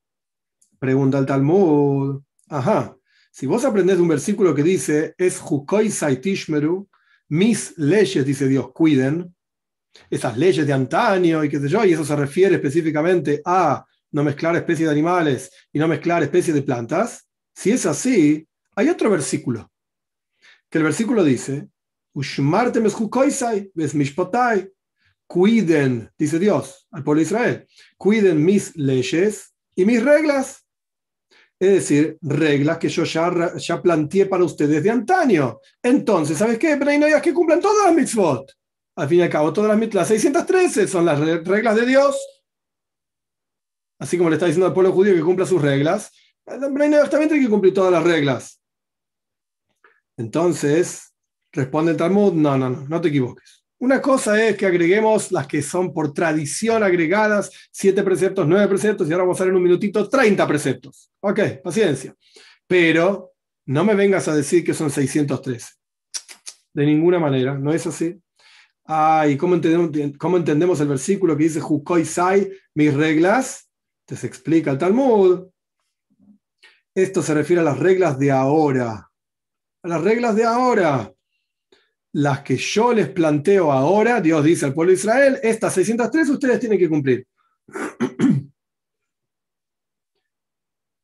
Pregunta 0.79 1.19
el 1.19 1.25
Talmud. 1.25 2.21
Ajá. 2.47 2.95
Si 3.31 3.45
vos 3.45 3.63
aprendés 3.63 3.99
un 3.99 4.07
versículo 4.07 4.55
que 4.55 4.63
dice, 4.63 5.13
es 5.17 5.39
Hukoi 5.39 5.91
Saitishmeru, 5.91 6.89
mis 7.29 7.77
leyes, 7.77 8.25
dice 8.25 8.47
Dios, 8.47 8.71
cuiden, 8.73 9.35
esas 10.09 10.35
leyes 10.37 10.65
de 10.65 10.73
antaño 10.73 11.43
y 11.43 11.49
qué 11.49 11.59
sé 11.59 11.69
yo, 11.69 11.85
y 11.85 11.93
eso 11.93 12.03
se 12.03 12.15
refiere 12.15 12.55
específicamente 12.55 13.41
a 13.45 13.85
no 14.11 14.23
mezclar 14.23 14.55
especies 14.55 14.87
de 14.87 14.93
animales 14.93 15.51
y 15.71 15.77
no 15.77 15.87
mezclar 15.87 16.23
especies 16.23 16.55
de 16.55 16.63
plantas, 16.63 17.28
si 17.59 17.71
es 17.71 17.85
así, 17.85 18.47
hay 18.73 18.87
otro 18.87 19.09
versículo, 19.09 19.69
que 20.69 20.77
el 20.77 20.85
versículo 20.85 21.25
dice, 21.25 21.67
cuiden, 25.27 26.09
dice 26.17 26.39
Dios 26.39 26.87
al 26.89 27.03
pueblo 27.03 27.19
de 27.19 27.25
Israel, 27.25 27.67
cuiden 27.97 28.45
mis 28.45 28.77
leyes 28.77 29.53
y 29.75 29.83
mis 29.83 30.01
reglas. 30.01 30.65
Es 31.59 31.71
decir, 31.71 32.17
reglas 32.21 32.77
que 32.77 32.87
yo 32.87 33.03
ya, 33.03 33.53
ya 33.57 33.81
planteé 33.81 34.27
para 34.27 34.45
ustedes 34.45 34.81
de 34.81 34.91
antaño. 34.91 35.59
Entonces, 35.83 36.37
¿sabes 36.37 36.57
qué? 36.57 36.77
Pero 36.77 36.91
hay 36.91 37.21
que 37.21 37.33
cumplan 37.33 37.59
todas 37.59 37.87
las 37.87 37.93
mitzvot. 37.93 38.53
Al 38.95 39.09
fin 39.09 39.19
y 39.19 39.23
al 39.23 39.29
cabo, 39.29 39.51
todas 39.51 39.67
las 39.67 39.77
mitzvot, 39.77 39.95
las 39.95 40.07
613 40.07 40.87
son 40.87 41.03
las 41.03 41.19
reglas 41.19 41.75
de 41.75 41.85
Dios. 41.85 42.17
Así 43.99 44.17
como 44.17 44.29
le 44.29 44.37
está 44.37 44.45
diciendo 44.45 44.67
al 44.67 44.73
pueblo 44.73 44.93
judío 44.93 45.13
que 45.13 45.21
cumpla 45.21 45.45
sus 45.45 45.61
reglas, 45.61 46.09
también 46.49 47.29
tiene 47.29 47.43
que 47.43 47.49
cumplir 47.49 47.73
todas 47.73 47.91
las 47.91 48.03
reglas. 48.03 48.61
Entonces, 50.17 51.13
responde 51.51 51.91
el 51.91 51.97
Talmud, 51.97 52.33
no, 52.33 52.57
no, 52.57 52.69
no, 52.69 52.85
no 52.87 53.01
te 53.01 53.07
equivoques. 53.07 53.63
Una 53.81 54.01
cosa 54.01 54.43
es 54.43 54.57
que 54.57 54.65
agreguemos 54.65 55.31
las 55.31 55.47
que 55.47 55.61
son 55.61 55.93
por 55.93 56.13
tradición 56.13 56.83
agregadas, 56.83 57.49
siete 57.71 58.03
preceptos, 58.03 58.45
nueve 58.45 58.67
preceptos, 58.67 59.07
y 59.07 59.13
ahora 59.13 59.23
vamos 59.23 59.39
a 59.39 59.45
ver 59.45 59.51
en 59.51 59.57
un 59.57 59.63
minutito 59.63 60.09
30 60.09 60.45
preceptos. 60.45 61.09
Ok, 61.21 61.39
paciencia. 61.63 62.13
Pero 62.67 63.31
no 63.65 63.85
me 63.85 63.95
vengas 63.95 64.27
a 64.27 64.35
decir 64.35 64.65
que 64.65 64.73
son 64.73 64.89
613. 64.89 65.67
De 66.73 66.85
ninguna 66.85 67.19
manera, 67.19 67.57
no 67.57 67.71
es 67.71 67.87
así. 67.87 68.19
Ah, 68.85 69.25
¿y 69.29 69.37
cómo 69.37 69.55
entendemos, 69.55 70.79
el 70.81 70.87
versículo 70.87 71.37
que 71.37 71.43
dice 71.43 71.61
Jukoi 71.61 72.03
Sai, 72.03 72.51
mis 72.73 72.93
reglas? 72.93 73.69
Te 74.05 74.15
explica 74.15 74.71
el 74.71 74.77
Talmud. 74.77 75.47
Esto 76.95 77.21
se 77.21 77.33
refiere 77.33 77.61
a 77.61 77.65
las 77.65 77.79
reglas 77.79 78.17
de 78.17 78.31
ahora. 78.31 79.09
A 79.83 79.87
las 79.87 80.01
reglas 80.01 80.35
de 80.35 80.43
ahora. 80.43 81.13
Las 82.13 82.41
que 82.41 82.57
yo 82.57 82.91
les 82.93 83.09
planteo 83.09 83.71
ahora, 83.71 84.19
Dios 84.19 84.43
dice 84.43 84.65
al 84.65 84.73
pueblo 84.73 84.91
de 84.91 84.97
Israel, 84.97 85.39
estas 85.43 85.73
603 85.73 86.29
ustedes 86.29 86.59
tienen 86.59 86.79
que 86.79 86.89
cumplir. 86.89 87.27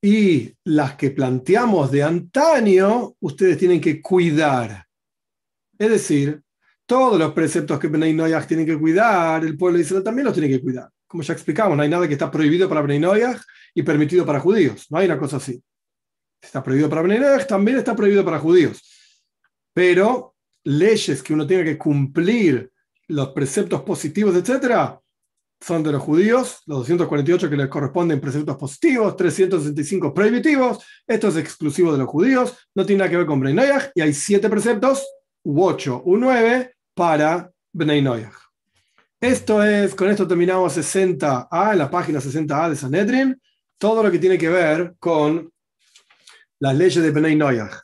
y 0.01 0.51
las 0.63 0.95
que 0.95 1.11
planteamos 1.11 1.91
de 1.91 2.01
antaño, 2.01 3.13
ustedes 3.19 3.57
tienen 3.57 3.79
que 3.79 4.01
cuidar. 4.01 4.85
Es 5.77 5.89
decir, 5.89 6.41
todos 6.87 7.19
los 7.19 7.33
preceptos 7.33 7.79
que 7.79 7.87
Benay 7.87 8.13
Noyach 8.13 8.47
tienen 8.47 8.65
que 8.65 8.77
cuidar, 8.77 9.43
el 9.43 9.57
pueblo 9.57 9.77
de 9.77 9.83
Israel 9.83 10.03
también 10.03 10.25
los 10.25 10.33
tiene 10.33 10.49
que 10.49 10.61
cuidar. 10.61 10.89
Como 11.05 11.21
ya 11.21 11.33
explicamos, 11.33 11.77
no 11.77 11.83
hay 11.83 11.89
nada 11.89 12.07
que 12.07 12.13
está 12.13 12.31
prohibido 12.31 12.67
para 12.67 12.81
Benay 12.81 13.21
y 13.75 13.83
permitido 13.83 14.25
para 14.25 14.39
judíos. 14.39 14.87
No 14.89 14.97
hay 14.97 15.05
una 15.05 15.19
cosa 15.19 15.37
así. 15.37 15.61
Está 16.45 16.63
prohibido 16.63 16.89
para 16.89 17.01
Bnei 17.01 17.19
también 17.47 17.77
está 17.77 17.95
prohibido 17.95 18.23
para 18.23 18.39
judíos. 18.39 18.81
Pero 19.73 20.35
leyes 20.63 21.21
que 21.21 21.33
uno 21.33 21.45
tiene 21.45 21.63
que 21.63 21.77
cumplir 21.77 22.71
los 23.07 23.29
preceptos 23.29 23.81
positivos, 23.81 24.35
etcétera, 24.35 24.99
son 25.59 25.83
de 25.83 25.91
los 25.91 26.01
judíos, 26.01 26.61
los 26.67 26.79
248 26.79 27.49
que 27.49 27.57
les 27.57 27.67
corresponden 27.67 28.21
preceptos 28.21 28.57
positivos, 28.57 29.15
365 29.15 30.13
prohibitivos, 30.13 30.85
esto 31.07 31.29
es 31.29 31.37
exclusivo 31.37 31.91
de 31.91 31.97
los 31.97 32.07
judíos, 32.07 32.55
no 32.75 32.85
tiene 32.85 32.99
nada 32.99 33.09
que 33.09 33.17
ver 33.17 33.25
con 33.25 33.39
Bnei 33.39 33.69
y 33.95 34.01
hay 34.01 34.13
siete 34.13 34.49
preceptos, 34.49 35.05
u 35.43 35.63
8 35.63 36.03
u 36.05 36.17
9 36.17 36.75
para 36.93 37.51
Bnei 37.73 38.03
Esto 39.19 39.63
es, 39.63 39.95
con 39.95 40.09
esto 40.09 40.27
terminamos 40.27 40.77
60A, 40.77 41.71
en 41.71 41.77
la 41.79 41.89
página 41.89 42.19
60A 42.19 42.69
de 42.69 42.75
Sanedrin, 42.75 43.41
todo 43.77 44.03
lo 44.03 44.11
que 44.11 44.19
tiene 44.19 44.37
que 44.37 44.49
ver 44.49 44.95
con 44.99 45.51
las 46.59 46.75
leyes 46.75 47.03
de 47.03 47.11
Bnei 47.11 47.39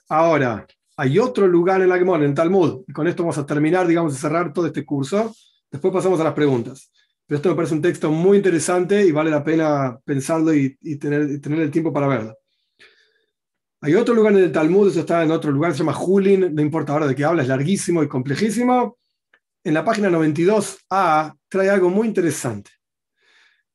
Ahora, 0.09 0.65
hay 0.97 1.19
otro 1.19 1.47
lugar 1.47 1.82
en 1.82 1.89
la 1.89 1.97
Gemara, 1.97 2.26
en 2.26 2.36
Talmud, 2.36 2.84
y 2.88 2.93
con 2.93 3.07
esto 3.07 3.24
vamos 3.24 3.38
a 3.38 3.45
terminar, 3.45 3.88
digamos, 3.88 4.13
de 4.13 4.19
cerrar 4.19 4.53
todo 4.53 4.67
este 4.67 4.86
curso, 4.86 5.34
después 5.69 5.93
pasamos 5.93 6.19
a 6.19 6.24
las 6.24 6.34
preguntas. 6.34 6.91
Pero 7.26 7.38
esto 7.38 7.49
me 7.49 7.55
parece 7.55 7.74
un 7.74 7.82
texto 7.82 8.11
muy 8.11 8.38
interesante 8.38 9.05
y 9.05 9.11
vale 9.11 9.32
la 9.32 9.43
pena 9.43 9.97
pensarlo 10.03 10.53
y, 10.53 10.78
tener, 10.97 11.22
el 11.22 11.72
tiempo 11.72 11.93
para 11.93 12.07
verlo. 12.07 12.38
Hay 13.82 13.95
otro 13.95 14.13
lugar 14.13 14.34
en 14.34 14.43
el 14.43 14.51
Talmud, 14.51 14.89
eso 14.89 14.99
está 14.99 15.24
en 15.24 15.32
otro 15.32 15.51
lugar, 15.51 15.72
se 15.72 15.80
llama 15.80 15.93
Julin, 15.93 16.53
no 16.53 16.61
importa 16.61 16.93
ahora 16.93 17.07
de 17.07 17.15
qué 17.15 17.24
habla, 17.24 17.41
es 17.41 17.47
larguísimo 17.47 18.03
y 18.03 18.07
complejísimo. 18.07 18.99
En 19.63 19.74
la 19.74 19.86
página 19.86 20.09
92a 20.09 21.36
trae 21.47 21.69
algo 21.69 21.89
muy 21.89 22.07
interesante. 22.07 22.72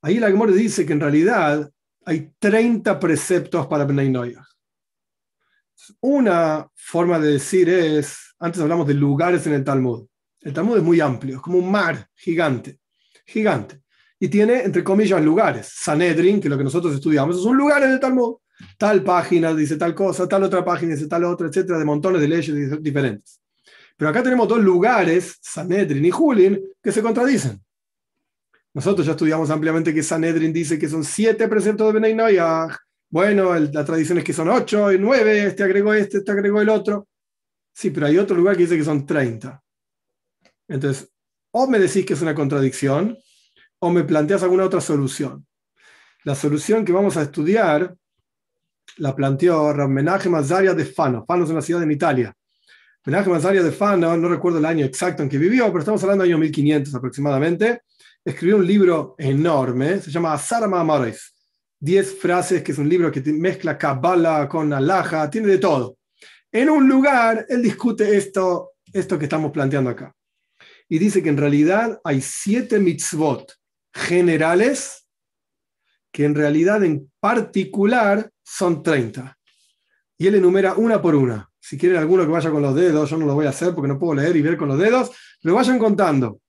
Ahí 0.02 0.20
la 0.20 0.30
dice 0.30 0.86
que 0.86 0.92
en 0.92 1.00
realidad 1.00 1.68
hay 2.04 2.30
30 2.38 3.00
preceptos 3.00 3.66
para 3.66 3.84
Bnei 3.84 4.12
Una 6.00 6.68
forma 6.74 7.18
de 7.18 7.32
decir 7.32 7.68
es, 7.68 8.34
antes 8.38 8.60
hablamos 8.60 8.86
de 8.86 8.94
lugares 8.94 9.46
en 9.46 9.54
el 9.54 9.64
Talmud. 9.64 10.06
El 10.40 10.52
Talmud 10.52 10.76
es 10.76 10.82
muy 10.82 11.00
amplio, 11.00 11.36
es 11.36 11.42
como 11.42 11.58
un 11.58 11.70
mar 11.70 12.08
gigante 12.14 12.78
gigante. 13.26 13.82
Y 14.18 14.28
tiene, 14.28 14.62
entre 14.62 14.82
comillas, 14.82 15.22
lugares. 15.22 15.70
Sanedrin, 15.74 16.40
que 16.40 16.48
es 16.48 16.50
lo 16.50 16.56
que 16.56 16.64
nosotros 16.64 16.94
estudiamos, 16.94 17.36
es 17.36 17.44
un 17.44 17.56
lugar 17.56 17.82
en 17.82 17.90
el 17.90 18.00
Talmud. 18.00 18.36
Tal 18.78 19.02
página 19.02 19.52
dice 19.52 19.76
tal 19.76 19.94
cosa, 19.94 20.26
tal 20.26 20.44
otra 20.44 20.64
página 20.64 20.94
dice 20.94 21.06
tal 21.06 21.24
otra, 21.24 21.48
etcétera, 21.48 21.78
de 21.78 21.84
montones 21.84 22.22
de 22.22 22.28
leyes 22.28 22.82
diferentes. 22.82 23.40
Pero 23.96 24.10
acá 24.10 24.22
tenemos 24.22 24.48
dos 24.48 24.60
lugares, 24.60 25.36
Sanedrin 25.42 26.04
y 26.04 26.10
Julin, 26.10 26.62
que 26.82 26.92
se 26.92 27.02
contradicen. 27.02 27.62
Nosotros 28.72 29.06
ya 29.06 29.12
estudiamos 29.12 29.50
ampliamente 29.50 29.92
que 29.92 30.02
Sanedrin 30.02 30.52
dice 30.52 30.78
que 30.78 30.88
son 30.88 31.04
siete 31.04 31.48
preceptos 31.48 31.92
de 31.92 32.00
Benay 32.00 32.38
Bueno, 33.16 33.58
la 33.58 33.82
tradición 33.82 34.18
es 34.18 34.24
que 34.24 34.34
son 34.34 34.50
ocho 34.50 34.92
y 34.92 34.98
nueve, 34.98 35.46
este 35.46 35.62
agregó 35.62 35.94
este, 35.94 36.18
este 36.18 36.32
agregó 36.32 36.60
el 36.60 36.68
otro. 36.68 37.08
Sí, 37.72 37.88
pero 37.88 38.04
hay 38.04 38.18
otro 38.18 38.36
lugar 38.36 38.56
que 38.56 38.64
dice 38.64 38.76
que 38.76 38.84
son 38.84 39.06
treinta. 39.06 39.62
Entonces, 40.68 41.10
o 41.50 41.66
me 41.66 41.78
decís 41.78 42.04
que 42.04 42.12
es 42.12 42.20
una 42.20 42.34
contradicción, 42.34 43.16
o 43.78 43.90
me 43.90 44.04
planteas 44.04 44.42
alguna 44.42 44.64
otra 44.64 44.82
solución. 44.82 45.46
La 46.24 46.34
solución 46.34 46.84
que 46.84 46.92
vamos 46.92 47.16
a 47.16 47.22
estudiar 47.22 47.96
la 48.98 49.16
planteó 49.16 49.72
Menachem 49.88 50.34
Azaria 50.34 50.74
de 50.74 50.84
Fano. 50.84 51.24
Fano 51.26 51.44
es 51.44 51.50
una 51.50 51.62
ciudad 51.62 51.84
en 51.84 51.92
Italia. 51.92 52.36
Menachem 53.06 53.32
Azaria 53.32 53.62
de 53.62 53.72
Fano, 53.72 54.14
no 54.14 54.28
recuerdo 54.28 54.58
el 54.58 54.66
año 54.66 54.84
exacto 54.84 55.22
en 55.22 55.30
que 55.30 55.38
vivió, 55.38 55.64
pero 55.68 55.78
estamos 55.78 56.02
hablando 56.02 56.22
del 56.22 56.32
año 56.32 56.38
1500 56.40 56.94
aproximadamente. 56.94 57.80
Escribió 58.22 58.58
un 58.58 58.66
libro 58.66 59.14
enorme, 59.16 60.02
se 60.02 60.10
llama 60.10 60.34
Asarma 60.34 60.80
Amores. 60.80 61.35
Diez 61.78 62.18
frases, 62.18 62.62
que 62.62 62.72
es 62.72 62.78
un 62.78 62.88
libro 62.88 63.12
que 63.12 63.20
mezcla 63.32 63.76
Kabbalah 63.76 64.48
con 64.48 64.72
Alaja, 64.72 65.30
tiene 65.30 65.48
de 65.48 65.58
todo. 65.58 65.98
En 66.50 66.70
un 66.70 66.88
lugar, 66.88 67.46
él 67.48 67.62
discute 67.62 68.16
esto, 68.16 68.72
esto 68.92 69.18
que 69.18 69.24
estamos 69.24 69.52
planteando 69.52 69.90
acá 69.90 70.16
y 70.88 70.98
dice 70.98 71.22
que 71.22 71.28
en 71.28 71.36
realidad 71.36 72.00
hay 72.04 72.20
siete 72.20 72.78
mitzvot 72.78 73.52
generales 73.92 75.08
que 76.12 76.24
en 76.24 76.34
realidad 76.34 76.82
en 76.84 77.10
particular 77.20 78.30
son 78.42 78.82
30. 78.82 79.36
Y 80.18 80.26
él 80.28 80.36
enumera 80.36 80.74
una 80.74 81.02
por 81.02 81.14
una. 81.14 81.50
Si 81.60 81.76
quieren 81.76 81.98
alguno 81.98 82.24
que 82.24 82.30
vaya 82.30 82.50
con 82.50 82.62
los 82.62 82.74
dedos, 82.74 83.10
yo 83.10 83.18
no 83.18 83.26
lo 83.26 83.34
voy 83.34 83.46
a 83.46 83.50
hacer 83.50 83.74
porque 83.74 83.88
no 83.88 83.98
puedo 83.98 84.14
leer 84.14 84.36
y 84.36 84.42
ver 84.42 84.56
con 84.56 84.68
los 84.68 84.78
dedos, 84.78 85.10
lo 85.42 85.54
vayan 85.54 85.78
contando. 85.78 86.40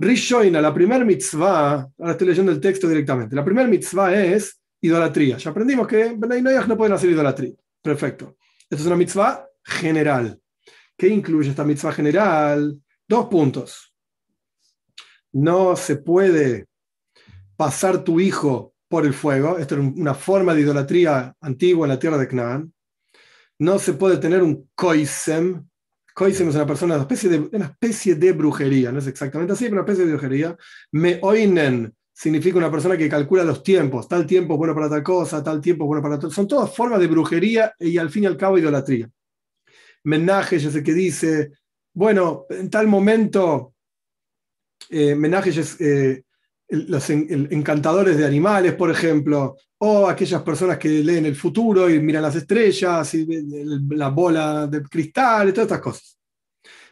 Rishoina, 0.00 0.60
la 0.60 0.72
primera 0.72 1.04
mitzvah, 1.04 1.90
ahora 1.98 2.12
estoy 2.12 2.28
leyendo 2.28 2.52
el 2.52 2.60
texto 2.60 2.88
directamente, 2.88 3.34
la 3.34 3.44
primera 3.44 3.66
mitzvah 3.66 4.14
es 4.14 4.60
idolatría. 4.80 5.38
Ya 5.38 5.50
aprendimos 5.50 5.88
que 5.88 6.16
no 6.16 6.76
pueden 6.76 6.92
hacer 6.92 7.10
idolatría. 7.10 7.54
Perfecto. 7.82 8.36
Esto 8.70 8.76
es 8.82 8.86
una 8.86 8.96
mitzvah 8.96 9.44
general. 9.64 10.40
¿Qué 10.96 11.08
incluye 11.08 11.50
esta 11.50 11.64
mitzvah 11.64 11.92
general? 11.92 12.80
Dos 13.08 13.26
puntos. 13.26 13.92
No 15.32 15.74
se 15.74 15.96
puede 15.96 16.66
pasar 17.56 18.04
tu 18.04 18.20
hijo 18.20 18.74
por 18.88 19.04
el 19.04 19.14
fuego. 19.14 19.58
Esto 19.58 19.74
es 19.74 19.80
una 19.80 20.14
forma 20.14 20.54
de 20.54 20.60
idolatría 20.60 21.34
antigua 21.40 21.86
en 21.86 21.90
la 21.90 21.98
tierra 21.98 22.18
de 22.18 22.28
Canaán. 22.28 22.72
No 23.58 23.78
se 23.80 23.94
puede 23.94 24.18
tener 24.18 24.44
un 24.44 24.70
koisem. 24.76 25.68
Koisem 26.18 26.48
es 26.48 26.56
una 26.56 26.66
persona, 26.66 26.94
una 26.94 27.02
especie, 27.04 27.30
de, 27.30 27.38
una 27.52 27.66
especie 27.66 28.16
de 28.16 28.32
brujería. 28.32 28.90
No 28.90 28.98
es 28.98 29.06
exactamente 29.06 29.52
así, 29.52 29.66
pero 29.66 29.74
una 29.74 29.82
especie 29.82 30.04
de 30.04 30.10
brujería. 30.10 30.56
Me 30.90 31.20
oinen 31.22 31.94
significa 32.12 32.58
una 32.58 32.72
persona 32.72 32.96
que 32.96 33.08
calcula 33.08 33.44
los 33.44 33.62
tiempos. 33.62 34.08
Tal 34.08 34.26
tiempo 34.26 34.54
es 34.54 34.58
bueno 34.58 34.74
para 34.74 34.88
tal 34.88 35.04
cosa, 35.04 35.44
tal 35.44 35.60
tiempo 35.60 35.84
es 35.84 35.86
bueno 35.86 36.02
para 36.02 36.18
tal. 36.18 36.32
Son 36.32 36.48
todas 36.48 36.74
formas 36.74 36.98
de 36.98 37.06
brujería 37.06 37.72
y 37.78 37.98
al 37.98 38.10
fin 38.10 38.24
y 38.24 38.26
al 38.26 38.36
cabo 38.36 38.58
idolatría. 38.58 39.08
Menaje 40.02 40.56
es 40.56 40.74
el 40.74 40.82
que 40.82 40.92
dice, 40.92 41.52
bueno, 41.94 42.46
en 42.50 42.68
tal 42.68 42.88
momento, 42.88 43.74
eh, 44.90 45.16
eh 45.78 46.22
los 46.70 47.10
encantadores 47.10 48.18
de 48.18 48.26
animales, 48.26 48.74
por 48.74 48.90
ejemplo, 48.90 49.56
o 49.78 50.08
aquellas 50.08 50.42
personas 50.42 50.78
que 50.78 50.88
leen 50.88 51.26
el 51.26 51.36
futuro 51.36 51.88
y 51.88 52.00
miran 52.00 52.22
las 52.22 52.36
estrellas, 52.36 53.14
y 53.14 53.26
la 53.90 54.08
bola 54.08 54.66
de 54.66 54.82
cristal, 54.82 55.48
y 55.48 55.52
todas 55.52 55.66
estas 55.66 55.80
cosas. 55.80 56.18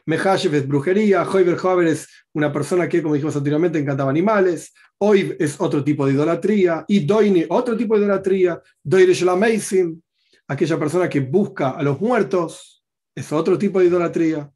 Mehashev 0.07 0.55
es 0.55 0.68
brujería, 0.68 1.28
Hoiber 1.28 1.59
Hover 1.61 1.89
es 1.89 2.09
una 2.32 2.53
persona 2.53 2.89
que, 2.89 3.03
como 3.03 3.14
dijimos 3.14 3.37
anteriormente, 3.37 3.78
encantaba 3.78 4.11
animales, 4.11 4.72
Oiv 4.99 5.37
es 5.39 5.57
otro 5.61 5.82
tipo 5.82 6.07
de 6.07 6.12
idolatría, 6.12 6.84
y 6.87 7.01
Doini, 7.01 7.45
otro 7.49 7.76
tipo 7.76 7.97
de 7.97 8.05
idolatría, 8.05 8.62
Doirish 8.82 9.28
Amazing, 9.28 10.01
aquella 10.47 10.78
persona 10.78 11.09
que 11.09 11.20
busca 11.20 11.70
a 11.70 11.82
los 11.82 12.01
muertos, 12.01 12.84
es 13.14 13.32
otro 13.32 13.59
tipo 13.59 13.80
de 13.80 13.87
idolatría 13.87 14.51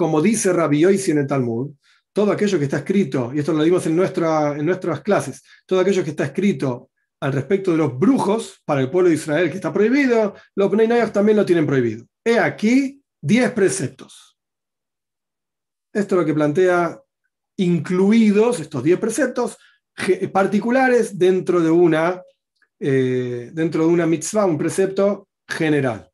como 0.00 0.22
dice 0.22 0.50
Rabbi 0.50 0.80
Yoisi 0.80 1.10
en 1.10 1.18
el 1.18 1.26
Talmud, 1.26 1.72
todo 2.12 2.32
aquello 2.32 2.58
que 2.58 2.64
está 2.64 2.78
escrito, 2.78 3.32
y 3.34 3.38
esto 3.38 3.52
lo 3.52 3.62
dimos 3.62 3.86
en, 3.86 3.96
nuestra, 3.96 4.56
en 4.56 4.66
nuestras 4.66 5.00
clases, 5.00 5.42
todo 5.66 5.80
aquello 5.80 6.02
que 6.02 6.10
está 6.10 6.24
escrito 6.24 6.90
al 7.20 7.32
respecto 7.32 7.70
de 7.70 7.76
los 7.76 7.98
brujos 7.98 8.60
para 8.64 8.80
el 8.80 8.90
pueblo 8.90 9.10
de 9.10 9.16
Israel 9.16 9.50
que 9.50 9.56
está 9.56 9.72
prohibido, 9.72 10.34
los 10.54 10.70
Bnei 10.70 10.88
también 11.12 11.36
lo 11.36 11.44
tienen 11.44 11.66
prohibido. 11.66 12.06
He 12.24 12.38
aquí 12.38 13.02
10 13.20 13.52
preceptos. 13.52 14.38
Esto 15.92 16.14
es 16.14 16.20
lo 16.20 16.26
que 16.26 16.34
plantea 16.34 17.00
incluidos 17.58 18.60
estos 18.60 18.82
10 18.82 18.98
preceptos 18.98 19.58
particulares 20.32 21.18
dentro 21.18 21.60
de 21.60 21.70
una, 21.70 22.22
eh, 22.78 23.50
dentro 23.52 23.86
de 23.86 23.92
una 23.92 24.06
mitzvah, 24.06 24.46
un 24.46 24.56
precepto 24.56 25.28
general. 25.46 26.10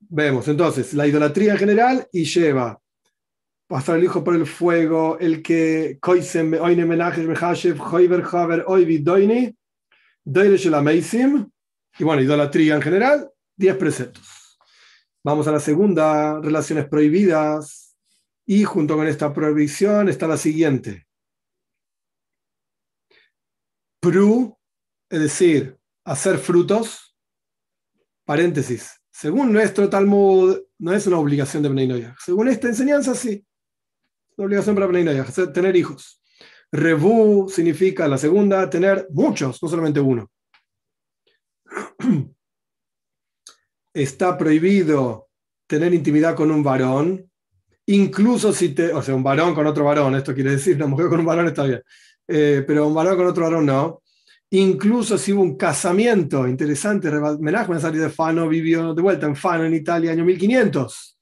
Vemos 0.00 0.46
entonces 0.48 0.92
la 0.92 1.06
idolatría 1.06 1.52
en 1.52 1.58
general 1.58 2.08
y 2.12 2.24
lleva 2.24 2.78
pasar 3.66 3.96
el 3.96 4.04
hijo 4.04 4.22
por 4.22 4.34
el 4.34 4.46
fuego, 4.46 5.18
el 5.18 5.42
que 5.42 5.98
y 11.98 12.04
bueno, 12.04 12.22
idolatría 12.22 12.74
en 12.74 12.82
general, 12.82 13.30
10 13.56 13.76
preceptos. 13.76 14.58
Vamos 15.22 15.46
a 15.48 15.52
la 15.52 15.60
segunda, 15.60 16.40
relaciones 16.40 16.86
prohibidas, 16.86 17.96
y 18.46 18.64
junto 18.64 18.96
con 18.96 19.06
esta 19.06 19.32
prohibición 19.32 20.08
está 20.08 20.26
la 20.26 20.36
siguiente. 20.36 21.06
Pru, 24.00 24.58
es 25.08 25.20
decir, 25.20 25.78
hacer 26.04 26.38
frutos, 26.38 27.16
paréntesis, 28.26 29.00
según 29.10 29.52
nuestro 29.52 29.88
Talmud, 29.88 30.58
no 30.78 30.92
es 30.92 31.06
una 31.06 31.18
obligación 31.18 31.62
de 31.62 31.68
Bnei 31.70 32.12
Según 32.18 32.48
esta 32.48 32.68
enseñanza, 32.68 33.14
sí. 33.14 33.46
Una 34.36 34.46
obligación 34.46 34.74
para 34.74 34.86
Bnei 34.86 35.22
tener 35.52 35.76
hijos. 35.76 36.20
Rebu 36.72 37.48
significa, 37.48 38.08
la 38.08 38.18
segunda, 38.18 38.68
tener 38.68 39.06
muchos, 39.10 39.62
no 39.62 39.68
solamente 39.68 40.00
uno. 40.00 40.28
Está 43.94 44.36
prohibido 44.36 45.28
tener 45.68 45.94
intimidad 45.94 46.34
con 46.34 46.50
un 46.50 46.64
varón, 46.64 47.30
incluso 47.86 48.52
si 48.52 48.70
te, 48.70 48.92
o 48.92 49.00
sea, 49.02 49.14
un 49.14 49.22
varón 49.22 49.54
con 49.54 49.68
otro 49.68 49.84
varón, 49.84 50.16
esto 50.16 50.34
quiere 50.34 50.50
decir, 50.50 50.74
una 50.76 50.88
mujer 50.88 51.06
con 51.08 51.20
un 51.20 51.26
varón 51.26 51.46
está 51.46 51.62
bien, 51.64 51.80
eh, 52.26 52.64
pero 52.66 52.88
un 52.88 52.94
varón 52.94 53.16
con 53.16 53.26
otro 53.26 53.44
varón 53.44 53.66
no. 53.66 54.02
Incluso 54.50 55.16
si 55.16 55.32
hubo 55.32 55.42
un 55.42 55.56
casamiento 55.56 56.46
interesante, 56.46 57.10
Menachem 57.10 57.80
Sari 57.80 57.98
de 57.98 58.10
Fano 58.10 58.48
vivió 58.48 58.94
de 58.94 59.02
vuelta 59.02 59.26
en 59.26 59.36
Fano, 59.36 59.64
en 59.64 59.74
Italia, 59.74 60.12
año 60.12 60.24
1500. 60.24 61.13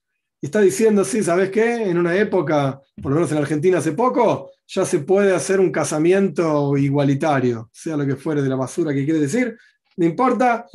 Está 0.42 0.60
diciendo, 0.60 1.04
sí, 1.04 1.22
¿sabes 1.22 1.50
qué? 1.50 1.88
En 1.88 1.96
una 1.96 2.16
época, 2.16 2.80
por 3.00 3.12
lo 3.12 3.14
menos 3.14 3.30
en 3.30 3.38
Argentina 3.38 3.78
hace 3.78 3.92
poco, 3.92 4.50
ya 4.66 4.84
se 4.84 4.98
puede 4.98 5.32
hacer 5.32 5.60
un 5.60 5.70
casamiento 5.70 6.76
igualitario, 6.76 7.70
sea 7.72 7.96
lo 7.96 8.04
que 8.04 8.16
fuere 8.16 8.42
de 8.42 8.48
la 8.48 8.56
basura 8.56 8.92
que 8.92 9.04
quiere 9.04 9.20
decir, 9.20 9.56
no 9.96 10.04
importa, 10.04 10.66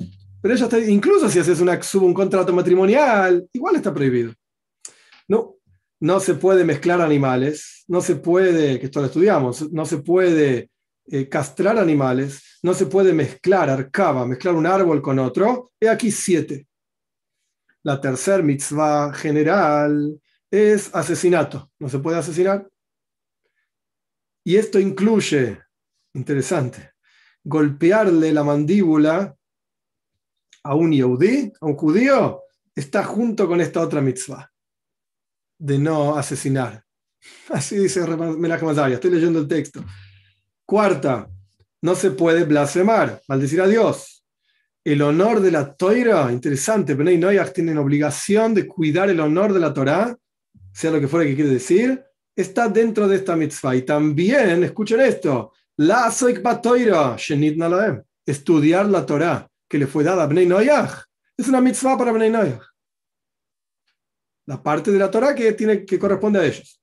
pero 0.41 0.53
ella 0.53 0.69
incluso 0.87 1.27
si 1.27 1.39
haces 1.39 1.59
una, 1.59 1.77
un 1.95 2.13
contrato 2.13 2.53
matrimonial, 2.53 3.45
igual 3.51 3.75
está 3.75 3.93
prohibido. 3.93 4.33
No, 5.27 5.57
no 5.99 6.21
se 6.21 6.35
puede 6.35 6.63
mezclar 6.63 7.01
animales, 7.01 7.83
no 7.87 7.99
se 7.99 8.15
puede, 8.15 8.79
que 8.79 8.85
esto 8.85 9.01
lo 9.01 9.07
estudiamos, 9.07 9.69
no 9.73 9.85
se 9.85 9.97
puede 9.97 10.69
eh, 11.07 11.27
castrar 11.27 11.77
animales, 11.77 12.59
no 12.63 12.73
se 12.73 12.85
puede 12.85 13.11
mezclar 13.11 13.69
arcaba, 13.69 14.25
mezclar 14.25 14.55
un 14.55 14.65
árbol 14.65 15.01
con 15.01 15.19
otro. 15.19 15.71
He 15.77 15.89
aquí 15.89 16.09
siete. 16.09 16.67
La 17.87 18.01
tercer 18.01 18.43
mitzvah 18.43 19.13
general 19.13 20.21
es 20.51 20.93
asesinato. 20.93 21.71
No 21.79 21.87
se 21.87 21.99
puede 21.99 22.17
asesinar. 22.17 22.69
Y 24.43 24.57
esto 24.57 24.77
incluye, 24.77 25.61
interesante, 26.13 26.91
golpearle 27.45 28.33
la 28.33 28.43
mandíbula 28.43 29.33
a 30.63 30.75
un 30.75 30.91
yehudí, 30.91 31.53
a 31.61 31.65
un 31.65 31.77
judío, 31.77 32.43
está 32.75 33.05
junto 33.05 33.47
con 33.47 33.61
esta 33.61 33.79
otra 33.79 34.01
mitzvah 34.01 34.51
de 35.57 35.79
no 35.79 36.17
asesinar. 36.17 36.83
Así 37.47 37.77
dice 37.77 38.01
Azaria, 38.01 38.95
estoy 38.95 39.11
leyendo 39.11 39.39
el 39.39 39.47
texto. 39.47 39.85
Cuarta, 40.65 41.29
no 41.81 41.95
se 41.95 42.11
puede 42.11 42.43
blasfemar, 42.43 43.21
maldecir 43.29 43.61
a 43.61 43.67
Dios. 43.67 44.16
El 44.87 45.01
honor 45.01 45.41
de 45.41 45.51
la 45.51 45.75
Toira, 45.75 46.31
interesante, 46.31 46.93
Benay 46.93 47.17
Noyach 47.17 47.51
tienen 47.51 47.77
obligación 47.77 48.53
de 48.53 48.65
cuidar 48.65 49.09
el 49.09 49.19
honor 49.19 49.51
de 49.51 49.59
la 49.59 49.73
Torah, 49.73 50.17
sea 50.71 50.91
lo 50.91 51.01
que 51.01 51.09
fuera 51.09 51.25
que 51.27 51.35
quiere 51.35 51.49
decir, 51.49 52.01
está 52.33 52.69
dentro 52.69 53.05
de 53.05 53.17
esta 53.17 53.35
mitzvah. 53.35 53.75
Y 53.75 53.81
también, 53.81 54.63
escuchen 54.63 55.01
esto, 55.01 55.51
la 55.75 56.09
Toira, 56.61 57.17
estudiar 58.25 58.85
la 58.85 59.05
Torah 59.05 59.45
que 59.67 59.77
le 59.77 59.87
fue 59.87 60.05
dada 60.05 60.23
a 60.23 60.27
Bnei 60.27 60.45
Noyach, 60.45 61.03
es 61.35 61.49
una 61.49 61.59
mitzvah 61.59 61.97
para 61.97 62.13
Bnei 62.13 62.29
Noyach 62.29 62.63
la 64.45 64.63
parte 64.63 64.89
de 64.89 64.99
la 64.99 65.11
Torah 65.11 65.35
que, 65.35 65.51
tiene, 65.51 65.83
que 65.83 65.99
corresponde 65.99 66.39
a 66.39 66.45
ellos. 66.45 66.81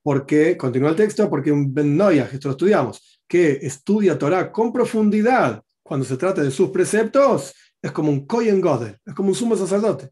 Porque, 0.00 0.56
continúa 0.56 0.90
el 0.90 0.94
texto, 0.94 1.28
porque 1.28 1.50
un 1.50 1.74
Ben 1.74 2.00
esto 2.00 2.46
lo 2.46 2.52
estudiamos, 2.52 3.20
que 3.26 3.58
estudia 3.60 4.16
Torah 4.16 4.52
con 4.52 4.72
profundidad 4.72 5.64
cuando 5.88 6.04
se 6.04 6.18
trata 6.18 6.42
de 6.42 6.50
sus 6.50 6.68
preceptos, 6.68 7.54
es 7.80 7.92
como 7.92 8.10
un 8.10 8.26
Kohen 8.26 8.60
Godel, 8.60 8.98
es 9.06 9.14
como 9.14 9.30
un 9.30 9.34
sumo 9.34 9.56
sacerdote. 9.56 10.10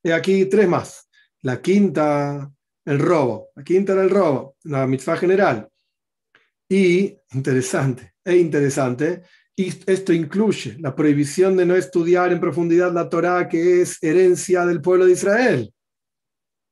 Y 0.00 0.12
aquí 0.12 0.44
tres 0.44 0.68
más. 0.68 1.10
La 1.42 1.60
quinta, 1.60 2.48
el 2.84 2.98
robo. 3.00 3.48
La 3.56 3.64
quinta 3.64 3.94
era 3.94 4.02
el 4.04 4.10
robo, 4.10 4.56
la 4.62 4.86
mitzvah 4.86 5.16
general. 5.16 5.68
Y, 6.68 7.18
interesante, 7.32 8.14
e 8.24 8.36
interesante, 8.36 9.24
y 9.56 9.74
esto 9.90 10.12
incluye 10.12 10.76
la 10.78 10.94
prohibición 10.94 11.56
de 11.56 11.66
no 11.66 11.74
estudiar 11.74 12.30
en 12.30 12.38
profundidad 12.38 12.92
la 12.92 13.08
Torá, 13.08 13.48
que 13.48 13.82
es 13.82 14.00
herencia 14.04 14.64
del 14.66 14.80
pueblo 14.80 15.06
de 15.06 15.12
Israel. 15.12 15.74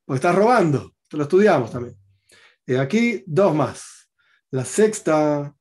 Porque 0.05 0.19
estás 0.19 0.35
robando. 0.35 0.93
Esto 1.03 1.17
lo 1.17 1.23
estudiamos 1.23 1.69
también. 1.69 1.97
Y 2.65 2.75
aquí 2.75 3.25
dos 3.27 3.53
más. 3.53 4.09
La 4.51 4.63
sexta 4.63 5.53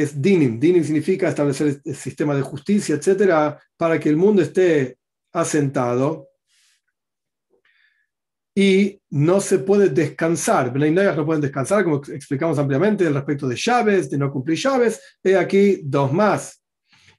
es 0.00 0.20
dinim. 0.20 0.58
Dinim 0.58 0.82
significa 0.82 1.28
establecer 1.28 1.80
el 1.84 1.94
sistema 1.94 2.34
de 2.34 2.42
justicia, 2.42 2.96
etcétera, 2.96 3.60
para 3.76 4.00
que 4.00 4.08
el 4.08 4.16
mundo 4.16 4.42
esté 4.42 4.98
asentado 5.32 6.28
y 8.56 9.00
no 9.10 9.40
se 9.40 9.60
puede 9.60 9.88
descansar. 9.90 10.72
Bnei 10.72 10.90
no 10.90 11.24
pueden 11.24 11.42
descansar, 11.42 11.84
como 11.84 12.02
explicamos 12.08 12.58
ampliamente, 12.58 13.08
respecto 13.08 13.46
de 13.46 13.56
llaves, 13.56 14.10
de 14.10 14.18
no 14.18 14.32
cumplir 14.32 14.58
llaves. 14.58 15.00
He 15.22 15.36
aquí 15.36 15.80
dos 15.84 16.12
más. 16.12 16.60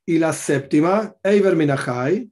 Y 0.06 0.18
la 0.20 0.34
séptima, 0.34 1.16
Eiver 1.24 1.56
Minahai, 1.56 2.30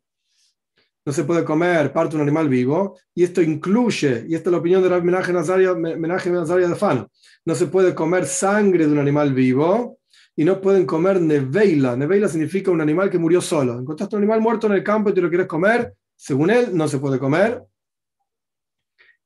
no 1.05 1.13
se 1.13 1.23
puede 1.23 1.43
comer 1.43 1.91
parte 1.91 2.11
de 2.11 2.15
un 2.17 2.27
animal 2.27 2.47
vivo, 2.47 2.97
y 3.15 3.23
esto 3.23 3.41
incluye, 3.41 4.25
y 4.27 4.35
esta 4.35 4.49
es 4.49 4.51
la 4.51 4.59
opinión 4.59 4.81
de 4.81 4.89
la 4.89 4.97
homenaje 4.97 5.33
Nazaria, 5.33 5.73
Nazaria 5.73 6.67
de 6.67 6.75
Fano, 6.75 7.09
no 7.45 7.55
se 7.55 7.67
puede 7.67 7.93
comer 7.93 8.25
sangre 8.25 8.85
de 8.85 8.93
un 8.93 8.99
animal 8.99 9.33
vivo, 9.33 9.99
y 10.36 10.43
no 10.43 10.59
pueden 10.59 10.86
comer 10.86 11.21
neveila. 11.21 11.95
Neveila 11.95 12.27
significa 12.27 12.71
un 12.71 12.81
animal 12.81 13.09
que 13.09 13.19
murió 13.19 13.41
solo. 13.41 13.79
Encontraste 13.79 14.15
un 14.15 14.23
animal 14.23 14.41
muerto 14.41 14.67
en 14.67 14.73
el 14.73 14.84
campo 14.84 15.09
y 15.09 15.13
te 15.13 15.21
lo 15.21 15.29
quieres 15.29 15.47
comer, 15.47 15.93
según 16.15 16.49
él, 16.49 16.75
no 16.75 16.88
se 16.88 16.99
puede 16.99 17.19
comer 17.19 17.63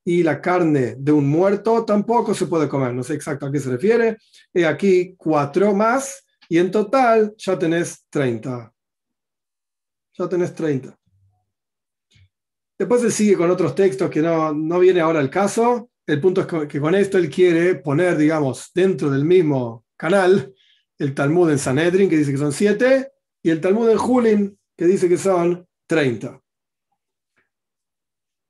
y 0.08 0.24
la 0.24 0.40
carne 0.40 0.96
de 0.98 1.12
un 1.12 1.28
muerto 1.28 1.84
tampoco 1.84 2.34
se 2.34 2.46
puede 2.46 2.70
comer. 2.70 2.94
No 2.94 3.04
sé 3.04 3.14
exacto 3.14 3.46
a 3.46 3.52
qué 3.52 3.60
se 3.60 3.70
refiere. 3.70 4.18
Y 4.54 4.64
aquí 4.64 5.16
cuatro 5.18 5.76
más 5.76 6.26
y 6.48 6.60
en 6.60 6.72
total 6.72 7.36
ya 7.38 7.60
tenés 7.60 8.06
30. 8.10 8.74
Ya 10.18 10.30
tenés 10.30 10.56
30. 10.56 10.98
Después 12.80 13.02
se 13.02 13.12
sigue 13.12 13.36
con 13.36 13.52
otros 13.52 13.76
textos 13.76 14.10
que 14.10 14.22
no, 14.22 14.54
no 14.54 14.80
viene 14.80 15.02
ahora 15.02 15.20
el 15.20 15.30
caso. 15.30 15.90
El 16.06 16.22
punto 16.22 16.40
es 16.40 16.68
que 16.70 16.80
con 16.80 16.96
esto 16.96 17.18
él 17.18 17.30
quiere 17.30 17.76
poner, 17.76 18.16
digamos, 18.16 18.72
dentro 18.74 19.10
del 19.10 19.26
mismo 19.26 19.84
canal 19.98 20.54
el 20.98 21.14
Talmud 21.14 21.52
en 21.52 21.60
Sanedrin, 21.60 22.10
que 22.10 22.18
dice 22.18 22.32
que 22.32 22.38
son 22.38 22.52
7, 22.52 23.12
y 23.44 23.50
el 23.50 23.62
Talmud 23.62 23.90
en 23.90 23.98
Julin, 23.98 24.60
que 24.76 24.86
dice 24.86 25.08
que 25.08 25.18
son 25.18 25.68
30. 25.88 26.42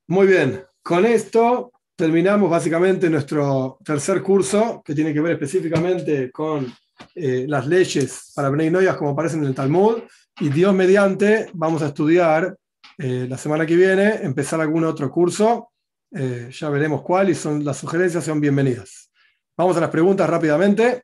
Muy 0.07 0.27
bien, 0.27 0.63
con 0.81 1.05
esto 1.05 1.71
terminamos 1.95 2.49
básicamente 2.49 3.09
nuestro 3.09 3.77
tercer 3.83 4.21
curso, 4.21 4.81
que 4.85 4.95
tiene 4.95 5.13
que 5.13 5.19
ver 5.19 5.33
específicamente 5.33 6.31
con 6.31 6.71
eh, 7.15 7.45
las 7.47 7.67
leyes 7.67 8.31
para 8.35 8.49
Bnei 8.49 8.85
como 8.97 9.11
aparecen 9.11 9.41
en 9.41 9.47
el 9.47 9.55
Talmud. 9.55 10.03
Y 10.39 10.49
Dios 10.49 10.73
mediante, 10.73 11.49
vamos 11.53 11.81
a 11.81 11.87
estudiar 11.87 12.55
eh, 12.97 13.25
la 13.27 13.37
semana 13.37 13.65
que 13.65 13.75
viene, 13.75 14.19
empezar 14.21 14.61
algún 14.61 14.83
otro 14.83 15.09
curso. 15.11 15.71
Eh, 16.11 16.49
ya 16.51 16.69
veremos 16.69 17.01
cuál 17.01 17.29
y 17.29 17.35
son, 17.35 17.65
las 17.65 17.77
sugerencias 17.77 18.23
son 18.23 18.39
bienvenidas. 18.39 19.11
Vamos 19.57 19.75
a 19.77 19.81
las 19.81 19.89
preguntas 19.89 20.29
rápidamente. 20.29 21.03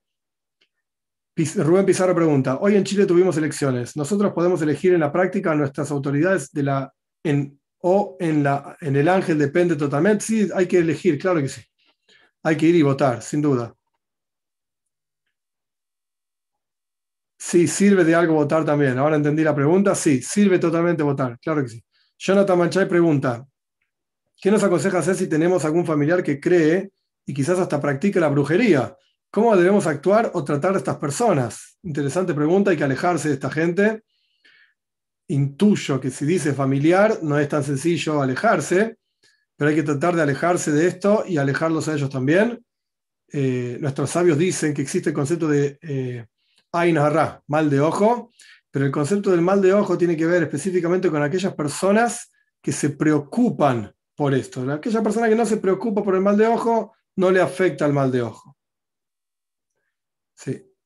Rubén 1.36 1.86
Pizarro 1.86 2.14
pregunta, 2.14 2.60
hoy 2.62 2.76
en 2.76 2.84
Chile 2.84 3.06
tuvimos 3.06 3.38
elecciones. 3.38 3.96
¿Nosotros 3.98 4.34
podemos 4.34 4.62
elegir 4.62 4.94
en 4.94 5.00
la 5.00 5.12
práctica 5.12 5.52
a 5.52 5.56
nuestras 5.56 5.90
autoridades 5.90 6.52
de 6.52 6.64
la, 6.64 6.94
en, 7.24 7.60
o 7.86 8.16
en, 8.20 8.44
la, 8.44 8.78
en 8.80 8.96
el 8.96 9.10
ángel 9.10 9.38
depende 9.38 9.76
totalmente. 9.76 10.24
Sí, 10.24 10.50
hay 10.56 10.68
que 10.68 10.78
elegir, 10.78 11.20
claro 11.20 11.42
que 11.42 11.50
sí. 11.50 11.62
Hay 12.44 12.56
que 12.56 12.66
ir 12.68 12.76
y 12.76 12.82
votar, 12.82 13.22
sin 13.22 13.42
duda. 13.42 13.76
Sí, 17.38 17.68
sirve 17.68 18.06
de 18.06 18.16
algo 18.16 18.36
votar 18.36 18.64
también. 18.64 18.98
Ahora 18.98 19.18
entendí 19.18 19.44
la 19.44 19.54
pregunta. 19.54 19.96
Sí, 19.96 20.22
sirve 20.22 20.60
totalmente 20.60 21.04
votar, 21.04 21.38
claro 21.40 21.62
que 21.62 21.70
sí. 21.70 21.84
Jonathan 22.18 22.58
Manchay 22.58 22.88
pregunta, 22.88 23.46
¿qué 24.40 24.50
nos 24.50 24.64
aconseja 24.64 25.00
hacer 25.00 25.16
si 25.16 25.28
tenemos 25.28 25.66
algún 25.66 25.86
familiar 25.86 26.24
que 26.24 26.40
cree 26.40 26.90
y 27.26 27.34
quizás 27.34 27.60
hasta 27.60 27.82
practique 27.82 28.20
la 28.22 28.30
brujería? 28.30 28.96
¿Cómo 29.34 29.58
debemos 29.58 29.88
actuar 29.88 30.30
o 30.36 30.44
tratar 30.44 30.76
a 30.76 30.78
estas 30.78 30.98
personas? 30.98 31.80
Interesante 31.82 32.36
pregunta, 32.36 32.70
hay 32.70 32.78
que 32.78 32.84
alejarse 32.84 33.30
de 33.30 33.34
esta 33.34 33.50
gente 33.50 34.04
intuyo 35.28 36.00
que 36.00 36.12
si 36.12 36.24
dice 36.24 36.54
familiar 36.54 37.18
no 37.24 37.40
es 37.40 37.50
tan 37.50 37.64
sencillo 37.64 38.22
alejarse, 38.22 39.00
pero 39.56 39.70
hay 39.72 39.76
que 39.76 39.82
tratar 39.82 40.16
de 40.16 40.22
alejarse 40.22 40.72
de 40.72 40.86
esto 40.86 41.24
y 41.28 41.38
alejarlos 41.38 41.88
a 41.88 41.96
ellos 41.96 42.12
también. 42.12 42.64
Eh, 43.32 43.80
nuestros 43.82 44.12
sabios 44.12 44.38
dicen 44.38 44.72
que 44.72 44.84
existe 44.84 45.10
el 45.10 45.16
concepto 45.16 45.48
de 45.48 45.80
eh, 45.82 46.28
Ain 46.72 47.00
mal 47.48 47.72
de 47.72 47.80
ojo, 47.80 48.30
pero 48.70 48.86
el 48.86 48.92
concepto 48.92 49.32
del 49.32 49.42
mal 49.42 49.64
de 49.64 49.74
ojo 49.74 49.98
tiene 49.98 50.16
que 50.16 50.28
ver 50.28 50.44
específicamente 50.44 51.10
con 51.10 51.24
aquellas 51.24 51.56
personas 51.56 52.32
que 52.62 52.72
se 52.72 52.92
preocupan 52.92 53.92
por 54.16 54.36
esto. 54.36 54.72
Aquella 54.72 55.02
persona 55.02 55.28
que 55.28 55.36
no 55.36 55.48
se 55.48 55.58
preocupa 55.58 56.04
por 56.04 56.14
el 56.14 56.22
mal 56.22 56.38
de 56.38 56.46
ojo 56.46 56.94
no 57.16 57.32
le 57.32 57.42
afecta 57.42 57.88
el 57.88 57.94
mal 57.94 58.12
de 58.12 58.22
ojo. 58.22 58.56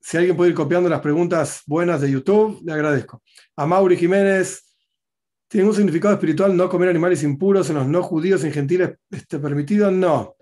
Si 0.07 0.15
alguien 0.15 0.37
puede 0.37 0.51
ir 0.51 0.55
copiando 0.55 0.87
las 0.87 1.01
preguntas 1.01 1.63
buenas 1.65 1.99
de 1.99 2.09
YouTube, 2.09 2.61
le 2.63 2.71
agradezco. 2.71 3.21
A 3.57 3.65
Mauri 3.65 3.97
Jiménez, 3.97 4.63
¿tiene 5.49 5.67
un 5.67 5.75
significado 5.75 6.13
espiritual 6.13 6.55
no 6.55 6.69
comer 6.69 6.89
animales 6.89 7.23
impuros 7.23 7.69
en 7.69 7.75
los 7.75 7.87
no 7.87 8.01
judíos 8.03 8.43
en 8.45 8.53
gentiles 8.53 8.91
este, 9.11 9.37
permitido? 9.37 9.91
No. 9.91 10.35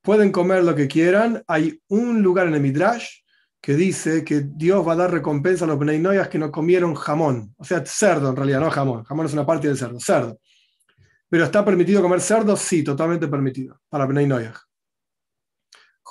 Pueden 0.00 0.32
comer 0.32 0.64
lo 0.64 0.74
que 0.74 0.88
quieran. 0.88 1.42
Hay 1.46 1.80
un 1.88 2.20
lugar 2.20 2.48
en 2.48 2.54
el 2.54 2.60
Midrash 2.60 3.20
que 3.60 3.76
dice 3.76 4.24
que 4.24 4.44
Dios 4.44 4.86
va 4.86 4.94
a 4.94 4.96
dar 4.96 5.12
recompensa 5.12 5.66
a 5.66 5.68
los 5.68 5.78
Bnei 5.78 6.02
que 6.28 6.38
no 6.38 6.50
comieron 6.50 6.96
jamón. 6.96 7.54
O 7.58 7.64
sea, 7.64 7.86
cerdo 7.86 8.30
en 8.30 8.36
realidad, 8.36 8.58
no 8.58 8.70
jamón. 8.72 9.04
Jamón 9.04 9.26
es 9.26 9.32
una 9.34 9.46
parte 9.46 9.68
del 9.68 9.78
cerdo, 9.78 10.00
cerdo. 10.00 10.40
Pero 11.28 11.44
¿está 11.44 11.64
permitido 11.64 12.02
comer 12.02 12.20
cerdo? 12.20 12.56
Sí, 12.56 12.82
totalmente 12.82 13.28
permitido 13.28 13.80
para 13.88 14.04
Bnei 14.04 14.26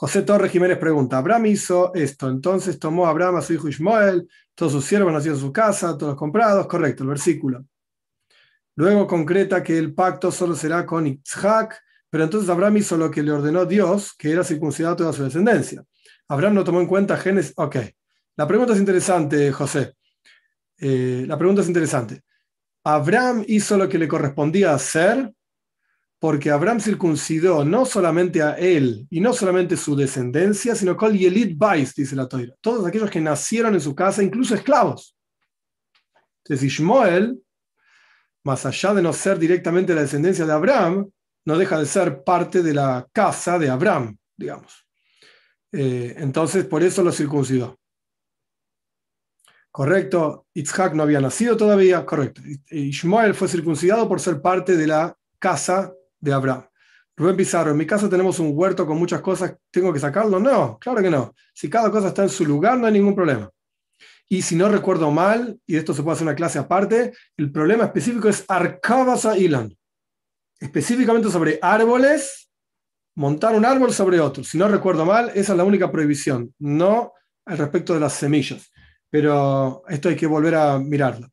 José 0.01 0.23
Torres 0.23 0.51
Jiménez 0.51 0.79
pregunta, 0.79 1.19
Abraham 1.19 1.45
hizo 1.45 1.93
esto, 1.93 2.27
entonces 2.27 2.79
tomó 2.79 3.05
Abraham 3.05 3.35
a 3.35 3.41
su 3.43 3.53
hijo 3.53 3.67
Ismael, 3.67 4.27
todos 4.55 4.71
sus 4.71 4.83
siervos 4.83 5.13
nacieron 5.13 5.37
en 5.37 5.45
su 5.45 5.53
casa, 5.53 5.95
todos 5.95 6.15
comprados, 6.15 6.65
correcto, 6.65 7.03
el 7.03 7.09
versículo. 7.09 7.63
Luego 8.77 9.05
concreta 9.05 9.61
que 9.61 9.77
el 9.77 9.93
pacto 9.93 10.31
solo 10.31 10.55
será 10.55 10.87
con 10.87 11.05
Isaac, 11.05 11.79
pero 12.09 12.23
entonces 12.23 12.49
Abraham 12.49 12.77
hizo 12.77 12.97
lo 12.97 13.11
que 13.11 13.21
le 13.21 13.31
ordenó 13.31 13.63
Dios, 13.67 14.15
que 14.17 14.31
era 14.31 14.43
circuncidar 14.43 14.95
toda 14.95 15.13
su 15.13 15.23
descendencia. 15.23 15.83
Abraham 16.29 16.55
no 16.55 16.63
tomó 16.63 16.81
en 16.81 16.87
cuenta 16.87 17.15
Génesis. 17.15 17.53
Ok, 17.57 17.75
la 18.37 18.47
pregunta 18.47 18.73
es 18.73 18.79
interesante, 18.79 19.51
José. 19.51 19.93
Eh, 20.79 21.25
la 21.27 21.37
pregunta 21.37 21.61
es 21.61 21.67
interesante. 21.67 22.21
Abraham 22.83 23.43
hizo 23.47 23.77
lo 23.77 23.87
que 23.87 23.99
le 23.99 24.07
correspondía 24.07 24.73
hacer 24.73 25.31
porque 26.21 26.51
Abraham 26.51 26.79
circuncidó 26.79 27.65
no 27.65 27.83
solamente 27.83 28.43
a 28.43 28.51
él 28.51 29.07
y 29.09 29.19
no 29.19 29.33
solamente 29.33 29.75
su 29.75 29.95
descendencia, 29.95 30.75
sino 30.75 30.95
con 30.95 31.17
Yelit 31.17 31.57
Bais, 31.57 31.95
dice 31.95 32.15
la 32.15 32.27
Torah, 32.27 32.53
todos 32.61 32.85
aquellos 32.85 33.09
que 33.09 33.19
nacieron 33.19 33.73
en 33.73 33.81
su 33.81 33.95
casa, 33.95 34.21
incluso 34.21 34.53
esclavos. 34.53 35.17
Entonces 36.43 36.67
Ishmael, 36.67 37.41
más 38.43 38.67
allá 38.67 38.93
de 38.93 39.01
no 39.01 39.13
ser 39.13 39.39
directamente 39.39 39.95
la 39.95 40.01
descendencia 40.01 40.45
de 40.45 40.53
Abraham, 40.53 41.09
no 41.43 41.57
deja 41.57 41.79
de 41.79 41.87
ser 41.87 42.23
parte 42.23 42.61
de 42.61 42.75
la 42.75 43.07
casa 43.11 43.57
de 43.57 43.71
Abraham, 43.71 44.15
digamos. 44.37 44.85
Eh, 45.71 46.13
entonces, 46.17 46.65
por 46.65 46.83
eso 46.83 47.01
lo 47.01 47.11
circuncidó. 47.11 47.79
Correcto, 49.71 50.45
Itzhak 50.53 50.93
no 50.93 51.01
había 51.01 51.19
nacido 51.19 51.57
todavía, 51.57 52.05
correcto. 52.05 52.43
Ishmael 52.69 53.33
fue 53.33 53.47
circuncidado 53.47 54.07
por 54.07 54.19
ser 54.19 54.39
parte 54.39 54.77
de 54.77 54.85
la 54.85 55.17
casa 55.39 55.95
de 56.21 56.31
Abraham. 56.31 56.65
Rubén 57.17 57.35
Pizarro, 57.35 57.71
en 57.71 57.77
mi 57.77 57.85
casa 57.85 58.09
tenemos 58.09 58.39
un 58.39 58.51
huerto 58.53 58.87
con 58.87 58.97
muchas 58.97 59.21
cosas, 59.21 59.55
¿tengo 59.69 59.91
que 59.91 59.99
sacarlo? 59.99 60.39
No, 60.39 60.79
claro 60.79 61.01
que 61.01 61.09
no. 61.09 61.33
Si 61.53 61.69
cada 61.69 61.91
cosa 61.91 62.07
está 62.07 62.23
en 62.23 62.29
su 62.29 62.45
lugar, 62.45 62.77
no 62.77 62.87
hay 62.87 62.93
ningún 62.93 63.15
problema. 63.15 63.49
Y 64.29 64.41
si 64.43 64.55
no 64.55 64.69
recuerdo 64.69 65.11
mal, 65.11 65.59
y 65.65 65.75
esto 65.75 65.93
se 65.93 66.03
puede 66.03 66.15
hacer 66.15 66.27
una 66.27 66.35
clase 66.35 66.57
aparte, 66.57 67.11
el 67.35 67.51
problema 67.51 67.83
específico 67.83 68.29
es 68.29 68.45
Arkabasa 68.47 69.37
Ilan. 69.37 69.75
Específicamente 70.59 71.29
sobre 71.29 71.59
árboles, 71.61 72.49
montar 73.15 73.55
un 73.55 73.65
árbol 73.65 73.91
sobre 73.91 74.19
otro. 74.19 74.43
Si 74.43 74.57
no 74.57 74.67
recuerdo 74.69 75.05
mal, 75.05 75.31
esa 75.35 75.51
es 75.51 75.57
la 75.57 75.65
única 75.65 75.91
prohibición, 75.91 76.55
no 76.59 77.11
al 77.45 77.57
respecto 77.57 77.93
de 77.93 77.99
las 77.99 78.13
semillas. 78.13 78.71
Pero 79.09 79.83
esto 79.89 80.07
hay 80.07 80.15
que 80.15 80.27
volver 80.27 80.55
a 80.55 80.79
mirarlo. 80.79 81.27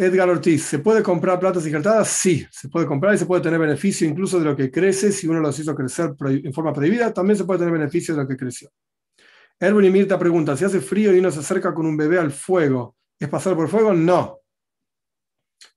Edgar 0.00 0.30
Ortiz, 0.30 0.62
¿se 0.62 0.78
puede 0.78 1.02
comprar 1.02 1.40
plantas 1.40 1.66
injertadas? 1.66 2.06
Sí, 2.06 2.46
se 2.52 2.68
puede 2.68 2.86
comprar 2.86 3.16
y 3.16 3.18
se 3.18 3.26
puede 3.26 3.42
tener 3.42 3.58
beneficio 3.58 4.06
incluso 4.06 4.38
de 4.38 4.44
lo 4.44 4.54
que 4.54 4.70
crece. 4.70 5.10
Si 5.10 5.26
uno 5.26 5.40
los 5.40 5.58
hizo 5.58 5.74
crecer 5.74 6.14
en 6.20 6.52
forma 6.52 6.72
prohibida, 6.72 7.12
también 7.12 7.36
se 7.36 7.44
puede 7.44 7.58
tener 7.58 7.72
beneficio 7.72 8.14
de 8.14 8.22
lo 8.22 8.28
que 8.28 8.36
creció. 8.36 8.70
Erwin 9.58 9.86
y 9.86 9.90
Mirta 9.90 10.16
pregunta, 10.16 10.56
si 10.56 10.64
hace 10.64 10.80
frío 10.80 11.12
y 11.12 11.18
uno 11.18 11.32
se 11.32 11.40
acerca 11.40 11.74
con 11.74 11.84
un 11.84 11.96
bebé 11.96 12.20
al 12.20 12.30
fuego, 12.30 12.94
¿es 13.18 13.28
pasar 13.28 13.56
por 13.56 13.68
fuego? 13.68 13.92
No. 13.92 14.38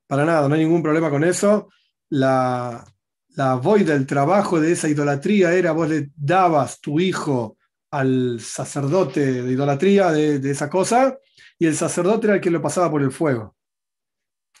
Para 0.06 0.24
nada, 0.24 0.48
no 0.48 0.54
hay 0.54 0.60
ningún 0.60 0.84
problema 0.84 1.10
con 1.10 1.24
eso. 1.24 1.68
La, 2.10 2.84
la 3.30 3.56
void 3.56 3.88
del 3.88 4.06
trabajo 4.06 4.60
de 4.60 4.70
esa 4.70 4.88
idolatría 4.88 5.52
era, 5.52 5.72
vos 5.72 5.88
le 5.88 6.10
dabas 6.14 6.80
tu 6.80 7.00
hijo 7.00 7.56
al 7.90 8.38
sacerdote 8.38 9.42
de 9.42 9.52
idolatría 9.52 10.12
de, 10.12 10.38
de 10.38 10.50
esa 10.52 10.70
cosa, 10.70 11.18
y 11.58 11.66
el 11.66 11.74
sacerdote 11.74 12.28
era 12.28 12.36
el 12.36 12.40
que 12.40 12.50
lo 12.50 12.62
pasaba 12.62 12.88
por 12.88 13.02
el 13.02 13.10
fuego 13.10 13.56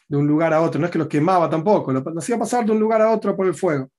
de 0.08 0.16
un 0.16 0.26
lugar 0.26 0.52
a 0.52 0.60
otro, 0.60 0.80
no 0.80 0.86
es 0.86 0.92
que 0.92 0.98
lo 0.98 1.08
quemaba 1.08 1.48
tampoco, 1.48 1.92
lo 1.92 2.02
hacía 2.18 2.38
pasar 2.38 2.64
de 2.64 2.72
un 2.72 2.80
lugar 2.80 3.02
a 3.02 3.10
otro 3.10 3.36
por 3.36 3.46
el 3.46 3.54
fuego. 3.54 3.90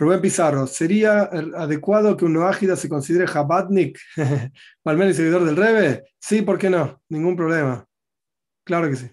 Rubén 0.00 0.22
Pizarro, 0.22 0.66
¿sería 0.66 1.24
adecuado 1.24 2.16
que 2.16 2.24
un 2.24 2.32
noágida 2.32 2.74
se 2.74 2.88
considere 2.88 3.26
Jabatnik, 3.26 3.98
o 4.82 4.90
al 4.90 4.96
menos 4.96 5.14
seguidor 5.14 5.44
del 5.44 5.56
Rebe? 5.56 6.04
Sí, 6.18 6.40
¿por 6.40 6.56
qué 6.58 6.70
no? 6.70 7.02
Ningún 7.10 7.36
problema. 7.36 7.86
Claro 8.64 8.88
que 8.88 8.96
sí. 8.96 9.10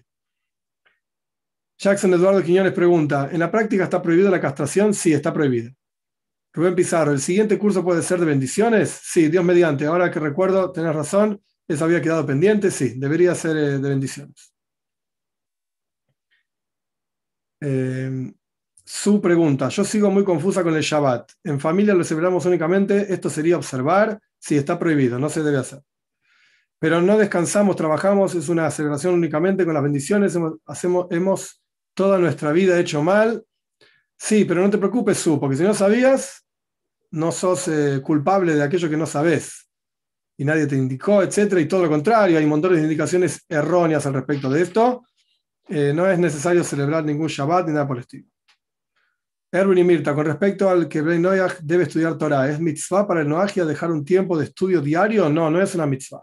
Jackson 1.78 2.14
Eduardo 2.14 2.42
Quiñones 2.42 2.72
pregunta, 2.72 3.28
¿en 3.30 3.38
la 3.38 3.50
práctica 3.50 3.84
está 3.84 4.00
prohibida 4.00 4.30
la 4.30 4.40
castración? 4.40 4.94
Sí, 4.94 5.12
está 5.12 5.30
prohibida. 5.32 5.70
Rubén 6.54 6.74
Pizarro, 6.74 7.12
¿el 7.12 7.20
siguiente 7.20 7.58
curso 7.58 7.84
puede 7.84 8.02
ser 8.02 8.18
de 8.18 8.26
bendiciones? 8.26 8.88
Sí, 9.02 9.28
Dios 9.28 9.44
mediante. 9.44 9.84
Ahora 9.84 10.10
que 10.10 10.18
recuerdo, 10.18 10.72
tenés 10.72 10.94
razón, 10.94 11.40
eso 11.68 11.84
había 11.84 12.00
quedado 12.00 12.24
pendiente, 12.24 12.70
sí, 12.70 12.94
debería 12.96 13.34
ser 13.34 13.56
eh, 13.58 13.78
de 13.78 13.88
bendiciones. 13.90 14.54
Eh, 17.60 18.32
su 18.84 19.20
pregunta, 19.20 19.68
yo 19.68 19.84
sigo 19.84 20.10
muy 20.10 20.24
confusa 20.24 20.62
con 20.62 20.74
el 20.74 20.82
Shabbat. 20.82 21.32
En 21.44 21.60
familia 21.60 21.94
lo 21.94 22.04
celebramos 22.04 22.46
únicamente, 22.46 23.12
esto 23.12 23.28
sería 23.28 23.56
observar, 23.56 24.18
si 24.38 24.56
está 24.56 24.78
prohibido, 24.78 25.18
no 25.18 25.28
se 25.28 25.42
debe 25.42 25.58
hacer. 25.58 25.82
Pero 26.78 27.02
no 27.02 27.18
descansamos, 27.18 27.76
trabajamos, 27.76 28.34
es 28.34 28.48
una 28.48 28.70
celebración 28.70 29.14
únicamente 29.14 29.64
con 29.64 29.74
las 29.74 29.82
bendiciones, 29.82 30.34
hemos, 30.36 30.54
hacemos, 30.64 31.06
hemos 31.10 31.62
toda 31.92 32.18
nuestra 32.18 32.52
vida 32.52 32.78
hecho 32.78 33.02
mal. 33.02 33.44
Sí, 34.16 34.44
pero 34.44 34.62
no 34.62 34.70
te 34.70 34.78
preocupes, 34.78 35.18
Su, 35.18 35.38
porque 35.38 35.56
si 35.56 35.64
no 35.64 35.74
sabías, 35.74 36.46
no 37.10 37.32
sos 37.32 37.68
eh, 37.68 38.00
culpable 38.02 38.54
de 38.54 38.62
aquello 38.62 38.88
que 38.88 38.96
no 38.96 39.06
sabes. 39.06 39.68
Y 40.36 40.44
nadie 40.44 40.66
te 40.66 40.76
indicó, 40.76 41.22
etcétera, 41.22 41.60
y 41.60 41.66
todo 41.68 41.82
lo 41.82 41.90
contrario, 41.90 42.38
hay 42.38 42.46
montones 42.46 42.78
de 42.78 42.84
indicaciones 42.84 43.44
erróneas 43.48 44.06
al 44.06 44.14
respecto 44.14 44.48
de 44.48 44.62
esto. 44.62 45.04
Eh, 45.68 45.92
no 45.94 46.08
es 46.08 46.18
necesario 46.18 46.64
celebrar 46.64 47.04
ningún 47.04 47.28
Shabbat 47.28 47.66
ni 47.66 47.72
nada 47.72 47.86
por 47.86 47.98
el 47.98 48.02
estilo. 48.02 48.26
Erwin 49.50 49.78
y 49.78 49.84
Mirta, 49.84 50.14
con 50.14 50.26
respecto 50.26 50.68
al 50.68 50.88
que 50.88 51.00
Ben 51.00 51.22
Noach 51.22 51.60
debe 51.62 51.84
estudiar 51.84 52.18
Torah, 52.18 52.50
¿es 52.50 52.60
mitzvah 52.60 53.06
para 53.06 53.22
el 53.22 53.28
Noachia 53.28 53.64
dejar 53.64 53.90
un 53.90 54.04
tiempo 54.04 54.36
de 54.36 54.44
estudio 54.44 54.82
diario? 54.82 55.28
No, 55.30 55.50
no 55.50 55.60
es 55.60 55.74
una 55.74 55.86
mitzvah. 55.86 56.22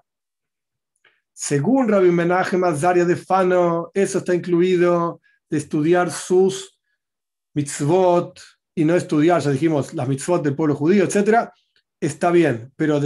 Según 1.34 1.90
Rabbi 1.90 2.12
Menachem 2.12 2.64
Azaria 2.64 3.04
de 3.04 3.16
Fano, 3.16 3.90
eso 3.94 4.20
está 4.20 4.34
incluido 4.34 5.22
de 5.50 5.58
estudiar 5.58 6.12
sus 6.12 6.80
mitzvot 7.56 8.40
y 8.76 8.86
no 8.86 8.96
estudiar, 8.96 9.42
ya 9.42 9.52
dijimos, 9.52 9.94
las 9.94 10.08
mitzvot 10.08 10.44
del 10.44 10.56
pueblo 10.56 10.76
judío, 10.76 11.04
etc. 11.04 11.50
Está 12.00 12.30
bien, 12.30 12.72
pero 12.76 13.00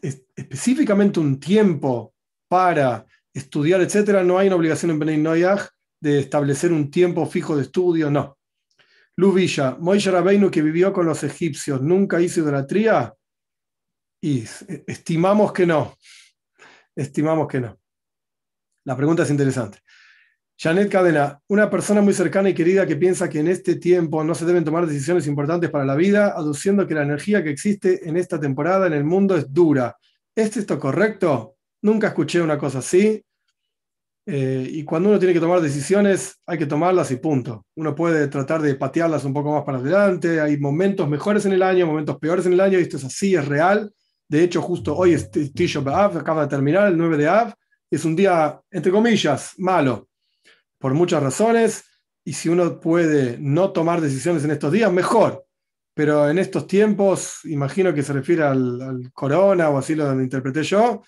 específicamente 0.00 1.18
un 1.18 1.40
tiempo 1.40 2.14
para 2.48 3.06
estudiar, 3.32 3.80
etc., 3.80 4.22
no 4.24 4.38
hay 4.38 4.46
una 4.46 4.56
obligación 4.56 4.92
en 4.92 4.98
Ben 5.00 5.22
Noach 5.22 5.73
de 6.04 6.18
establecer 6.18 6.70
un 6.70 6.90
tiempo 6.90 7.24
fijo 7.24 7.56
de 7.56 7.62
estudio, 7.62 8.10
no. 8.10 8.36
Luz 9.16 9.34
Villa, 9.34 9.74
Moishe 9.80 10.10
Rabbeinu 10.10 10.50
que 10.50 10.60
vivió 10.60 10.92
con 10.92 11.06
los 11.06 11.24
egipcios, 11.24 11.80
¿nunca 11.80 12.20
hizo 12.20 12.40
idolatría? 12.40 13.14
Y 14.20 14.44
estimamos 14.86 15.50
que 15.54 15.64
no. 15.64 15.96
Estimamos 16.94 17.48
que 17.48 17.60
no. 17.60 17.80
La 18.84 18.94
pregunta 18.98 19.22
es 19.22 19.30
interesante. 19.30 19.78
Janet 20.58 20.92
Cadena, 20.92 21.40
una 21.48 21.70
persona 21.70 22.02
muy 22.02 22.12
cercana 22.12 22.50
y 22.50 22.54
querida 22.54 22.86
que 22.86 22.96
piensa 22.96 23.30
que 23.30 23.40
en 23.40 23.48
este 23.48 23.76
tiempo 23.76 24.22
no 24.22 24.34
se 24.34 24.44
deben 24.44 24.62
tomar 24.62 24.86
decisiones 24.86 25.26
importantes 25.26 25.70
para 25.70 25.86
la 25.86 25.94
vida, 25.94 26.34
aduciendo 26.36 26.86
que 26.86 26.94
la 26.94 27.02
energía 27.02 27.42
que 27.42 27.48
existe 27.48 28.06
en 28.06 28.18
esta 28.18 28.38
temporada 28.38 28.86
en 28.86 28.92
el 28.92 29.04
mundo 29.04 29.38
es 29.38 29.50
dura. 29.50 29.96
¿Es 30.36 30.54
esto 30.58 30.78
correcto? 30.78 31.56
Nunca 31.80 32.08
escuché 32.08 32.42
una 32.42 32.58
cosa 32.58 32.80
así. 32.80 33.24
Eh, 34.26 34.66
y 34.70 34.84
cuando 34.84 35.10
uno 35.10 35.18
tiene 35.18 35.34
que 35.34 35.40
tomar 35.40 35.60
decisiones, 35.60 36.40
hay 36.46 36.58
que 36.58 36.66
tomarlas 36.66 37.10
y 37.10 37.16
punto. 37.16 37.66
Uno 37.76 37.94
puede 37.94 38.28
tratar 38.28 38.62
de 38.62 38.74
patearlas 38.74 39.24
un 39.24 39.34
poco 39.34 39.52
más 39.52 39.64
para 39.64 39.78
adelante. 39.78 40.40
Hay 40.40 40.56
momentos 40.56 41.08
mejores 41.08 41.44
en 41.46 41.52
el 41.52 41.62
año, 41.62 41.86
momentos 41.86 42.18
peores 42.18 42.46
en 42.46 42.54
el 42.54 42.60
año, 42.60 42.78
y 42.78 42.82
esto 42.82 42.96
es 42.96 43.04
así, 43.04 43.34
es 43.34 43.46
real. 43.46 43.92
De 44.28 44.42
hecho, 44.42 44.62
justo 44.62 44.96
hoy 44.96 45.12
es 45.12 45.30
Tisha 45.30 45.80
B'Av, 45.80 46.16
acaba 46.16 46.42
de 46.42 46.48
terminar, 46.48 46.88
el 46.88 46.96
9 46.96 47.16
de 47.18 47.28
Av. 47.28 47.54
Es 47.90 48.04
un 48.04 48.16
día, 48.16 48.60
entre 48.70 48.90
comillas, 48.90 49.52
malo, 49.58 50.08
por 50.78 50.94
muchas 50.94 51.22
razones. 51.22 51.84
Y 52.24 52.32
si 52.32 52.48
uno 52.48 52.80
puede 52.80 53.36
no 53.38 53.70
tomar 53.72 54.00
decisiones 54.00 54.42
en 54.44 54.52
estos 54.52 54.72
días, 54.72 54.90
mejor. 54.90 55.44
Pero 55.92 56.28
en 56.30 56.38
estos 56.38 56.66
tiempos, 56.66 57.40
imagino 57.44 57.92
que 57.92 58.02
se 58.02 58.14
refiere 58.14 58.42
al, 58.42 58.80
al 58.80 59.12
corona 59.12 59.68
o 59.68 59.78
así 59.78 59.94
lo 59.94 60.20
interpreté 60.20 60.62
yo, 60.62 61.02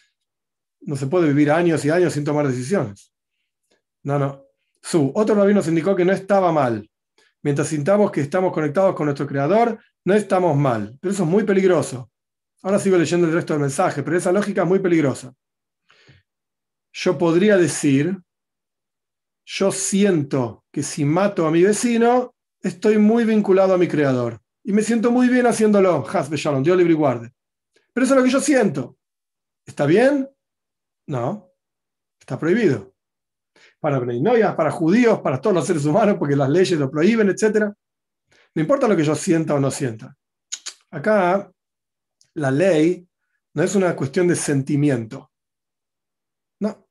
no 0.80 0.96
se 0.96 1.06
puede 1.06 1.28
vivir 1.28 1.50
años 1.50 1.84
y 1.84 1.90
años 1.90 2.12
sin 2.12 2.24
tomar 2.24 2.46
decisiones. 2.46 3.12
No, 4.02 4.18
no. 4.18 4.44
Su, 4.82 5.10
otro 5.14 5.34
rabino 5.34 5.56
nos 5.56 5.68
indicó 5.68 5.96
que 5.96 6.04
no 6.04 6.12
estaba 6.12 6.52
mal. 6.52 6.88
Mientras 7.42 7.68
sintamos 7.68 8.10
que 8.10 8.20
estamos 8.20 8.52
conectados 8.52 8.94
con 8.94 9.06
nuestro 9.06 9.26
creador, 9.26 9.78
no 10.04 10.14
estamos 10.14 10.56
mal. 10.56 10.96
Pero 11.00 11.12
eso 11.12 11.24
es 11.24 11.28
muy 11.28 11.44
peligroso. 11.44 12.10
Ahora 12.62 12.78
sigo 12.78 12.96
leyendo 12.96 13.26
el 13.26 13.32
resto 13.32 13.52
del 13.52 13.62
mensaje, 13.62 14.02
pero 14.02 14.16
esa 14.16 14.32
lógica 14.32 14.62
es 14.62 14.68
muy 14.68 14.78
peligrosa. 14.78 15.32
Yo 16.92 17.18
podría 17.18 17.56
decir, 17.56 18.18
yo 19.44 19.70
siento 19.70 20.64
que 20.72 20.82
si 20.82 21.04
mato 21.04 21.46
a 21.46 21.50
mi 21.50 21.62
vecino, 21.62 22.34
estoy 22.60 22.98
muy 22.98 23.24
vinculado 23.24 23.74
a 23.74 23.78
mi 23.78 23.86
creador. 23.86 24.40
Y 24.64 24.72
me 24.72 24.82
siento 24.82 25.10
muy 25.10 25.28
bien 25.28 25.46
haciéndolo. 25.46 26.04
Hasbe 26.08 26.36
Shalom, 26.36 26.62
Dios 26.62 26.76
libre 26.76 26.92
y 26.92 26.96
guarde. 26.96 27.32
Pero 27.92 28.04
eso 28.04 28.14
es 28.14 28.18
lo 28.18 28.24
que 28.24 28.32
yo 28.32 28.40
siento. 28.40 28.96
¿Está 29.64 29.86
bien? 29.86 30.28
No, 31.07 31.52
está 32.18 32.38
prohibido. 32.38 32.94
Para 33.80 34.00
para 34.57 34.70
judíos, 34.70 35.20
para 35.20 35.40
todos 35.40 35.54
los 35.54 35.66
seres 35.66 35.84
humanos, 35.84 36.16
porque 36.18 36.36
las 36.36 36.48
leyes 36.48 36.78
lo 36.78 36.90
prohíben, 36.90 37.28
etc. 37.30 37.72
No 38.54 38.62
importa 38.62 38.88
lo 38.88 38.96
que 38.96 39.04
yo 39.04 39.14
sienta 39.14 39.54
o 39.54 39.61
no 39.61 39.70
sienta. 39.70 40.16
Acá, 40.90 41.50
la 42.34 42.50
ley 42.50 43.07
no 43.54 43.62
es 43.62 43.74
una 43.74 43.94
cuestión 43.94 44.28
de 44.28 44.36
sentimiento. 44.36 45.30
No. 46.61 46.88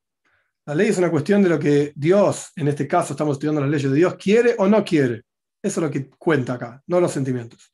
La 0.65 0.75
ley 0.75 0.89
es 0.89 0.97
una 0.97 1.11
cuestión 1.11 1.43
de 1.43 1.49
lo 1.49 1.59
que 1.59 1.91
Dios, 1.95 2.51
en 2.55 2.67
este 2.67 2.87
caso 2.87 3.13
estamos 3.13 3.33
estudiando 3.33 3.61
las 3.61 3.69
leyes 3.69 3.91
de 3.91 3.97
Dios, 3.97 4.15
quiere 4.15 4.55
o 4.57 4.67
no 4.67 4.83
quiere. 4.83 5.23
Eso 5.61 5.79
es 5.79 5.85
lo 5.85 5.91
que 5.91 6.09
cuenta 6.09 6.53
acá, 6.53 6.83
no 6.87 6.99
los 6.99 7.11
sentimientos. 7.11 7.73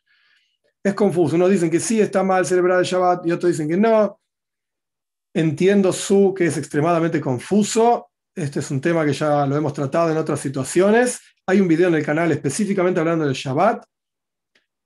Es 0.83 0.93
confuso. 0.93 1.35
Unos 1.35 1.49
dicen 1.49 1.69
que 1.69 1.79
sí 1.79 1.99
está 2.01 2.23
mal 2.23 2.45
celebrar 2.45 2.79
el 2.79 2.85
Shabbat 2.85 3.27
y 3.27 3.31
otros 3.31 3.51
dicen 3.51 3.67
que 3.67 3.77
no. 3.77 4.20
Entiendo 5.33 5.93
su 5.93 6.33
que 6.35 6.47
es 6.47 6.57
extremadamente 6.57 7.21
confuso. 7.21 8.09
Este 8.35 8.59
es 8.59 8.71
un 8.71 8.81
tema 8.81 9.05
que 9.05 9.13
ya 9.13 9.45
lo 9.45 9.55
hemos 9.55 9.73
tratado 9.73 10.11
en 10.11 10.17
otras 10.17 10.39
situaciones. 10.39 11.19
Hay 11.45 11.61
un 11.61 11.67
video 11.67 11.87
en 11.87 11.95
el 11.95 12.05
canal 12.05 12.31
específicamente 12.31 12.99
hablando 12.99 13.25
del 13.25 13.33
Shabbat. 13.33 13.85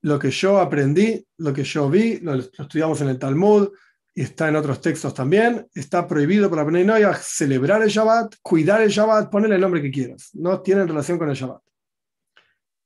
Lo 0.02 0.20
que 0.20 0.30
yo 0.30 0.60
aprendí, 0.60 1.26
lo 1.38 1.52
que 1.52 1.64
yo 1.64 1.90
vi, 1.90 2.20
lo, 2.20 2.36
estudiamos 2.36 3.02
en 3.02 3.10
el 3.10 3.18
Talmud, 3.18 3.70
y 4.14 4.22
está 4.22 4.48
en 4.48 4.56
otros 4.56 4.80
textos 4.80 5.14
también, 5.14 5.68
está 5.74 6.08
prohibido 6.08 6.50
la 6.56 6.64
Bnei 6.64 6.88
celebrar 7.20 7.82
el 7.82 7.90
Shabbat, 7.90 8.36
cuidar 8.42 8.82
el 8.82 8.90
Shabbat, 8.90 9.30
ponle 9.30 9.54
el 9.54 9.60
nombre 9.60 9.82
que 9.82 9.92
quieras. 9.92 10.30
No 10.34 10.62
tienen 10.62 10.88
relación 10.88 11.18
con 11.18 11.30
el 11.30 11.36
Shabbat. 11.36 11.62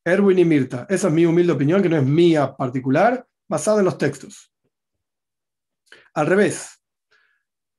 Erwin 0.05 0.39
y 0.39 0.45
Mirta, 0.45 0.87
esa 0.89 1.07
es 1.07 1.13
mi 1.13 1.25
humilde 1.25 1.53
opinión, 1.53 1.83
que 1.83 1.89
no 1.89 1.97
es 1.97 2.03
mía 2.03 2.55
particular, 2.55 3.27
basada 3.47 3.79
en 3.79 3.85
los 3.85 3.97
textos. 3.97 4.51
Al 6.15 6.25
revés, 6.25 6.78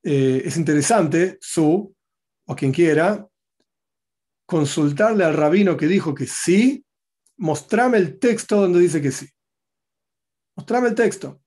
eh, 0.02 0.42
es 0.44 0.56
interesante, 0.56 1.38
su, 1.40 1.94
o 2.46 2.56
quien 2.56 2.72
quiera, 2.72 3.26
consultarle 4.46 5.24
al 5.24 5.36
rabino 5.36 5.76
que 5.76 5.86
dijo 5.86 6.14
que 6.14 6.26
sí, 6.26 6.84
mostrame 7.36 7.98
el 7.98 8.18
texto 8.18 8.60
donde 8.60 8.80
dice 8.80 9.00
que 9.00 9.12
sí. 9.12 9.28
Mostrame 10.56 10.88
el 10.88 10.94
texto. 10.94 11.40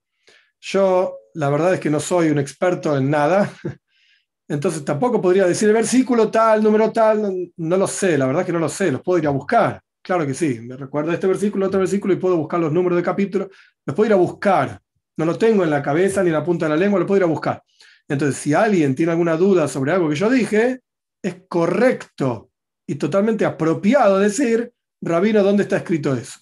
Yo, 0.61 1.17
la 1.33 1.49
verdad 1.49 1.73
es 1.73 1.79
que 1.79 1.89
no 1.89 1.99
soy 1.99 2.29
un 2.29 2.39
experto 2.39 2.95
en 2.95 3.09
nada, 3.09 3.51
entonces 4.47 4.85
tampoco 4.85 5.21
podría 5.21 5.45
decir 5.45 5.67
el 5.67 5.73
versículo 5.73 6.31
tal, 6.31 6.63
número 6.63 6.91
tal, 6.91 7.51
no, 7.57 7.77
lo 7.77 7.87
sé, 7.87 8.17
la 8.17 8.25
verdad 8.25 8.41
es 8.41 8.45
que 8.45 8.53
no 8.53 8.59
lo 8.59 8.69
sé, 8.69 8.91
los 8.91 9.01
puedo 9.01 9.19
ir 9.19 9.27
a 9.27 9.31
buscar. 9.31 9.81
Claro 10.01 10.25
que 10.25 10.33
sí, 10.33 10.59
me 10.61 10.77
recuerda 10.77 11.13
este 11.13 11.27
versículo, 11.27 11.67
otro 11.67 11.79
versículo 11.79 12.13
y 12.13 12.17
puedo 12.17 12.37
buscar 12.37 12.59
los 12.59 12.71
números 12.71 12.97
de 12.97 13.03
capítulo, 13.03 13.49
los 13.85 13.95
puedo 13.95 14.07
ir 14.07 14.13
a 14.13 14.17
buscar. 14.17 14.79
No 15.15 15.25
lo 15.25 15.37
tengo 15.37 15.63
en 15.63 15.69
la 15.69 15.81
cabeza 15.81 16.23
ni 16.23 16.29
en 16.29 16.33
la 16.33 16.43
punta 16.43 16.65
de 16.65 16.69
la 16.69 16.77
lengua, 16.77 16.99
lo 16.99 17.05
puedo 17.05 17.17
ir 17.17 17.23
a 17.23 17.27
buscar. 17.27 17.61
Entonces, 18.07 18.37
si 18.37 18.53
alguien 18.53 18.95
tiene 18.95 19.11
alguna 19.11 19.37
duda 19.37 19.67
sobre 19.67 19.91
algo 19.91 20.09
que 20.09 20.15
yo 20.15 20.29
dije, 20.29 20.81
es 21.21 21.35
correcto 21.47 22.51
y 22.87 22.95
totalmente 22.95 23.45
apropiado 23.45 24.19
decir, 24.19 24.73
Rabino, 25.01 25.43
¿dónde 25.43 25.63
está 25.63 25.77
escrito 25.77 26.13
eso? 26.15 26.39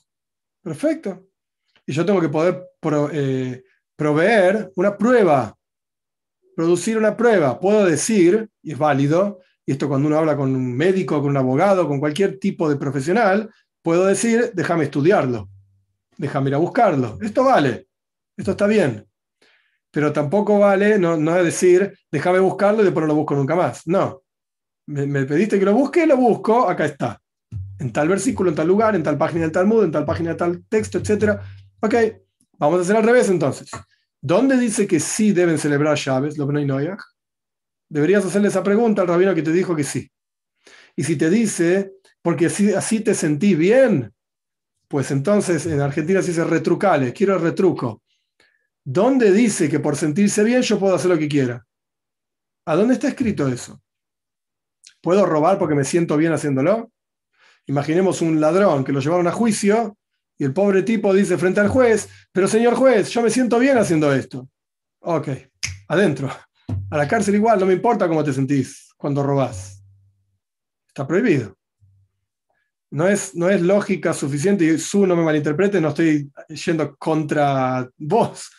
Perfecto. 0.64 1.28
Y 1.86 1.94
yo 1.94 2.06
tengo 2.06 2.22
que 2.22 2.30
poder 2.30 2.68
eh, 3.14 3.64
proveer 3.96 4.72
una 4.76 4.98
prueba, 4.98 5.56
producir 6.56 6.98
una 6.98 7.16
prueba. 7.16 7.60
Puedo 7.60 7.86
decir, 7.86 8.50
y 8.62 8.72
es 8.72 8.78
válido, 8.78 9.40
y 9.66 9.74
esto 9.74 9.88
cuando 9.88 10.08
uno 10.08 10.18
habla 10.18 10.36
con 10.36 10.56
un 10.56 10.76
médico, 10.76 11.22
con 11.22 11.32
un 11.32 11.38
abogado, 11.38 11.88
con 11.88 12.00
cualquier 12.00 12.40
tipo 12.40 12.70
de 12.70 12.76
profesional, 12.76 13.50
puedo 13.82 14.06
decir, 14.06 14.52
déjame 14.54 14.86
estudiarlo, 14.86 15.50
déjame 16.18 16.50
ir 16.50 16.56
a 16.56 16.60
buscarlo. 16.60 17.18
Esto 17.22 17.44
vale, 17.44 17.88
esto 18.38 18.52
está 18.52 18.68
bien. 18.68 19.08
Pero 19.92 20.14
tampoco 20.14 20.58
vale 20.60 20.98
no, 20.98 21.18
no 21.18 21.38
es 21.38 21.44
decir, 21.44 21.94
déjame 22.12 22.40
buscarlo 22.40 22.82
y 22.82 22.86
después 22.86 23.02
no 23.02 23.08
lo 23.08 23.16
busco 23.16 23.36
nunca 23.36 23.56
más. 23.56 23.86
No. 23.88 24.24
Me, 24.88 25.26
pediste 25.26 25.60
que 25.60 25.66
lo 25.66 25.74
busque, 25.74 26.06
lo 26.06 26.18
busco, 26.18 26.68
acá 26.68 26.86
está. 26.86 27.22
En 27.80 27.92
tal 27.92 28.08
versículo, 28.08 28.50
en 28.50 28.56
tal 28.56 28.68
lugar, 28.68 28.96
en 28.96 29.04
tal 29.04 29.18
página 29.18 29.42
del 29.42 29.52
Talmud, 29.52 29.84
en 29.84 29.92
tal 29.92 30.06
página 30.06 30.32
de 30.32 30.36
tal 30.36 30.64
texto, 30.68 30.98
etc. 30.98 31.40
Ok, 31.82 31.96
vamos 32.58 32.80
a 32.80 32.82
hacer 32.82 32.96
al 32.96 33.04
revés 33.04 33.30
entonces. 33.30 33.70
¿Dónde 34.22 34.58
dice 34.58 34.88
que 34.88 35.00
sí 35.00 35.32
deben 35.32 35.58
celebrar 35.58 35.98
llaves, 35.98 36.38
lo 36.38 36.46
Noyach? 36.46 37.02
Deberías 37.90 38.26
hacerle 38.26 38.50
esa 38.50 38.64
pregunta 38.64 39.02
al 39.02 39.08
rabino 39.08 39.34
que 39.34 39.42
te 39.42 39.52
dijo 39.52 39.76
que 39.76 39.84
sí. 39.84 40.10
Y 40.96 41.04
si 41.04 41.16
te 41.16 41.30
dice, 41.30 41.94
porque 42.22 42.46
así, 42.46 42.74
así 42.74 43.00
te 43.00 43.16
sentí 43.16 43.56
bien, 43.56 44.14
pues 44.88 45.10
entonces 45.12 45.66
en 45.66 45.82
Argentina 45.82 46.22
se 46.22 46.30
dice 46.30 46.44
retrucale, 46.44 47.14
quiero 47.14 47.36
el 47.36 47.42
retruco. 47.42 48.04
¿Dónde 48.84 49.32
dice 49.32 49.70
que 49.70 49.80
por 49.80 49.96
sentirse 49.96 50.44
bien 50.44 50.62
yo 50.62 50.80
puedo 50.80 50.96
hacer 50.96 51.12
lo 51.12 51.18
que 51.18 51.30
quiera? 51.30 51.66
¿A 52.66 52.76
dónde 52.76 52.96
está 52.96 53.08
escrito 53.08 53.48
eso? 53.48 53.82
¿Puedo 55.02 55.26
robar 55.26 55.58
porque 55.58 55.76
me 55.76 55.84
siento 55.84 56.18
bien 56.18 56.34
haciéndolo? 56.34 56.92
Imaginemos 57.68 58.22
un 58.22 58.40
ladrón 58.40 58.84
que 58.84 58.92
lo 58.92 59.00
llevaron 59.00 59.28
a 59.28 59.32
juicio 59.32 59.98
y 60.38 60.44
el 60.44 60.54
pobre 60.54 60.84
tipo 60.84 61.14
dice 61.14 61.38
frente 61.38 61.60
al 61.60 61.70
juez, 61.70 62.10
pero 62.32 62.48
señor 62.48 62.76
juez, 62.76 63.10
yo 63.10 63.22
me 63.22 63.30
siento 63.30 63.60
bien 63.60 63.78
haciendo 63.78 64.14
esto. 64.14 64.50
Ok, 65.02 65.30
adentro. 65.88 66.32
A 66.90 66.98
la 66.98 67.08
cárcel 67.08 67.36
igual, 67.36 67.60
no 67.60 67.66
me 67.66 67.74
importa 67.74 68.08
cómo 68.08 68.24
te 68.24 68.34
sentís 68.34 68.94
cuando 68.98 69.24
robás. 69.24 69.84
Está 70.88 71.08
prohibido. 71.08 71.56
No 72.90 73.08
es, 73.08 73.36
no 73.36 73.50
es 73.50 73.62
lógica 73.62 74.14
suficiente, 74.14 74.66
y 74.66 74.78
su 74.78 75.08
no 75.08 75.16
me 75.16 75.24
malinterprete, 75.24 75.80
no 75.80 75.90
estoy 75.90 76.32
yendo 76.50 76.96
contra 76.98 77.90
vos. 77.98 78.50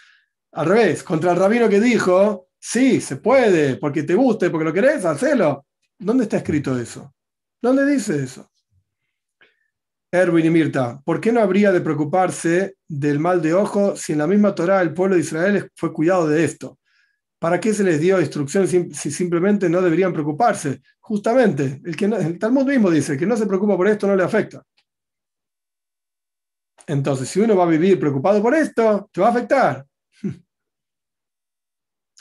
Al 0.53 0.66
revés, 0.66 1.03
contra 1.03 1.32
el 1.32 1.38
rabino 1.38 1.68
que 1.68 1.80
dijo, 1.80 2.48
sí, 2.59 3.00
se 3.00 3.16
puede, 3.16 3.76
porque 3.76 4.03
te 4.03 4.14
guste, 4.14 4.50
porque 4.50 4.64
lo 4.64 4.72
querés, 4.72 5.05
hacelo. 5.05 5.66
¿Dónde 5.98 6.24
está 6.24 6.38
escrito 6.38 6.78
eso? 6.78 7.14
¿Dónde 7.61 7.86
dice 7.86 8.22
eso? 8.22 8.50
Erwin 10.11 10.44
y 10.44 10.50
Mirta, 10.50 11.00
¿por 11.05 11.20
qué 11.20 11.32
no 11.32 11.40
habría 11.40 11.72
de 11.72 11.80
preocuparse 11.80 12.76
del 12.86 13.18
mal 13.18 13.40
de 13.40 13.55
ojo 13.55 13.96
si 13.96 14.12
en 14.12 14.18
la 14.18 14.26
misma 14.26 14.55
Torah 14.55 14.82
el 14.82 14.92
pueblo 14.92 15.14
de 15.14 15.22
Israel 15.22 15.70
fue 15.74 15.92
cuidado 15.92 16.28
de 16.28 16.44
esto? 16.44 16.78
¿Para 17.38 17.59
qué 17.59 17.72
se 17.72 17.82
les 17.82 17.98
dio 17.98 18.20
instrucción 18.20 18.68
si 18.68 19.11
simplemente 19.11 19.70
no 19.70 19.80
deberían 19.80 20.12
preocuparse? 20.12 20.82
Justamente, 21.00 21.80
el, 21.84 21.96
que 21.96 22.05
el 22.05 22.38
Talmud 22.38 22.66
mismo 22.66 22.90
dice 22.90 23.16
que 23.16 23.26
no 23.26 23.36
se 23.36 23.46
preocupa 23.46 23.76
por 23.76 23.88
esto 23.88 24.07
no 24.07 24.14
le 24.14 24.22
afecta. 24.22 24.62
Entonces, 26.86 27.28
si 27.28 27.40
uno 27.40 27.57
va 27.57 27.64
a 27.64 27.68
vivir 27.68 27.98
preocupado 27.98 28.42
por 28.42 28.55
esto, 28.55 29.09
te 29.11 29.20
va 29.20 29.28
a 29.28 29.30
afectar. 29.30 29.86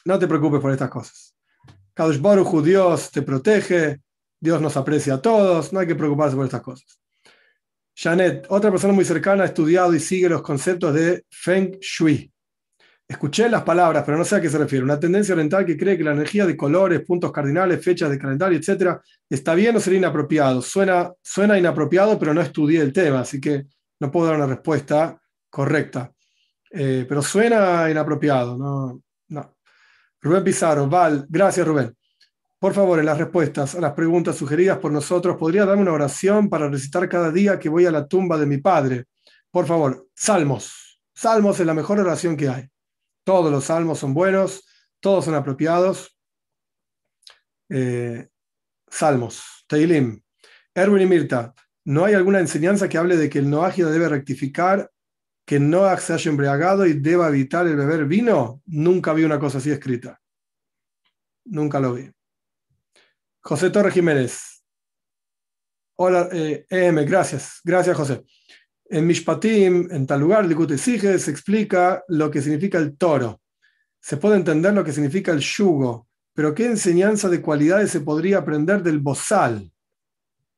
No 0.05 0.17
te 0.17 0.27
preocupes 0.27 0.59
por 0.59 0.71
estas 0.71 0.89
cosas. 0.89 1.35
Kadosh 1.93 2.19
Baruch 2.19 2.63
Dios 2.63 3.11
te 3.11 3.21
protege, 3.21 4.01
Dios 4.39 4.61
nos 4.61 4.75
aprecia 4.77 5.15
a 5.15 5.21
todos, 5.21 5.71
no 5.71 5.79
hay 5.79 5.87
que 5.87 5.95
preocuparse 5.95 6.35
por 6.35 6.45
estas 6.45 6.61
cosas. 6.61 6.99
Janet, 7.95 8.45
otra 8.49 8.71
persona 8.71 8.93
muy 8.93 9.05
cercana, 9.05 9.43
ha 9.43 9.47
estudiado 9.47 9.93
y 9.93 9.99
sigue 9.99 10.29
los 10.29 10.41
conceptos 10.41 10.93
de 10.93 11.25
Feng 11.29 11.77
Shui. 11.79 12.31
Escuché 13.07 13.49
las 13.49 13.63
palabras, 13.63 14.03
pero 14.05 14.17
no 14.17 14.23
sé 14.23 14.37
a 14.37 14.41
qué 14.41 14.49
se 14.49 14.57
refiere. 14.57 14.85
Una 14.85 14.99
tendencia 14.99 15.33
oriental 15.33 15.65
que 15.65 15.77
cree 15.77 15.97
que 15.97 16.03
la 16.03 16.13
energía 16.13 16.45
de 16.45 16.55
colores, 16.55 17.01
puntos 17.01 17.31
cardinales, 17.31 17.83
fechas 17.83 18.09
de 18.09 18.17
calendario, 18.17 18.57
etc., 18.57 18.97
está 19.29 19.53
bien 19.53 19.75
o 19.75 19.81
sería 19.81 19.99
inapropiado. 19.99 20.61
Suena, 20.61 21.11
suena 21.21 21.59
inapropiado, 21.59 22.17
pero 22.17 22.33
no 22.33 22.41
estudié 22.41 22.79
el 22.79 22.93
tema, 22.93 23.19
así 23.19 23.41
que 23.41 23.65
no 23.99 24.09
puedo 24.09 24.27
dar 24.27 24.37
una 24.37 24.47
respuesta 24.47 25.21
correcta. 25.49 26.11
Eh, 26.71 27.05
pero 27.07 27.21
suena 27.21 27.89
inapropiado. 27.91 28.57
No, 28.57 29.01
no. 29.27 29.57
Rubén 30.21 30.43
Pizarro, 30.43 30.87
Val, 30.87 31.25
gracias 31.29 31.67
Rubén. 31.67 31.95
Por 32.59 32.75
favor, 32.75 32.99
en 32.99 33.07
las 33.07 33.17
respuestas 33.17 33.73
a 33.73 33.81
las 33.81 33.93
preguntas 33.93 34.35
sugeridas 34.35 34.77
por 34.77 34.91
nosotros, 34.91 35.35
¿podría 35.35 35.65
darme 35.65 35.81
una 35.81 35.93
oración 35.93 36.47
para 36.47 36.69
recitar 36.69 37.09
cada 37.09 37.31
día 37.31 37.57
que 37.57 37.69
voy 37.69 37.87
a 37.87 37.91
la 37.91 38.07
tumba 38.07 38.37
de 38.37 38.45
mi 38.45 38.59
padre? 38.59 39.05
Por 39.49 39.65
favor, 39.65 40.07
salmos. 40.13 41.01
Salmos 41.11 41.59
es 41.59 41.65
la 41.65 41.73
mejor 41.73 41.99
oración 41.99 42.37
que 42.37 42.49
hay. 42.49 42.69
Todos 43.23 43.51
los 43.51 43.65
salmos 43.65 43.97
son 43.97 44.13
buenos, 44.13 44.63
todos 44.99 45.25
son 45.25 45.33
apropiados. 45.33 46.15
Eh, 47.69 48.27
salmos, 48.87 49.65
Teilim. 49.67 50.21
Erwin 50.75 51.01
y 51.01 51.05
Mirta, 51.07 51.53
¿no 51.85 52.05
hay 52.05 52.13
alguna 52.13 52.39
enseñanza 52.39 52.87
que 52.87 52.99
hable 52.99 53.17
de 53.17 53.27
que 53.27 53.39
el 53.39 53.49
noágida 53.49 53.89
debe 53.89 54.07
rectificar 54.07 54.89
que 55.45 55.59
Noah 55.59 55.97
se 55.97 56.13
haya 56.13 56.31
embriagado 56.31 56.85
y 56.85 56.93
deba 56.93 57.27
evitar 57.27 57.67
el 57.67 57.75
beber 57.75 58.05
vino? 58.05 58.61
Nunca 58.65 59.13
vi 59.13 59.23
una 59.23 59.39
cosa 59.39 59.57
así 59.57 59.71
escrita. 59.71 60.19
Nunca 61.45 61.79
lo 61.79 61.93
vi. 61.93 62.09
José 63.41 63.69
Torres 63.69 63.93
Jiménez. 63.93 64.63
Hola, 65.95 66.29
EM, 66.31 67.05
gracias. 67.05 67.59
Gracias, 67.63 67.95
José. 67.95 68.23
En 68.85 69.07
Mishpatim, 69.07 69.87
en 69.91 70.05
tal 70.05 70.19
lugar, 70.19 70.47
se 70.77 71.31
explica 71.31 72.03
lo 72.07 72.29
que 72.29 72.41
significa 72.41 72.77
el 72.77 72.97
toro. 72.97 73.41
Se 73.99 74.17
puede 74.17 74.35
entender 74.35 74.73
lo 74.73 74.83
que 74.83 74.91
significa 74.91 75.31
el 75.31 75.39
yugo, 75.39 76.07
pero 76.33 76.53
¿qué 76.53 76.65
enseñanza 76.65 77.29
de 77.29 77.41
cualidades 77.41 77.91
se 77.91 78.01
podría 78.01 78.39
aprender 78.39 78.81
del 78.81 78.99
bozal? 78.99 79.71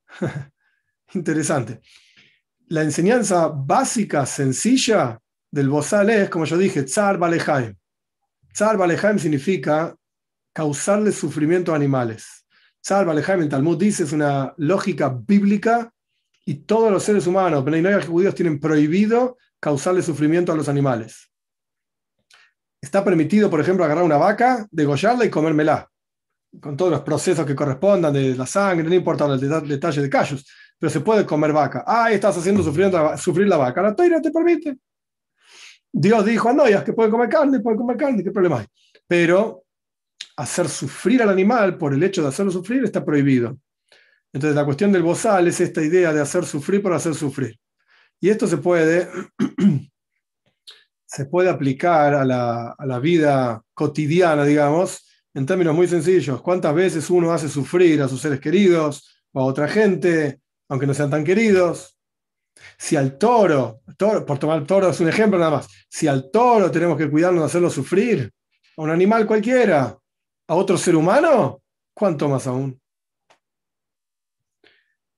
Interesante. 1.13 1.81
La 2.67 2.81
enseñanza 2.81 3.47
básica, 3.47 4.25
sencilla 4.25 5.19
del 5.51 5.69
bozal 5.69 6.09
es, 6.09 6.29
como 6.29 6.45
yo 6.45 6.57
dije, 6.57 6.83
Tsar 6.83 7.17
Balehaim. 7.17 7.75
Tsar 8.51 8.77
Balehaim 8.77 9.19
significa 9.19 9.95
causarle 10.53 11.11
sufrimiento 11.11 11.73
a 11.73 11.75
animales. 11.75 12.45
Salva 12.79 13.19
Jaime, 13.21 13.43
el 13.43 13.49
Talmud 13.49 13.77
dice, 13.77 14.03
es 14.03 14.11
una 14.11 14.53
lógica 14.57 15.07
bíblica 15.09 15.89
y 16.45 16.55
todos 16.55 16.91
los 16.91 17.01
seres 17.01 17.25
humanos, 17.27 17.63
pero 17.63 18.01
judíos 18.01 18.35
tienen 18.35 18.59
prohibido 18.59 19.37
causarle 19.59 20.01
sufrimiento 20.01 20.51
a 20.51 20.55
los 20.55 20.67
animales. 20.67 21.31
Está 22.81 23.01
permitido, 23.01 23.49
por 23.49 23.61
ejemplo, 23.61 23.85
agarrar 23.85 24.03
una 24.03 24.17
vaca, 24.17 24.67
degollarla 24.69 25.23
y 25.23 25.29
comérmela. 25.29 25.89
con 26.59 26.77
todos 26.77 26.91
los 26.91 27.01
procesos 27.01 27.45
que 27.45 27.55
correspondan 27.55 28.13
de 28.13 28.35
la 28.35 28.45
sangre, 28.45 28.87
no 28.87 28.93
importa 28.93 29.25
el 29.25 29.39
detalle 29.67 30.01
de 30.01 30.09
callos, 30.09 30.45
pero 30.79 30.89
se 30.89 30.99
puede 30.99 31.25
comer 31.25 31.53
vaca. 31.53 31.83
Ah, 31.85 32.11
estás 32.11 32.37
haciendo 32.37 32.61
sufrir, 32.63 32.91
sufrir 33.17 33.47
la 33.47 33.57
vaca. 33.57 33.81
La 33.81 33.95
toira 33.95 34.21
te 34.21 34.31
permite. 34.31 34.77
Dios 35.91 36.25
dijo 36.25 36.49
a 36.49 36.53
Noyas 36.53 36.83
que 36.83 36.93
puede 36.93 37.11
comer 37.11 37.29
carne, 37.29 37.59
puede 37.59 37.77
comer 37.77 37.97
carne, 37.97 38.23
¿qué 38.23 38.31
problema 38.31 38.59
hay? 38.59 38.65
Pero 39.07 39.63
hacer 40.37 40.67
sufrir 40.67 41.21
al 41.21 41.29
animal 41.29 41.77
por 41.77 41.93
el 41.93 42.01
hecho 42.01 42.23
de 42.23 42.29
hacerlo 42.29 42.51
sufrir 42.51 42.83
está 42.83 43.05
prohibido. 43.05 43.57
Entonces 44.33 44.55
la 44.55 44.65
cuestión 44.65 44.91
del 44.91 45.03
bozal 45.03 45.47
es 45.47 45.61
esta 45.61 45.83
idea 45.83 46.11
de 46.11 46.19
hacer 46.19 46.45
sufrir 46.45 46.81
por 46.81 46.93
hacer 46.93 47.13
sufrir. 47.13 47.59
Y 48.19 48.29
esto 48.29 48.47
se 48.47 48.57
puede, 48.57 49.07
se 51.05 51.25
puede 51.25 51.49
aplicar 51.49 52.15
a 52.15 52.25
la, 52.25 52.71
a 52.71 52.85
la 52.87 52.99
vida 52.99 53.61
cotidiana, 53.75 54.43
digamos, 54.43 55.07
en 55.35 55.45
términos 55.45 55.75
muy 55.75 55.87
sencillos. 55.87 56.41
¿Cuántas 56.41 56.73
veces 56.73 57.07
uno 57.11 57.31
hace 57.31 57.47
sufrir 57.47 58.01
a 58.01 58.07
sus 58.07 58.21
seres 58.21 58.39
queridos 58.39 59.23
o 59.31 59.41
a 59.41 59.45
otra 59.45 59.67
gente, 59.67 60.39
aunque 60.73 60.87
no 60.87 60.93
sean 60.95 61.11
tan 61.11 61.23
queridos? 61.23 61.99
Si 62.79 62.95
al 62.95 63.19
toro, 63.19 63.83
por 64.25 64.39
tomar 64.39 64.57
el 64.57 64.65
toro 64.65 64.89
es 64.89 64.99
un 64.99 65.07
ejemplo 65.07 65.37
nada 65.37 65.51
más, 65.51 65.67
si 65.87 66.07
al 66.07 66.31
toro 66.31 66.71
tenemos 66.71 66.97
que 66.97 67.11
cuidarnos 67.11 67.41
de 67.41 67.45
hacerlo 67.45 67.69
sufrir, 67.69 68.33
a 68.75 68.81
un 68.81 68.89
animal 68.89 69.27
cualquiera, 69.27 69.95
a 70.47 70.55
otro 70.55 70.75
ser 70.75 70.95
humano, 70.95 71.61
¿cuánto 71.93 72.27
más 72.27 72.47
aún? 72.47 72.81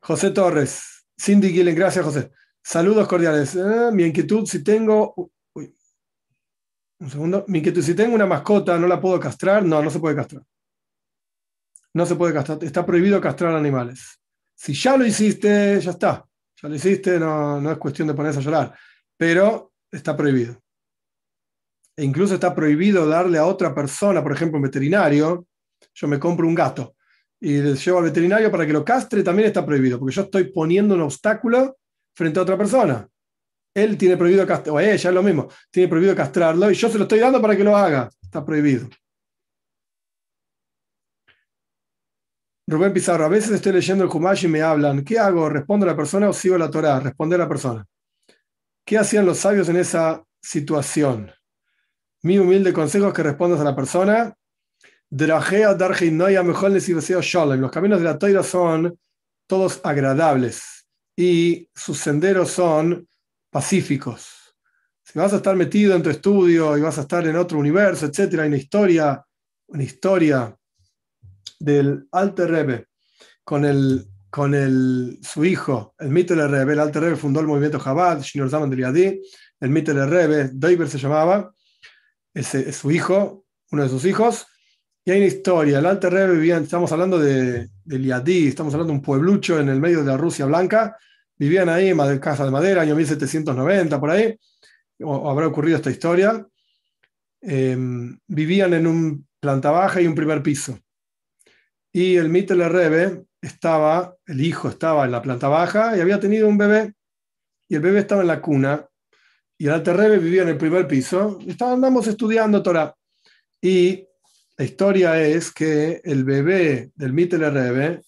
José 0.02 0.32
Torres, 0.32 1.08
Cindy 1.18 1.50
Gillen, 1.54 1.74
gracias 1.74 2.04
José. 2.04 2.32
Saludos 2.62 3.08
cordiales. 3.08 3.56
Eh, 3.56 3.92
mi 3.94 4.04
inquietud, 4.04 4.46
si 4.46 4.62
tengo. 4.62 5.32
un 7.00 7.10
segundo. 7.10 7.46
Mi 7.48 7.60
inquietud, 7.60 7.82
si 7.82 7.96
tengo 7.96 8.14
una 8.14 8.26
mascota, 8.26 8.78
¿no 8.78 8.88
la 8.88 9.00
puedo 9.00 9.22
castrar? 9.22 9.64
No, 9.64 9.82
no 9.82 9.90
se 9.90 10.00
puede 10.00 10.18
castrar. 10.18 10.44
No 11.94 12.06
se 12.06 12.16
puede 12.16 12.34
castrar. 12.34 12.62
Está 12.62 12.86
prohibido 12.86 13.22
castrar 13.22 13.56
animales. 13.56 14.20
Si 14.66 14.74
ya 14.74 14.98
lo 14.98 15.06
hiciste, 15.06 15.80
ya 15.80 15.92
está. 15.92 16.28
Ya 16.60 16.68
lo 16.68 16.74
hiciste, 16.74 17.20
no, 17.20 17.72
es 17.72 17.78
cuestión 17.78 18.08
de 18.08 18.16
ponerse 18.16 18.40
a 18.40 18.42
llorar. 18.42 18.74
Pero 19.16 19.74
está 19.92 20.18
prohibido. 20.18 20.60
E 21.96 22.04
incluso 22.04 22.34
está 22.34 22.56
prohibido 22.56 23.06
darle 23.06 23.38
a 23.38 23.46
otra 23.46 23.76
persona, 23.76 24.24
por 24.24 24.32
ejemplo, 24.32 24.58
un 24.58 24.64
veterinario. 24.64 25.46
Yo 25.94 26.08
me 26.08 26.18
compro 26.18 26.48
un 26.48 26.56
gato 26.56 26.96
y 27.40 27.62
le 27.62 27.76
llevo 27.76 28.00
al 28.00 28.06
veterinario 28.06 28.50
para 28.50 28.66
que 28.66 28.74
lo 28.74 28.84
castre, 28.84 29.22
también 29.22 29.50
está 29.50 29.64
prohibido, 29.64 30.00
porque 30.00 30.16
yo 30.16 30.24
estoy 30.24 30.46
poniendo 30.46 30.96
un 30.96 31.02
obstáculo 31.02 31.78
frente 32.16 32.40
a 32.40 32.42
otra 32.42 32.58
persona. 32.58 33.08
Él 33.72 34.00
tiene 34.00 34.18
prohibido 34.18 34.48
castrarlo, 34.48 34.78
o 34.78 34.80
ella 34.80 35.10
es 35.10 35.14
lo 35.14 35.22
mismo, 35.22 35.48
tiene 35.70 35.90
prohibido 35.90 36.16
castrarlo 36.16 36.72
y 36.72 36.74
yo 36.74 36.90
se 36.90 36.98
lo 36.98 37.04
estoy 37.04 37.20
dando 37.20 37.40
para 37.40 37.56
que 37.56 37.64
lo 37.64 37.78
haga. 37.78 38.10
Está 38.20 38.44
prohibido. 38.44 38.90
Rubén 42.68 42.94
Pizarro, 42.94 43.26
a 43.26 43.30
veces 43.30 43.52
estoy 43.52 43.74
leyendo 43.74 44.04
el 44.04 44.10
Humash 44.10 44.46
y 44.46 44.48
me 44.48 44.64
hablan, 44.64 45.04
¿qué 45.04 45.20
hago? 45.20 45.48
¿Respondo 45.50 45.86
a 45.86 45.90
la 45.90 45.96
persona 45.96 46.30
o 46.30 46.34
sigo 46.34 46.58
la 46.58 46.72
Torah? 46.72 47.00
Responde 47.00 47.36
a 47.36 47.40
la 47.40 47.48
persona. 47.48 47.86
¿Qué 48.84 48.98
hacían 48.98 49.26
los 49.26 49.38
sabios 49.38 49.70
en 49.70 49.76
esa 49.76 50.24
situación? 50.42 51.32
Mi 52.24 52.40
humilde 52.40 52.74
consejo 52.74 53.10
es 53.10 53.14
que 53.14 53.22
respondas 53.22 53.60
a 53.60 53.64
la 53.64 53.76
persona. 53.76 54.36
Los 55.12 55.44
caminos 57.72 58.00
de 58.00 58.04
la 58.04 58.18
Torah 58.18 58.44
son 58.44 59.00
todos 59.48 59.80
agradables 59.84 60.88
y 61.16 61.70
sus 61.76 62.00
senderos 62.00 62.50
son 62.50 63.08
pacíficos. 63.52 64.56
Si 65.04 65.20
vas 65.20 65.34
a 65.34 65.36
estar 65.36 65.56
metido 65.56 65.96
en 65.96 66.02
tu 66.02 66.10
estudio 66.10 66.76
y 66.76 66.82
vas 66.82 66.98
a 66.98 67.02
estar 67.02 67.28
en 67.28 67.36
otro 67.36 67.60
universo, 67.60 68.08
etcétera, 68.08 68.42
hay 68.42 68.50
una 68.50 68.58
historia, 68.58 69.24
una 69.68 69.84
historia 69.84 70.58
del 71.60 72.08
Alter 72.12 72.50
Rebbe 72.50 72.88
con, 73.44 73.66
el, 73.66 74.06
con 74.30 74.54
el, 74.54 75.20
su 75.22 75.46
hijo, 75.46 75.96
el 76.00 76.10
Mittel 76.10 76.50
Rebbe. 76.50 76.74
El 76.74 76.80
Alter 76.80 77.04
Rebbe 77.04 77.16
fundó 77.16 77.40
el 77.40 77.48
movimiento 77.48 77.80
Chabad, 77.80 78.22
Shinor 78.22 78.50
Zaman 78.50 78.70
de 78.70 79.22
El 79.60 79.70
Mittel 79.70 80.10
Rebbe, 80.10 80.50
Deiber 80.54 80.88
se 80.88 80.98
llamaba, 80.98 81.54
ese 82.34 82.70
es 82.70 82.76
su 82.76 82.92
hijo, 82.92 83.46
uno 83.72 83.84
de 83.84 83.90
sus 83.90 84.06
hijos. 84.06 84.46
Y 85.04 85.12
hay 85.12 85.18
una 85.18 85.28
historia. 85.28 85.80
El 85.80 85.86
Alter 85.86 86.12
Rebbe 86.12 86.34
vivía, 86.34 86.58
estamos 86.58 86.92
hablando 86.92 87.20
de, 87.20 87.70
de 87.84 88.00
Liadí, 88.00 88.48
estamos 88.48 88.74
hablando 88.74 88.92
de 88.92 88.98
un 89.00 89.04
pueblucho 89.04 89.60
en 89.60 89.70
el 89.70 89.80
medio 89.80 90.00
de 90.00 90.06
la 90.06 90.18
Rusia 90.18 90.46
blanca 90.46 90.98
Vivían 91.38 91.68
ahí 91.68 91.90
en 91.90 92.20
casa 92.20 92.46
de 92.46 92.52
madera, 92.52 92.82
año 92.82 92.96
1790, 92.96 94.00
por 94.00 94.10
ahí, 94.10 94.40
habrá 95.02 95.48
ocurrido 95.48 95.78
esta 95.78 95.92
historia. 95.92 96.48
Em, 97.42 98.18
vivían 98.28 98.74
en 98.74 98.88
un 98.88 99.28
planta 99.40 99.70
baja 99.70 100.02
y 100.02 100.08
un 100.08 100.16
primer 100.16 100.42
piso. 100.42 100.80
Y 101.96 102.18
el 102.18 102.28
Mittel 102.28 102.70
Rebe 102.70 103.24
estaba, 103.42 104.18
el 104.26 104.42
hijo 104.42 104.68
estaba 104.68 105.06
en 105.06 105.14
la 105.14 105.22
planta 105.22 105.48
baja 105.48 105.96
y 105.96 106.02
había 106.02 106.20
tenido 106.20 106.50
un 106.50 106.58
bebé. 106.58 106.94
Y 107.70 107.76
el 107.76 107.82
bebé 107.82 108.00
estaba 108.00 108.20
en 108.20 108.28
la 108.28 108.42
cuna. 108.42 108.86
Y 109.58 109.68
el 109.68 109.72
Alter 109.72 109.96
Rebe 109.96 110.18
vivía 110.18 110.42
en 110.42 110.50
el 110.50 110.58
primer 110.58 110.90
piso. 110.90 111.40
Y 111.40 111.52
estudiando 111.52 112.62
Torah. 112.62 112.94
Y 113.62 114.06
la 114.58 114.66
historia 114.66 115.22
es 115.22 115.54
que 115.54 116.02
el 116.04 116.26
bebé 116.26 116.92
del 116.96 117.14
Mittel 117.14 117.50
Rebe 117.50 118.02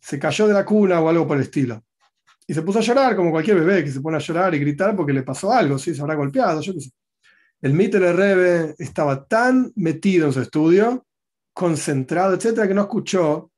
se 0.00 0.20
cayó 0.20 0.46
de 0.46 0.54
la 0.54 0.64
cuna 0.64 1.00
o 1.00 1.08
algo 1.08 1.26
por 1.26 1.36
el 1.36 1.42
estilo. 1.42 1.82
Y 2.46 2.54
se 2.54 2.62
puso 2.62 2.78
a 2.78 2.82
llorar, 2.82 3.16
como 3.16 3.32
cualquier 3.32 3.58
bebé 3.58 3.82
que 3.82 3.90
se 3.90 4.00
pone 4.00 4.18
a 4.18 4.20
llorar 4.20 4.54
y 4.54 4.60
gritar 4.60 4.94
porque 4.94 5.12
le 5.12 5.24
pasó 5.24 5.52
algo, 5.52 5.80
¿sí? 5.80 5.96
se 5.96 6.00
habrá 6.00 6.14
golpeado. 6.14 6.60
El 7.60 7.72
Mitter 7.72 8.02
Rebe 8.14 8.76
estaba 8.78 9.26
tan 9.26 9.72
metido 9.74 10.28
en 10.28 10.32
su 10.32 10.40
estudio, 10.40 11.04
concentrado, 11.52 12.34
etcétera, 12.34 12.66
que 12.66 12.74
no 12.74 12.82
escuchó 12.82 13.50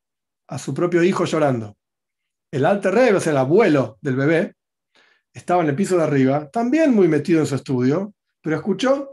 a 0.49 0.59
su 0.59 0.74
propio 0.74 1.03
hijo 1.03 1.24
llorando. 1.24 1.76
El 2.51 2.64
Alter 2.64 2.94
Rebe, 2.94 3.16
o 3.16 3.20
sea, 3.20 3.32
el 3.32 3.39
abuelo 3.39 3.98
del 4.01 4.16
bebé, 4.16 4.55
estaba 5.32 5.62
en 5.62 5.70
el 5.70 5.77
piso 5.77 5.97
de 5.97 6.05
arriba, 6.05 6.48
también 6.51 6.94
muy 6.94 7.09
metido 7.09 7.40
en 7.40 7.47
su 7.47 7.56
estudio, 7.56 8.14
pero 8.40 8.56
escuchó 8.56 9.10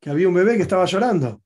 que 0.00 0.10
había 0.10 0.28
un 0.28 0.34
bebé 0.34 0.56
que 0.56 0.62
estaba 0.62 0.84
llorando. 0.84 1.42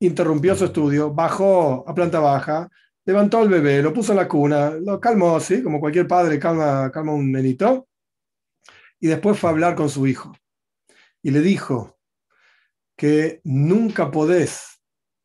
Interrumpió 0.00 0.54
su 0.54 0.66
estudio, 0.66 1.12
bajó 1.12 1.84
a 1.88 1.94
planta 1.94 2.20
baja, 2.20 2.68
levantó 3.04 3.38
al 3.38 3.48
bebé, 3.48 3.82
lo 3.82 3.92
puso 3.92 4.12
en 4.12 4.18
la 4.18 4.28
cuna, 4.28 4.70
lo 4.70 5.00
calmó, 5.00 5.40
¿sí? 5.40 5.62
como 5.62 5.80
cualquier 5.80 6.06
padre 6.06 6.38
calma, 6.38 6.90
calma 6.92 7.12
un 7.12 7.32
nenito, 7.32 7.88
y 9.00 9.08
después 9.08 9.38
fue 9.38 9.50
a 9.50 9.52
hablar 9.52 9.74
con 9.74 9.88
su 9.88 10.06
hijo. 10.06 10.32
Y 11.22 11.30
le 11.30 11.40
dijo 11.40 11.98
que 12.96 13.40
nunca 13.44 14.10
podés 14.10 14.73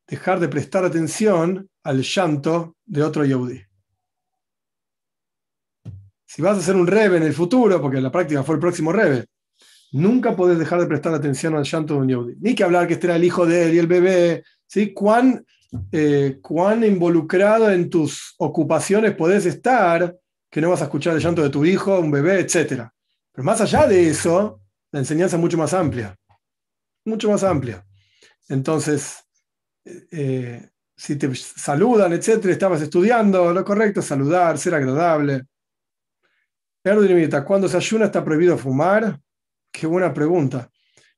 dejar 0.10 0.40
de 0.40 0.49
prestar 0.49 0.84
atención 0.84 1.69
al 1.84 2.02
llanto 2.02 2.76
de 2.86 3.03
otro 3.03 3.26
Yehudi. 3.26 3.61
Si 6.26 6.41
vas 6.41 6.57
a 6.57 6.61
ser 6.61 6.76
un 6.76 6.88
rebe 6.88 7.18
en 7.18 7.23
el 7.23 7.34
futuro, 7.34 7.81
porque 7.81 8.02
la 8.02 8.11
práctica 8.11 8.44
fue 8.44 8.56
el 8.56 8.61
próximo 8.61 8.91
rebe, 8.91 9.26
nunca 9.91 10.36
podés 10.36 10.60
dejar 10.60 10.80
de 10.80 10.88
prestar 10.88 11.14
atención 11.14 11.56
al 11.56 11.64
llanto 11.64 11.94
de 11.95 11.99
un 11.99 12.10
Yehudi. 12.10 12.36
Ni 12.40 12.56
que 12.56 12.64
hablar 12.64 12.88
que 12.88 12.94
este 12.94 13.07
era 13.07 13.15
el 13.15 13.23
hijo 13.23 13.45
de 13.45 13.68
él 13.68 13.76
y 13.76 13.77
el 13.80 13.88
bebé, 13.88 14.44
¿sí? 14.68 14.94
¿Cuán 14.94 15.45
eh, 15.91 16.40
cuán 16.41 16.84
involucrado 16.84 17.72
en 17.72 17.90
tus 17.90 18.34
ocupaciones 18.40 19.14
podés 19.15 19.45
estar, 19.45 20.18
que 20.49 20.61
no 20.61 20.72
vas 20.72 20.81
a 20.81 20.86
escuchar 20.86 21.15
el 21.15 21.22
llanto 21.22 21.44
de 21.44 21.52
tu 21.52 21.64
hijo, 21.64 21.99
un 21.99 22.10
bebé, 22.10 22.40
etc. 22.40 22.90
Pero 23.31 23.44
más 23.44 23.61
allá 23.61 23.86
de 23.86 24.10
eso, 24.10 24.61
la 24.91 24.99
enseñanza 24.99 25.36
es 25.36 25.41
mucho 25.41 25.57
más 25.60 25.73
amplia, 25.76 26.15
mucho 27.06 27.30
más 27.30 27.44
amplia. 27.44 27.86
Entonces, 28.48 29.23
eh, 29.85 30.69
si 30.95 31.15
te 31.15 31.34
saludan, 31.35 32.14
etcétera, 32.14 32.53
estabas 32.53 32.81
estudiando, 32.81 33.53
lo 33.53 33.64
correcto 33.64 34.01
saludar, 34.01 34.57
ser 34.57 34.76
agradable. 34.76 35.43
¿cuándo 37.45 37.68
se 37.68 37.77
ayuna 37.77 38.06
está 38.06 38.23
prohibido 38.23 38.57
fumar? 38.57 39.19
Qué 39.72 39.85
buena 39.85 40.14
pregunta. 40.14 40.69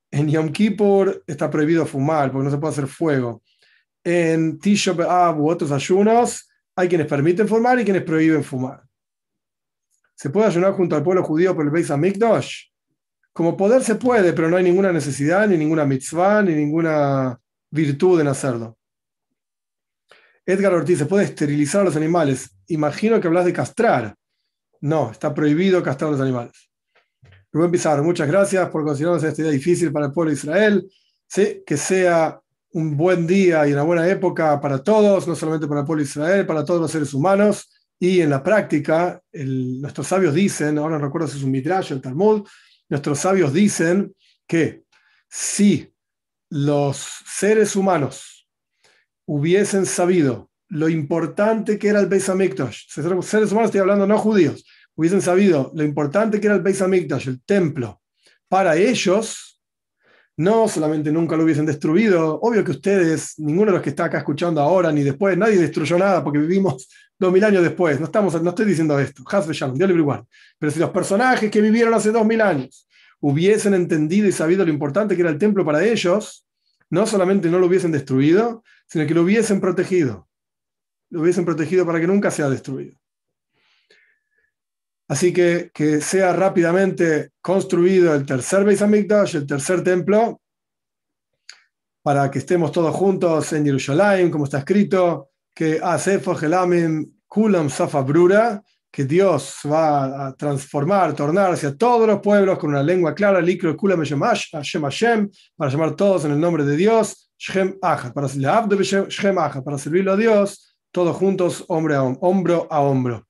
En 0.09 0.29
Yom 0.29 0.51
Kippur 0.51 1.23
está 1.25 1.49
prohibido 1.49 1.85
fumar 1.85 2.31
porque 2.31 2.45
no 2.45 2.51
se 2.51 2.57
puede 2.57 2.73
hacer 2.73 2.87
fuego 2.87 3.41
en 4.03 4.59
Tisha 4.59 4.93
B'Av 4.93 5.39
u 5.39 5.49
otros 5.49 5.71
ayunos, 5.71 6.49
hay 6.75 6.87
quienes 6.87 7.07
permiten 7.07 7.47
fumar 7.47 7.79
y 7.79 7.83
quienes 7.83 8.03
prohíben 8.03 8.43
fumar. 8.43 8.81
¿Se 10.15 10.29
puede 10.29 10.47
ayunar 10.47 10.73
junto 10.73 10.95
al 10.95 11.03
pueblo 11.03 11.23
judío 11.23 11.55
por 11.55 11.65
el 11.65 11.71
Beis 11.71 11.91
Hamikdash? 11.91 12.69
Como 13.33 13.55
poder 13.55 13.83
se 13.83 13.95
puede, 13.95 14.33
pero 14.33 14.49
no 14.49 14.57
hay 14.57 14.63
ninguna 14.63 14.91
necesidad, 14.91 15.47
ni 15.47 15.57
ninguna 15.57 15.85
mitzvah, 15.85 16.41
ni 16.43 16.53
ninguna 16.53 17.39
virtud 17.71 18.21
en 18.21 18.27
hacerlo. 18.27 18.77
Edgar 20.45 20.73
Ortiz, 20.73 20.99
¿se 20.99 21.05
puede 21.05 21.25
esterilizar 21.25 21.81
a 21.81 21.85
los 21.85 21.95
animales? 21.95 22.51
Imagino 22.67 23.19
que 23.19 23.27
hablas 23.27 23.45
de 23.45 23.53
castrar. 23.53 24.15
No, 24.81 25.11
está 25.11 25.33
prohibido 25.33 25.81
castrar 25.81 26.09
a 26.09 26.11
los 26.11 26.21
animales. 26.21 26.69
Rubén 27.51 27.71
Pizarro, 27.71 28.03
muchas 28.03 28.27
gracias 28.27 28.69
por 28.69 28.83
considerarnos 28.83 29.23
esta 29.23 29.41
idea 29.41 29.51
difícil 29.51 29.91
para 29.91 30.07
el 30.07 30.13
pueblo 30.13 30.31
de 30.31 30.37
Israel. 30.37 30.91
Sí, 31.27 31.63
que 31.65 31.77
sea 31.77 32.39
un 32.73 32.95
buen 32.95 33.27
día 33.27 33.67
y 33.67 33.73
una 33.73 33.83
buena 33.83 34.07
época 34.07 34.59
para 34.59 34.81
todos, 34.83 35.27
no 35.27 35.35
solamente 35.35 35.67
para 35.67 35.81
el 35.81 35.85
pueblo 35.85 36.03
de 36.03 36.09
Israel, 36.09 36.45
para 36.45 36.65
todos 36.65 36.81
los 36.81 36.91
seres 36.91 37.13
humanos. 37.13 37.69
Y 37.99 38.21
en 38.21 38.29
la 38.29 38.41
práctica, 38.41 39.21
nuestros 39.33 40.07
sabios 40.07 40.33
dicen, 40.33 40.77
ahora 40.77 40.97
no 40.97 41.05
recuerdo 41.05 41.27
si 41.27 41.37
es 41.37 41.43
un 41.43 41.51
Midrash, 41.51 41.91
el 41.91 42.01
Talmud, 42.01 42.47
nuestros 42.89 43.19
sabios 43.19 43.53
dicen 43.53 44.15
que 44.47 44.83
si 45.29 45.93
los 46.51 47.23
seres 47.25 47.77
humanos 47.77 48.45
hubiesen 49.25 49.85
sabido 49.85 50.49
lo 50.67 50.89
importante 50.89 51.79
que 51.79 51.87
era 51.87 52.01
el 52.01 52.07
Beis 52.07 52.27
Hamikdash. 52.27 52.87
Seres 52.89 53.51
humanos, 53.51 53.69
estoy 53.69 53.79
hablando 53.79 54.05
no 54.05 54.17
judíos, 54.17 54.65
hubiesen 54.95 55.21
sabido 55.21 55.71
lo 55.73 55.83
importante 55.83 56.41
que 56.41 56.47
era 56.47 56.55
el 56.57 56.61
Beis 56.61 56.81
Hamikdash, 56.81 57.29
el 57.29 57.41
templo, 57.43 58.01
para 58.49 58.75
ellos, 58.75 59.61
no 60.35 60.67
solamente 60.67 61.09
nunca 61.09 61.37
lo 61.37 61.45
hubiesen 61.45 61.65
destruido, 61.65 62.39
obvio 62.41 62.65
que 62.65 62.71
ustedes, 62.71 63.35
ninguno 63.37 63.67
de 63.67 63.77
los 63.77 63.81
que 63.81 63.91
está 63.91 64.05
acá 64.05 64.17
escuchando 64.17 64.59
ahora 64.59 64.91
ni 64.91 65.03
después, 65.03 65.37
nadie 65.37 65.57
destruyó 65.57 65.97
nada 65.97 66.21
porque 66.21 66.39
vivimos 66.39 66.89
dos 67.17 67.31
mil 67.31 67.43
años 67.45 67.63
después, 67.63 67.97
no, 67.97 68.07
estamos, 68.07 68.41
no 68.41 68.49
estoy 68.49 68.65
diciendo 68.65 68.99
esto, 68.99 69.23
igual. 69.89 70.25
Pero 70.59 70.71
si 70.71 70.79
los 70.79 70.89
personajes 70.89 71.49
que 71.49 71.61
vivieron 71.61 71.93
hace 71.93 72.11
dos 72.11 72.25
mil 72.25 72.41
años 72.41 72.89
hubiesen 73.21 73.73
entendido 73.73 74.27
y 74.27 74.31
sabido 74.31 74.65
lo 74.65 74.71
importante 74.71 75.15
que 75.15 75.21
era 75.21 75.31
el 75.31 75.37
templo 75.37 75.63
para 75.63 75.83
ellos, 75.85 76.45
no 76.89 77.07
solamente 77.07 77.49
no 77.49 77.59
lo 77.59 77.67
hubiesen 77.67 77.91
destruido, 77.91 78.63
sino 78.87 79.07
que 79.07 79.13
lo 79.13 79.21
hubiesen 79.21 79.61
protegido. 79.61 80.27
Lo 81.09 81.21
hubiesen 81.21 81.45
protegido 81.45 81.85
para 81.85 81.99
que 81.99 82.07
nunca 82.07 82.31
sea 82.31 82.49
destruido. 82.49 82.97
Así 85.07 85.33
que 85.33 85.71
que 85.73 86.01
sea 86.01 86.33
rápidamente 86.33 87.31
construido 87.41 88.15
el 88.15 88.25
tercer 88.25 88.63
Beis 88.63 88.81
Hamikdash, 88.81 89.35
el 89.35 89.45
tercer 89.45 89.83
templo, 89.83 90.41
para 92.01 92.31
que 92.31 92.39
estemos 92.39 92.71
todos 92.71 92.95
juntos 92.95 93.53
en 93.53 93.65
Jerusalén, 93.65 94.31
como 94.31 94.45
está 94.45 94.59
escrito, 94.59 95.31
que 95.53 95.79
Asefo 95.81 96.33
Gelamim 96.33 97.19
Kulam 97.27 97.69
Safa 97.69 98.03
que 98.91 99.05
Dios 99.05 99.59
va 99.65 100.27
a 100.27 100.35
transformar, 100.35 101.15
tornar 101.15 101.53
hacia 101.53 101.75
todos 101.75 102.05
los 102.05 102.19
pueblos 102.19 102.59
con 102.59 102.71
una 102.71 102.83
lengua 102.83 103.15
clara, 103.15 103.41
Likro 103.41 103.75
Kulam 103.77 103.99
Hashem 103.99 104.83
Hashem, 104.83 105.29
para 105.55 105.71
llamar 105.71 105.95
todos 105.95 106.25
en 106.25 106.31
el 106.31 106.39
nombre 106.39 106.65
de 106.65 106.75
Dios, 106.75 107.31
Shem 107.37 107.79
para, 107.79 108.13
para 108.13 109.77
servirlo 109.77 110.11
a 110.11 110.17
Dios, 110.17 110.75
todos 110.91 111.15
juntos, 111.15 111.63
hombre 111.69 111.95
a, 111.95 112.03
hombro 112.03 112.67
a 112.69 112.81
hombro. 112.81 113.25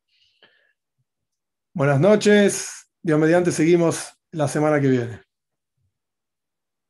Buenas 1.73 1.99
noches, 1.99 2.89
Dios 3.01 3.19
mediante, 3.19 3.51
seguimos 3.51 4.09
la 4.31 4.47
semana 4.47 4.81
que 4.81 4.89
viene. 4.89 5.30